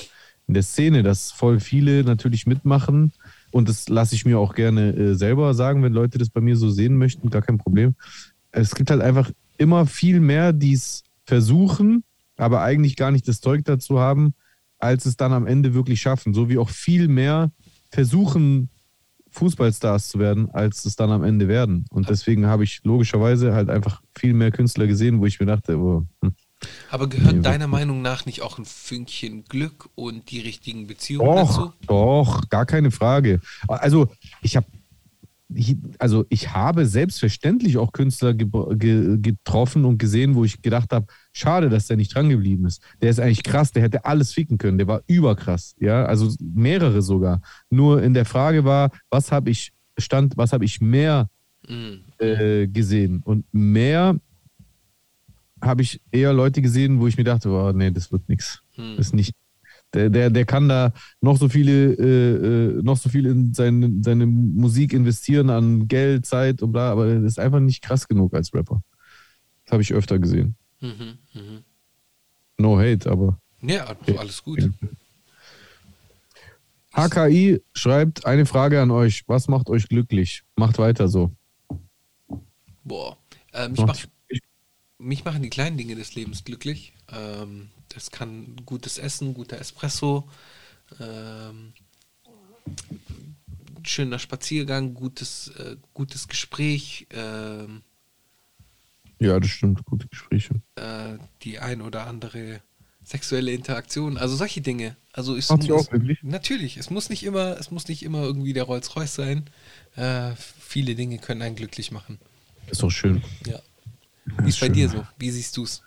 [0.52, 3.14] in der Szene, dass voll viele natürlich mitmachen.
[3.52, 6.58] Und das lasse ich mir auch gerne äh, selber sagen, wenn Leute das bei mir
[6.58, 7.96] so sehen möchten, gar kein Problem.
[8.52, 12.04] Es gibt halt einfach immer viel mehr, die es versuchen,
[12.36, 14.34] aber eigentlich gar nicht das Zeug dazu haben,
[14.78, 16.34] als es dann am Ende wirklich schaffen.
[16.34, 17.52] So wie auch viel mehr
[17.90, 18.68] versuchen,
[19.30, 21.86] Fußballstars zu werden, als es dann am Ende werden.
[21.92, 25.78] Und deswegen habe ich logischerweise halt einfach viel mehr Künstler gesehen, wo ich mir dachte,
[25.78, 26.34] oh, hm.
[26.90, 31.36] Aber gehört Nee, deiner Meinung nach nicht auch ein Fünkchen Glück und die richtigen Beziehungen
[31.36, 31.72] dazu?
[31.88, 33.40] Doch, doch, gar keine Frage.
[33.68, 34.08] Also
[34.42, 34.68] ich habe
[36.00, 38.48] also ich habe selbstverständlich auch Künstler ge
[38.78, 42.82] ge getroffen und gesehen, wo ich gedacht habe, schade, dass der nicht dran geblieben ist.
[43.02, 47.02] Der ist eigentlich krass, der hätte alles ficken können, der war überkrass, ja, also mehrere
[47.02, 47.42] sogar.
[47.70, 51.30] Nur in der Frage war, was habe ich stand, was habe ich mehr
[51.68, 52.06] Mhm.
[52.18, 54.16] äh, gesehen und mehr
[55.62, 58.62] habe ich eher Leute gesehen, wo ich mir dachte, oh, nee, das wird nichts.
[58.76, 58.96] Hm.
[58.98, 59.34] Das ist nicht.
[59.94, 63.92] Der, der, der kann da noch so viele, äh, äh, noch so viel in seine,
[64.02, 68.34] seine Musik investieren an Geld, Zeit und bla, aber das ist einfach nicht krass genug
[68.34, 68.82] als Rapper.
[69.66, 70.56] Das habe ich öfter gesehen.
[70.80, 71.18] Mhm.
[71.34, 71.64] Mhm.
[72.58, 73.38] No hate, aber.
[73.62, 74.70] Ja, alles gut.
[76.94, 79.24] HKI schreibt eine Frage an euch.
[79.28, 80.44] Was macht euch glücklich?
[80.56, 81.32] Macht weiter so.
[82.84, 83.18] Boah.
[83.54, 84.21] Äh, mich, Macht mach,
[85.02, 86.94] mich machen die kleinen Dinge des Lebens glücklich.
[87.12, 90.30] Ähm, das kann gutes Essen, guter Espresso,
[91.00, 91.74] ähm,
[93.84, 97.82] schöner Spaziergang, gutes, äh, gutes Gespräch, ähm,
[99.20, 99.84] Ja, das stimmt.
[99.86, 100.56] Gute Gespräche.
[100.76, 102.62] äh, die ein oder andere
[103.04, 104.96] sexuelle Interaktion, also solche Dinge.
[105.14, 106.20] Also es Macht dich muss, auch glücklich?
[106.24, 109.50] natürlich, es muss nicht immer, es muss nicht immer irgendwie der Rolls-Royce sein.
[109.96, 112.20] Äh, viele Dinge können einen glücklich machen.
[112.68, 113.22] Ist doch schön.
[113.46, 113.60] Ja.
[114.42, 114.74] Wie ist bei schön.
[114.74, 115.06] dir so?
[115.18, 115.82] Wie siehst du es?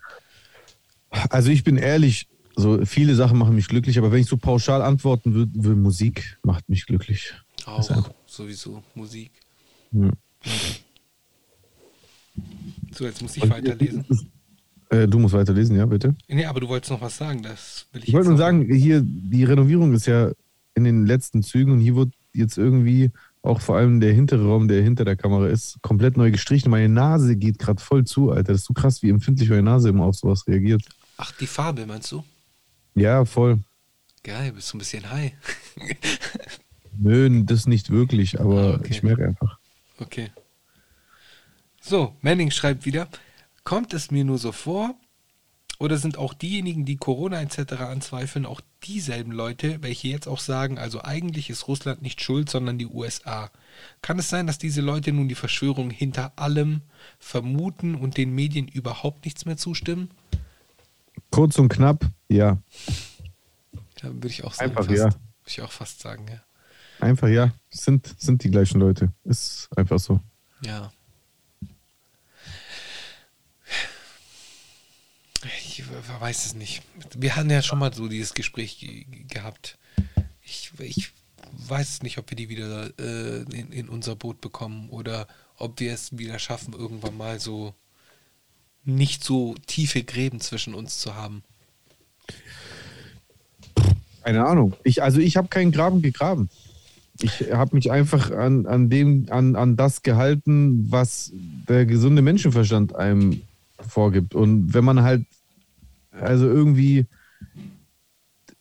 [1.30, 4.82] Also ich bin ehrlich, so viele Sachen machen mich glücklich, aber wenn ich so pauschal
[4.82, 7.34] antworten würde, würde Musik macht mich glücklich.
[7.66, 9.32] Auch sowieso Musik.
[9.92, 10.10] Ja.
[12.92, 14.04] So, jetzt muss ich weiterlesen.
[14.90, 16.14] Äh, du musst weiterlesen, ja, bitte.
[16.28, 19.02] Nee, aber du wolltest noch was sagen, das will ich Ich wollte nur sagen, hier,
[19.02, 20.30] die Renovierung ist ja
[20.74, 23.10] in den letzten Zügen und hier wird jetzt irgendwie
[23.44, 26.70] auch vor allem der hintere Raum, der hinter der Kamera ist, komplett neu gestrichen.
[26.70, 28.52] Meine Nase geht gerade voll zu, Alter.
[28.52, 30.82] Das ist so krass, wie empfindlich meine Nase immer auf sowas reagiert.
[31.18, 32.24] Ach, die Farbe meinst du?
[32.94, 33.58] Ja, voll.
[34.22, 35.32] Geil, bist du ein bisschen high.
[36.98, 38.88] Nö, das nicht wirklich, aber Ah, okay.
[38.90, 39.58] ich merke einfach.
[39.98, 40.30] Okay.
[41.80, 43.08] So, Manning schreibt wieder,
[43.64, 44.94] kommt es mir nur so vor,
[45.78, 47.74] oder sind auch diejenigen, die Corona etc.
[47.80, 52.78] anzweifeln, auch dieselben Leute, welche jetzt auch sagen, also eigentlich ist Russland nicht schuld, sondern
[52.78, 53.50] die USA?
[54.02, 56.82] Kann es sein, dass diese Leute nun die Verschwörung hinter allem
[57.18, 60.10] vermuten und den Medien überhaupt nichts mehr zustimmen?
[61.30, 62.58] Kurz und knapp, ja.
[64.02, 64.70] Ja, würde ich auch sagen.
[64.70, 64.98] Einfach fast.
[64.98, 65.04] ja.
[65.04, 66.40] Würde ich auch fast sagen, ja.
[67.00, 67.52] Einfach ja.
[67.70, 69.12] Sind, sind die gleichen Leute.
[69.24, 70.20] Ist einfach so.
[70.62, 70.92] Ja.
[75.58, 76.82] Ich we- weiß es nicht.
[77.16, 79.78] Wir hatten ja schon mal so dieses Gespräch ge gehabt.
[80.42, 81.10] Ich, ich
[81.68, 85.26] weiß nicht, ob wir die wieder äh, in, in unser Boot bekommen oder
[85.56, 87.74] ob wir es wieder schaffen, irgendwann mal so
[88.84, 91.42] nicht so tiefe Gräben zwischen uns zu haben.
[94.22, 94.74] Keine Ahnung.
[94.84, 96.48] Ich, also ich habe keinen Graben gegraben.
[97.20, 101.30] Ich habe mich einfach an, an dem, an, an das gehalten, was
[101.68, 103.42] der gesunde Menschenverstand einem
[103.88, 104.34] vorgibt.
[104.34, 105.24] Und wenn man halt
[106.10, 107.06] also irgendwie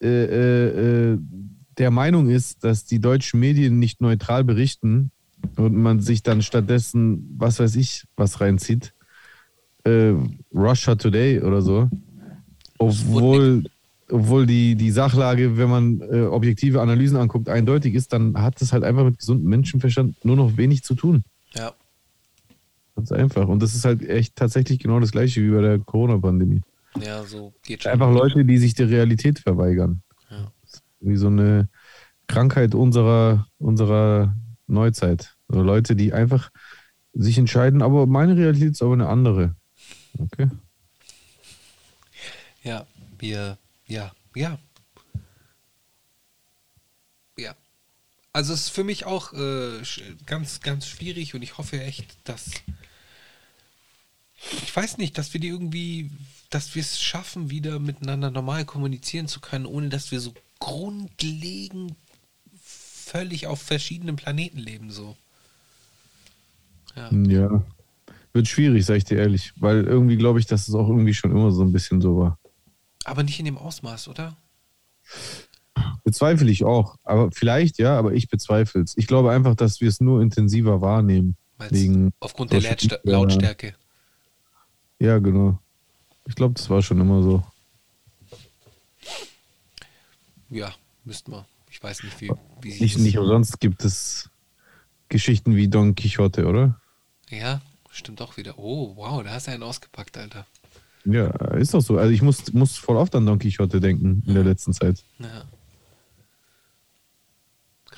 [0.02, 1.20] äh, äh, äh,
[1.78, 5.12] der Meinung ist, dass die deutschen Medien nicht neutral berichten
[5.56, 8.94] und man sich dann stattdessen, was weiß ich, was reinzieht,
[9.86, 10.14] äh,
[10.54, 11.90] Russia Today oder so,
[12.78, 13.64] obwohl,
[14.10, 18.74] obwohl die, die Sachlage, wenn man äh, objektive Analysen anguckt, eindeutig ist, dann hat es
[18.74, 21.24] halt einfach mit gesundem Menschenverstand nur noch wenig zu tun.
[21.56, 21.74] Ja.
[22.96, 23.48] Ganz einfach.
[23.48, 26.62] Und das ist halt echt tatsächlich genau das gleiche wie bei der Corona-Pandemie.
[27.02, 27.92] Ja, so geht schon.
[27.92, 30.04] Einfach Leute, die sich der Realität verweigern.
[30.30, 30.52] Ja.
[31.00, 31.70] Wie so eine
[32.28, 34.36] Krankheit unserer, unserer
[34.68, 35.36] Neuzeit.
[35.48, 36.52] Also Leute, die einfach
[37.14, 39.56] sich entscheiden, aber meine Realität ist aber eine andere.
[40.18, 40.50] Okay.
[42.64, 42.86] Ja,
[43.20, 43.58] wir,
[43.88, 44.52] ja, ja.
[44.52, 44.58] Ja.
[48.34, 49.82] Also es ist für mich auch äh,
[50.26, 52.52] ganz, ganz schwierig und ich hoffe echt, dass
[54.64, 56.12] ich weiß nicht, dass wir die irgendwie,
[56.50, 61.96] dass wir es schaffen, wieder miteinander normal kommunizieren zu können, ohne dass wir so grundlegend
[62.62, 65.16] völlig auf verschiedenen Planeten leben so.
[66.96, 67.12] Ja.
[67.12, 67.64] Ja.
[68.34, 69.54] Wird schwierig, sag ich dir ehrlich.
[69.58, 72.40] Weil irgendwie glaube ich, dass es auch irgendwie schon immer so ein bisschen so war.
[73.06, 74.36] Aber nicht in dem Ausmaß, oder?
[76.04, 76.98] Bezweifle ich auch.
[77.04, 78.98] Aber vielleicht ja, aber ich bezweifle es.
[78.98, 81.38] Ich glaube einfach, dass wir es nur intensiver wahrnehmen.
[81.70, 82.62] Wegen aufgrund der.
[83.04, 83.76] Lautstärke.
[85.00, 85.60] Ja, genau.
[86.28, 87.44] Ich glaube, das war schon immer so.
[90.50, 90.74] Ja,
[91.04, 91.46] müssten wir.
[91.70, 92.32] Ich weiß nicht, wie,
[92.62, 94.30] wie sich Nicht, nicht umsonst gibt es
[95.10, 96.80] Geschichten wie Don Quixote, oder?
[97.30, 98.58] Ja, stimmt auch wieder.
[98.60, 100.46] Oh, wow, da hast du einen ausgepackt, Alter.
[101.06, 101.98] Ja, ist doch so.
[101.98, 105.04] Also ich muss, muss voll oft an Don Quixote denken in der letzten Zeit.
[105.20, 105.44] Ja.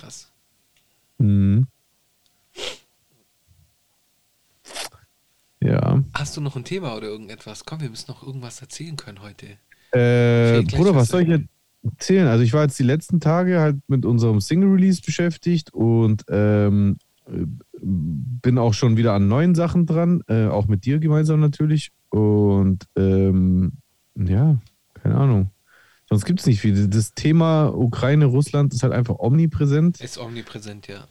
[0.06, 0.32] Krass.
[1.18, 1.66] Mhm.
[5.60, 6.04] Ja.
[6.14, 7.66] Hast du noch ein Thema oder irgendetwas?
[7.66, 9.48] Komm, wir müssen noch irgendwas erzählen können heute.
[9.98, 11.48] Äh, Bruder, was soll ich jetzt
[11.82, 12.28] erzählen?
[12.28, 17.46] Also ich war jetzt die letzten Tage halt mit unserem Single-Release beschäftigt und ähm, äh,
[17.82, 21.92] bin auch schon wieder an neuen Sachen dran, äh, auch mit dir gemeinsam natürlich.
[22.10, 23.72] Und ähm,
[24.16, 24.60] ja.
[26.16, 26.88] Sonst gibt es nicht viel.
[26.88, 30.00] Das Thema Ukraine, Russland ist halt einfach omnipräsent.
[30.00, 31.06] Ist omnipräsent, ja.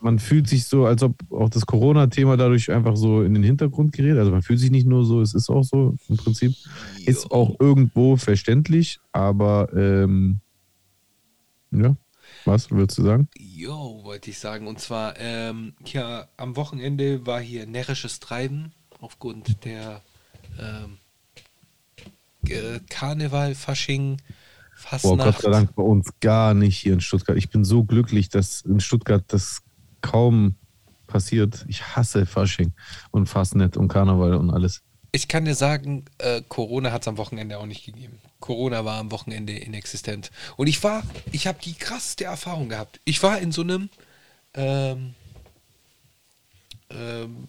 [0.00, 3.92] Man fühlt sich so, als ob auch das Corona-Thema dadurch einfach so in den Hintergrund
[3.92, 4.16] gerät.
[4.16, 6.54] Also man fühlt sich nicht nur so, es ist auch so im Prinzip.
[7.04, 10.38] Ist auch irgendwo verständlich, aber ähm,
[11.72, 11.96] ja,
[12.44, 13.28] was würdest du sagen?
[13.36, 14.68] Jo, wollte ich sagen.
[14.68, 18.70] Und zwar, ähm, hier am Wochenende war hier närrisches Treiben
[19.00, 20.00] aufgrund der
[20.60, 20.98] ähm,
[22.50, 24.18] äh, Karneval, Fasching,
[25.02, 27.36] Boah, Gott sei Dank bei uns gar nicht hier in Stuttgart.
[27.36, 29.62] Ich bin so glücklich, dass in Stuttgart das
[30.00, 30.56] kaum
[31.06, 31.64] passiert.
[31.68, 32.72] Ich hasse Fasching
[33.10, 34.82] und Fastnet und Karneval und alles.
[35.12, 38.18] Ich kann dir sagen, äh, Corona hat es am Wochenende auch nicht gegeben.
[38.40, 40.30] Corona war am Wochenende inexistent.
[40.56, 43.00] Und ich war, ich habe die krasseste Erfahrung gehabt.
[43.04, 43.90] Ich war in so einem
[44.54, 45.14] ähm,
[46.90, 47.46] ähm,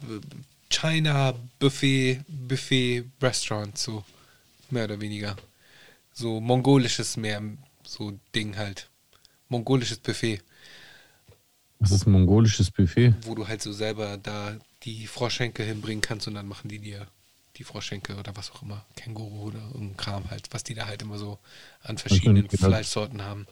[0.70, 4.04] China Buffet, Buffet Restaurant, so
[4.70, 5.36] mehr oder weniger.
[6.16, 7.42] So mongolisches mehr,
[7.84, 8.90] so Ding halt.
[9.50, 10.42] Mongolisches Buffet,
[11.80, 13.14] Das ist ein mongolisches Buffet.
[13.24, 17.08] wo du halt so selber da die Froschschenkel hinbringen kannst und dann machen die dir
[17.58, 21.02] die Froschschenkel oder was auch immer, Känguru oder irgendein Kram halt, was die da halt
[21.02, 21.38] immer so
[21.84, 22.50] an verschiedenen.
[22.50, 23.46] Fleischsorten haben.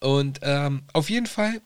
[0.00, 1.60] Und ähm, auf jeden Fall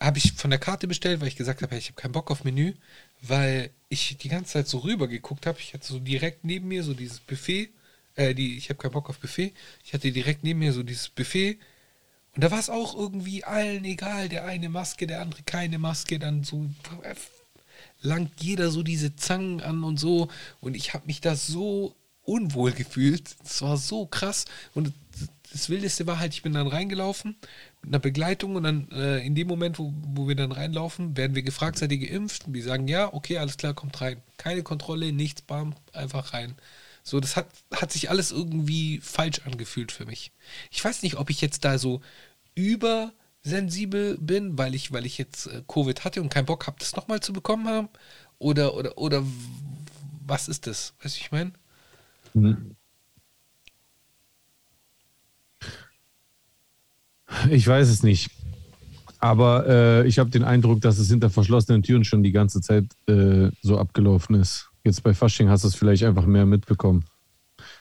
[0.00, 2.30] habe ich von der Karte bestellt, weil ich gesagt habe, hey, ich habe keinen Bock
[2.30, 2.74] auf Menü,
[3.22, 5.58] weil ich die ganze Zeit so rüber geguckt habe.
[5.60, 7.70] Ich hatte so direkt neben mir so dieses Buffet,
[8.16, 9.52] äh, die, ich habe keinen Bock auf Buffet.
[9.84, 11.58] Ich hatte direkt neben mir so dieses Buffet
[12.34, 16.18] und da war es auch irgendwie allen egal, der eine Maske, der andere keine Maske,
[16.18, 16.66] dann so
[17.02, 17.14] äh,
[18.00, 20.28] langt jeder so diese Zangen an und so.
[20.60, 23.36] Und ich habe mich da so unwohl gefühlt.
[23.44, 24.46] Es war so krass.
[24.74, 24.92] Und
[25.52, 27.36] das Wildeste war halt, ich bin dann reingelaufen
[27.82, 31.34] mit einer Begleitung und dann äh, in dem Moment, wo, wo wir dann reinlaufen, werden
[31.34, 32.46] wir gefragt, seid ihr geimpft?
[32.46, 34.22] Und die sagen, ja, okay, alles klar, kommt rein.
[34.38, 36.54] Keine Kontrolle, nichts, bam, einfach rein.
[37.02, 40.32] So, das hat, hat sich alles irgendwie falsch angefühlt für mich.
[40.70, 42.00] Ich weiß nicht, ob ich jetzt da so
[42.54, 46.94] übersensibel bin, weil ich, weil ich jetzt äh, Covid hatte und keinen Bock habe, das
[46.94, 47.88] nochmal zu bekommen haben.
[48.38, 49.24] Oder, oder, oder
[50.26, 50.94] was ist das?
[51.00, 51.52] Wie ich meine?
[57.50, 58.30] Ich weiß es nicht.
[59.18, 62.86] Aber äh, ich habe den Eindruck, dass es hinter verschlossenen Türen schon die ganze Zeit
[63.06, 64.71] äh, so abgelaufen ist.
[64.84, 67.04] Jetzt bei Fasching hast du es vielleicht einfach mehr mitbekommen.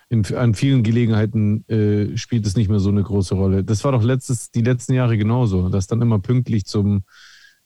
[0.09, 3.63] In, an vielen Gelegenheiten äh, spielt es nicht mehr so eine große Rolle.
[3.63, 7.03] Das war doch letztes, die letzten Jahre genauso, dass dann immer pünktlich zum,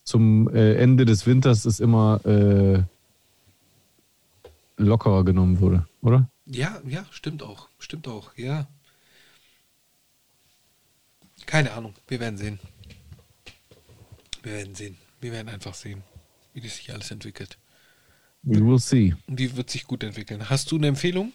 [0.03, 2.83] zum äh, Ende des Winters es immer äh,
[4.77, 6.29] lockerer genommen wurde, oder?
[6.45, 7.69] Ja, ja, stimmt auch.
[7.79, 8.67] Stimmt auch, ja.
[11.45, 12.59] Keine Ahnung, wir werden sehen.
[14.43, 14.97] Wir werden sehen.
[15.21, 16.03] Wir werden einfach sehen,
[16.53, 17.57] wie das sich alles entwickelt.
[18.45, 19.15] We will see.
[19.27, 20.49] Und die wird sich gut entwickeln.
[20.49, 21.33] Hast du eine Empfehlung?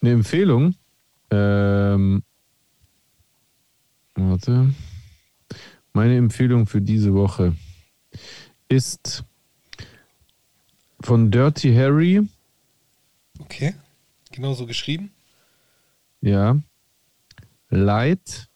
[0.00, 0.76] Eine Empfehlung.
[1.30, 2.22] Ähm,
[4.14, 4.72] warte.
[5.92, 7.56] Meine Empfehlung für diese Woche
[8.68, 9.24] ist
[11.00, 12.26] von Dirty Harry.
[13.40, 13.74] Okay.
[14.30, 15.10] Genau so geschrieben.
[16.20, 16.56] Ja.
[17.70, 18.48] Light.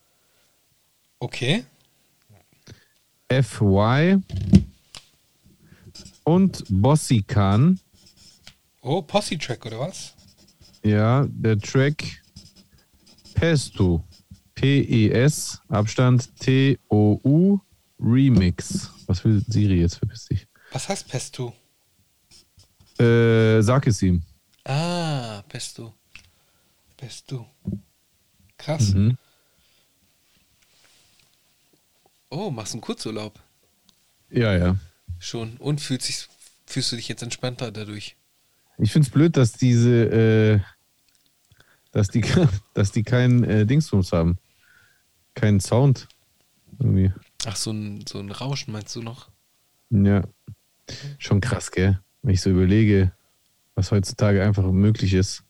[1.19, 1.65] Okay.
[3.29, 4.21] FY.
[6.25, 7.79] Und Bossy Khan.
[8.81, 10.15] Oh, Posse-Track oder was?
[10.83, 12.23] Ja, der Track
[13.35, 14.05] Pesto.
[14.55, 17.61] P-E-S, Abstand T-O-U,
[17.99, 18.91] Remix.
[19.07, 19.97] Was will Siri jetzt?
[19.97, 20.47] Verpiss dich.
[20.73, 21.53] Was heißt Pesto?
[22.99, 24.23] Äh, sag es ihm.
[24.65, 25.95] Ah, Pesto.
[26.97, 27.47] Pesto.
[28.57, 28.95] Krass.
[28.95, 29.19] Mhm.
[32.31, 33.39] Oh, machst einen Kurzurlaub.
[34.31, 34.77] Ja, ja.
[35.25, 35.57] Schon.
[35.57, 36.29] Und fühlt sich,
[36.67, 38.15] fühlst du dich jetzt entspannter dadurch?
[38.77, 40.61] Ich find's blöd, dass diese, äh,
[41.93, 42.23] dass die,
[42.75, 44.37] dass die keinen äh, Dingsbums haben.
[45.35, 46.09] Keinen Sound.
[46.79, 47.11] Irgendwie.
[47.47, 49.31] Ach, so ein, so ein Rauschen meinst du noch?
[49.89, 50.25] Ja.
[51.19, 51.99] Schon krass, gell?
[52.21, 53.11] Wenn ich so überlege,
[53.75, 55.43] was heutzutage einfach möglich ist.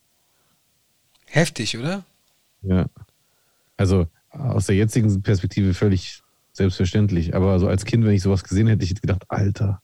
[1.25, 2.05] Heftig, oder?
[2.61, 2.85] Ja.
[3.75, 6.21] Also aus der jetzigen Perspektive völlig
[6.55, 7.35] selbstverständlich.
[7.35, 9.81] Aber so als Kind, wenn ich sowas gesehen hätte, ich hätte gedacht, Alter,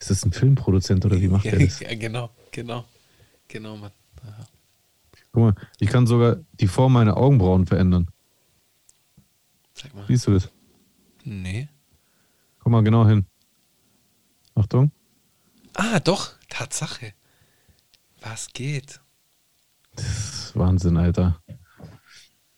[0.00, 1.80] ist das ein Filmproduzent oder wie macht der das?
[1.80, 2.84] ja, genau, genau.
[3.46, 3.92] Genau, Mann.
[4.22, 4.46] Aha.
[5.32, 8.08] Guck mal, ich kann sogar die Form meiner Augenbrauen verändern.
[9.74, 10.04] Sag mal.
[10.06, 10.50] Siehst du das?
[11.24, 11.68] Nee.
[12.58, 13.26] Komm mal genau hin.
[14.54, 14.90] Achtung.
[15.74, 17.12] Ah, doch, Tatsache.
[18.20, 19.00] Was geht?
[19.94, 21.40] Das ist Wahnsinn, Alter.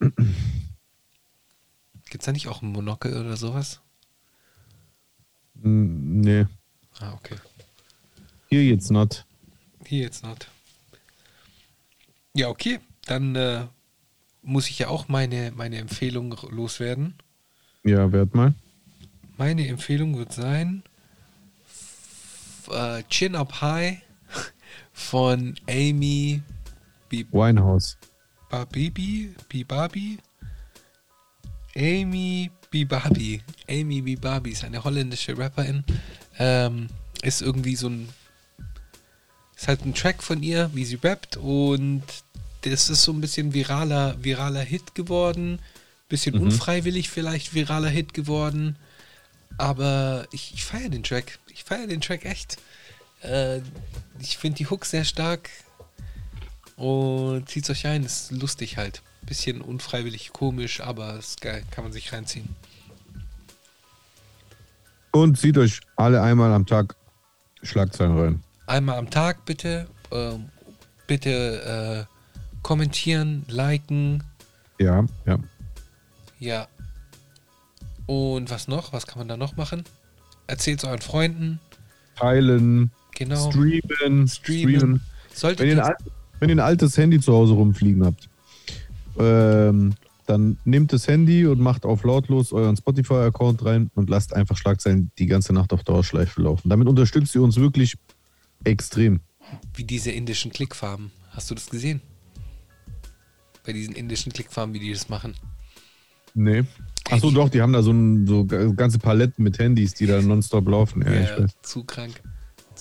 [2.11, 3.81] Gibt's da nicht auch ein Monokel oder sowas?
[5.55, 6.47] Mm, Nee,
[6.99, 7.37] Ah, okay.
[8.51, 9.24] hier jetzt not.
[9.87, 10.51] Hier jetzt nicht.
[12.35, 12.81] Ja, okay.
[13.07, 13.66] Dann äh,
[14.43, 17.15] muss ich ja auch meine, meine Empfehlung loswerden.
[17.85, 18.55] Ja, werd mal.
[19.39, 20.82] Meine Empfehlung wird sein
[22.70, 24.03] äh, Chin Up High
[24.93, 26.43] von Amy
[27.11, 27.97] Winehouse.
[28.51, 30.19] Bibabi, Bibabi,
[31.77, 35.85] Amy Bibabi, Amy Bibabi ist eine holländische Rapperin,
[36.39, 36.89] ähm,
[37.23, 38.09] ist irgendwie so ein,
[39.57, 41.37] ist halt ein Track von ihr, wie sie rappt.
[41.37, 42.03] Und
[42.63, 45.59] das ist so ein bisschen viraler, viraler Hit geworden,
[46.09, 48.77] bisschen unfreiwillig vielleicht viraler Hit geworden,
[49.59, 52.59] aber ich, ich feiere den Track, ich feiere den Track echt.
[53.23, 53.61] Äh,
[54.21, 55.51] ich finde die Hook sehr stark,
[56.81, 59.03] und zieht's euch ein, ist lustig halt.
[59.27, 62.49] Bisschen unfreiwillig komisch, aber ist geil, kann man sich reinziehen.
[65.13, 66.97] Und zieht euch alle einmal am Tag
[67.63, 68.43] Schlagzeilen rein.
[68.67, 70.47] Einmal am Tag bitte, ähm,
[71.07, 72.15] bitte äh,
[72.63, 74.23] kommentieren, liken,
[74.79, 75.39] Ja, ja.
[76.39, 76.69] ja.
[78.07, 78.93] Und was noch?
[78.93, 79.85] Was kann man da noch machen?
[80.47, 81.61] Erzählt's euren Freunden,
[82.17, 83.51] Teilen, genau.
[83.51, 85.01] streamen, streamen.
[85.33, 85.95] Solltet Wenn ihr, ein,
[86.39, 88.29] wenn ihr ein altes Handy zu Hause rumfliegen habt,
[89.19, 89.95] ähm,
[90.27, 95.11] dann nehmt das Handy und macht auf lautlos euren Spotify-Account rein und lasst einfach Schlagzeilen
[95.19, 96.69] die ganze Nacht auf Dauerschleife laufen.
[96.69, 97.97] Damit unterstützt ihr uns wirklich
[98.65, 99.20] extrem.
[99.74, 101.11] wie diese indischen Klickfarben.
[101.31, 102.01] Hast du das gesehen?
[103.65, 105.35] Bei diesen indischen Klickfarben, wie die das machen.
[106.35, 106.62] Nee.
[107.11, 110.69] Achso, doch, die haben da so, ein, so ganze Paletten mit Handys, die da nonstop
[110.69, 111.03] laufen.
[111.03, 112.23] Ja, ich Ja, zu krank.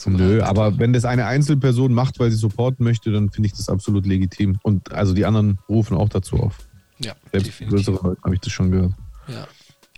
[0.05, 3.69] Nö, aber wenn das eine Einzelperson macht, weil sie supporten möchte, dann finde ich das
[3.69, 4.57] absolut legitim.
[4.63, 6.57] Und also die anderen rufen auch dazu auf.
[6.99, 7.69] Ja, Selbst definitiv.
[7.85, 8.93] größere Leute habe ich das schon gehört.
[9.27, 9.47] Ja,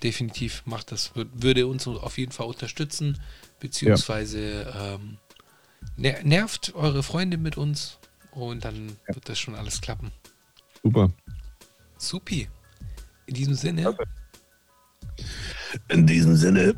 [0.03, 3.19] definitiv macht das, Wür- würde uns auf jeden Fall unterstützen,
[3.59, 5.17] beziehungsweise ähm,
[5.97, 7.97] ner nervt eure Freunde mit uns
[8.31, 10.11] und dann wird das schon alles klappen.
[10.83, 11.11] Super.
[11.97, 12.47] Supi.
[13.27, 13.95] In diesem Sinne,
[15.89, 16.75] In diesem Sinne,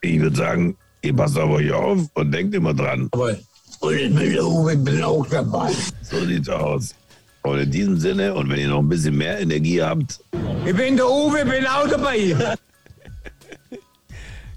[0.00, 3.08] ich würde sagen, ihr passt auf euch auf und denkt immer dran.
[3.10, 3.38] Dabei.
[3.80, 5.72] Und ich bin der Uwe, bin auch dabei.
[6.02, 6.94] So sieht's aus.
[7.42, 10.20] Und in diesem Sinne, und wenn ihr noch ein bisschen mehr Energie habt,
[10.64, 12.36] Ich bin der Uwe, bin auch dabei.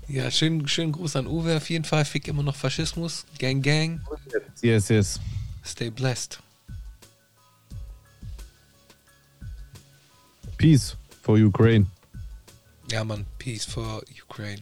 [0.07, 2.05] ja, schönen, schönen Gruß an Uwe auf jeden Fall.
[2.05, 3.25] Fick immer noch Faschismus.
[3.39, 3.99] Gang, gang.
[4.61, 5.19] yes, yes.
[5.65, 6.39] Stay blessed.
[10.57, 11.87] Peace for Ukraine.
[12.91, 13.25] Ja, Mann.
[13.39, 14.61] Peace for Ukraine.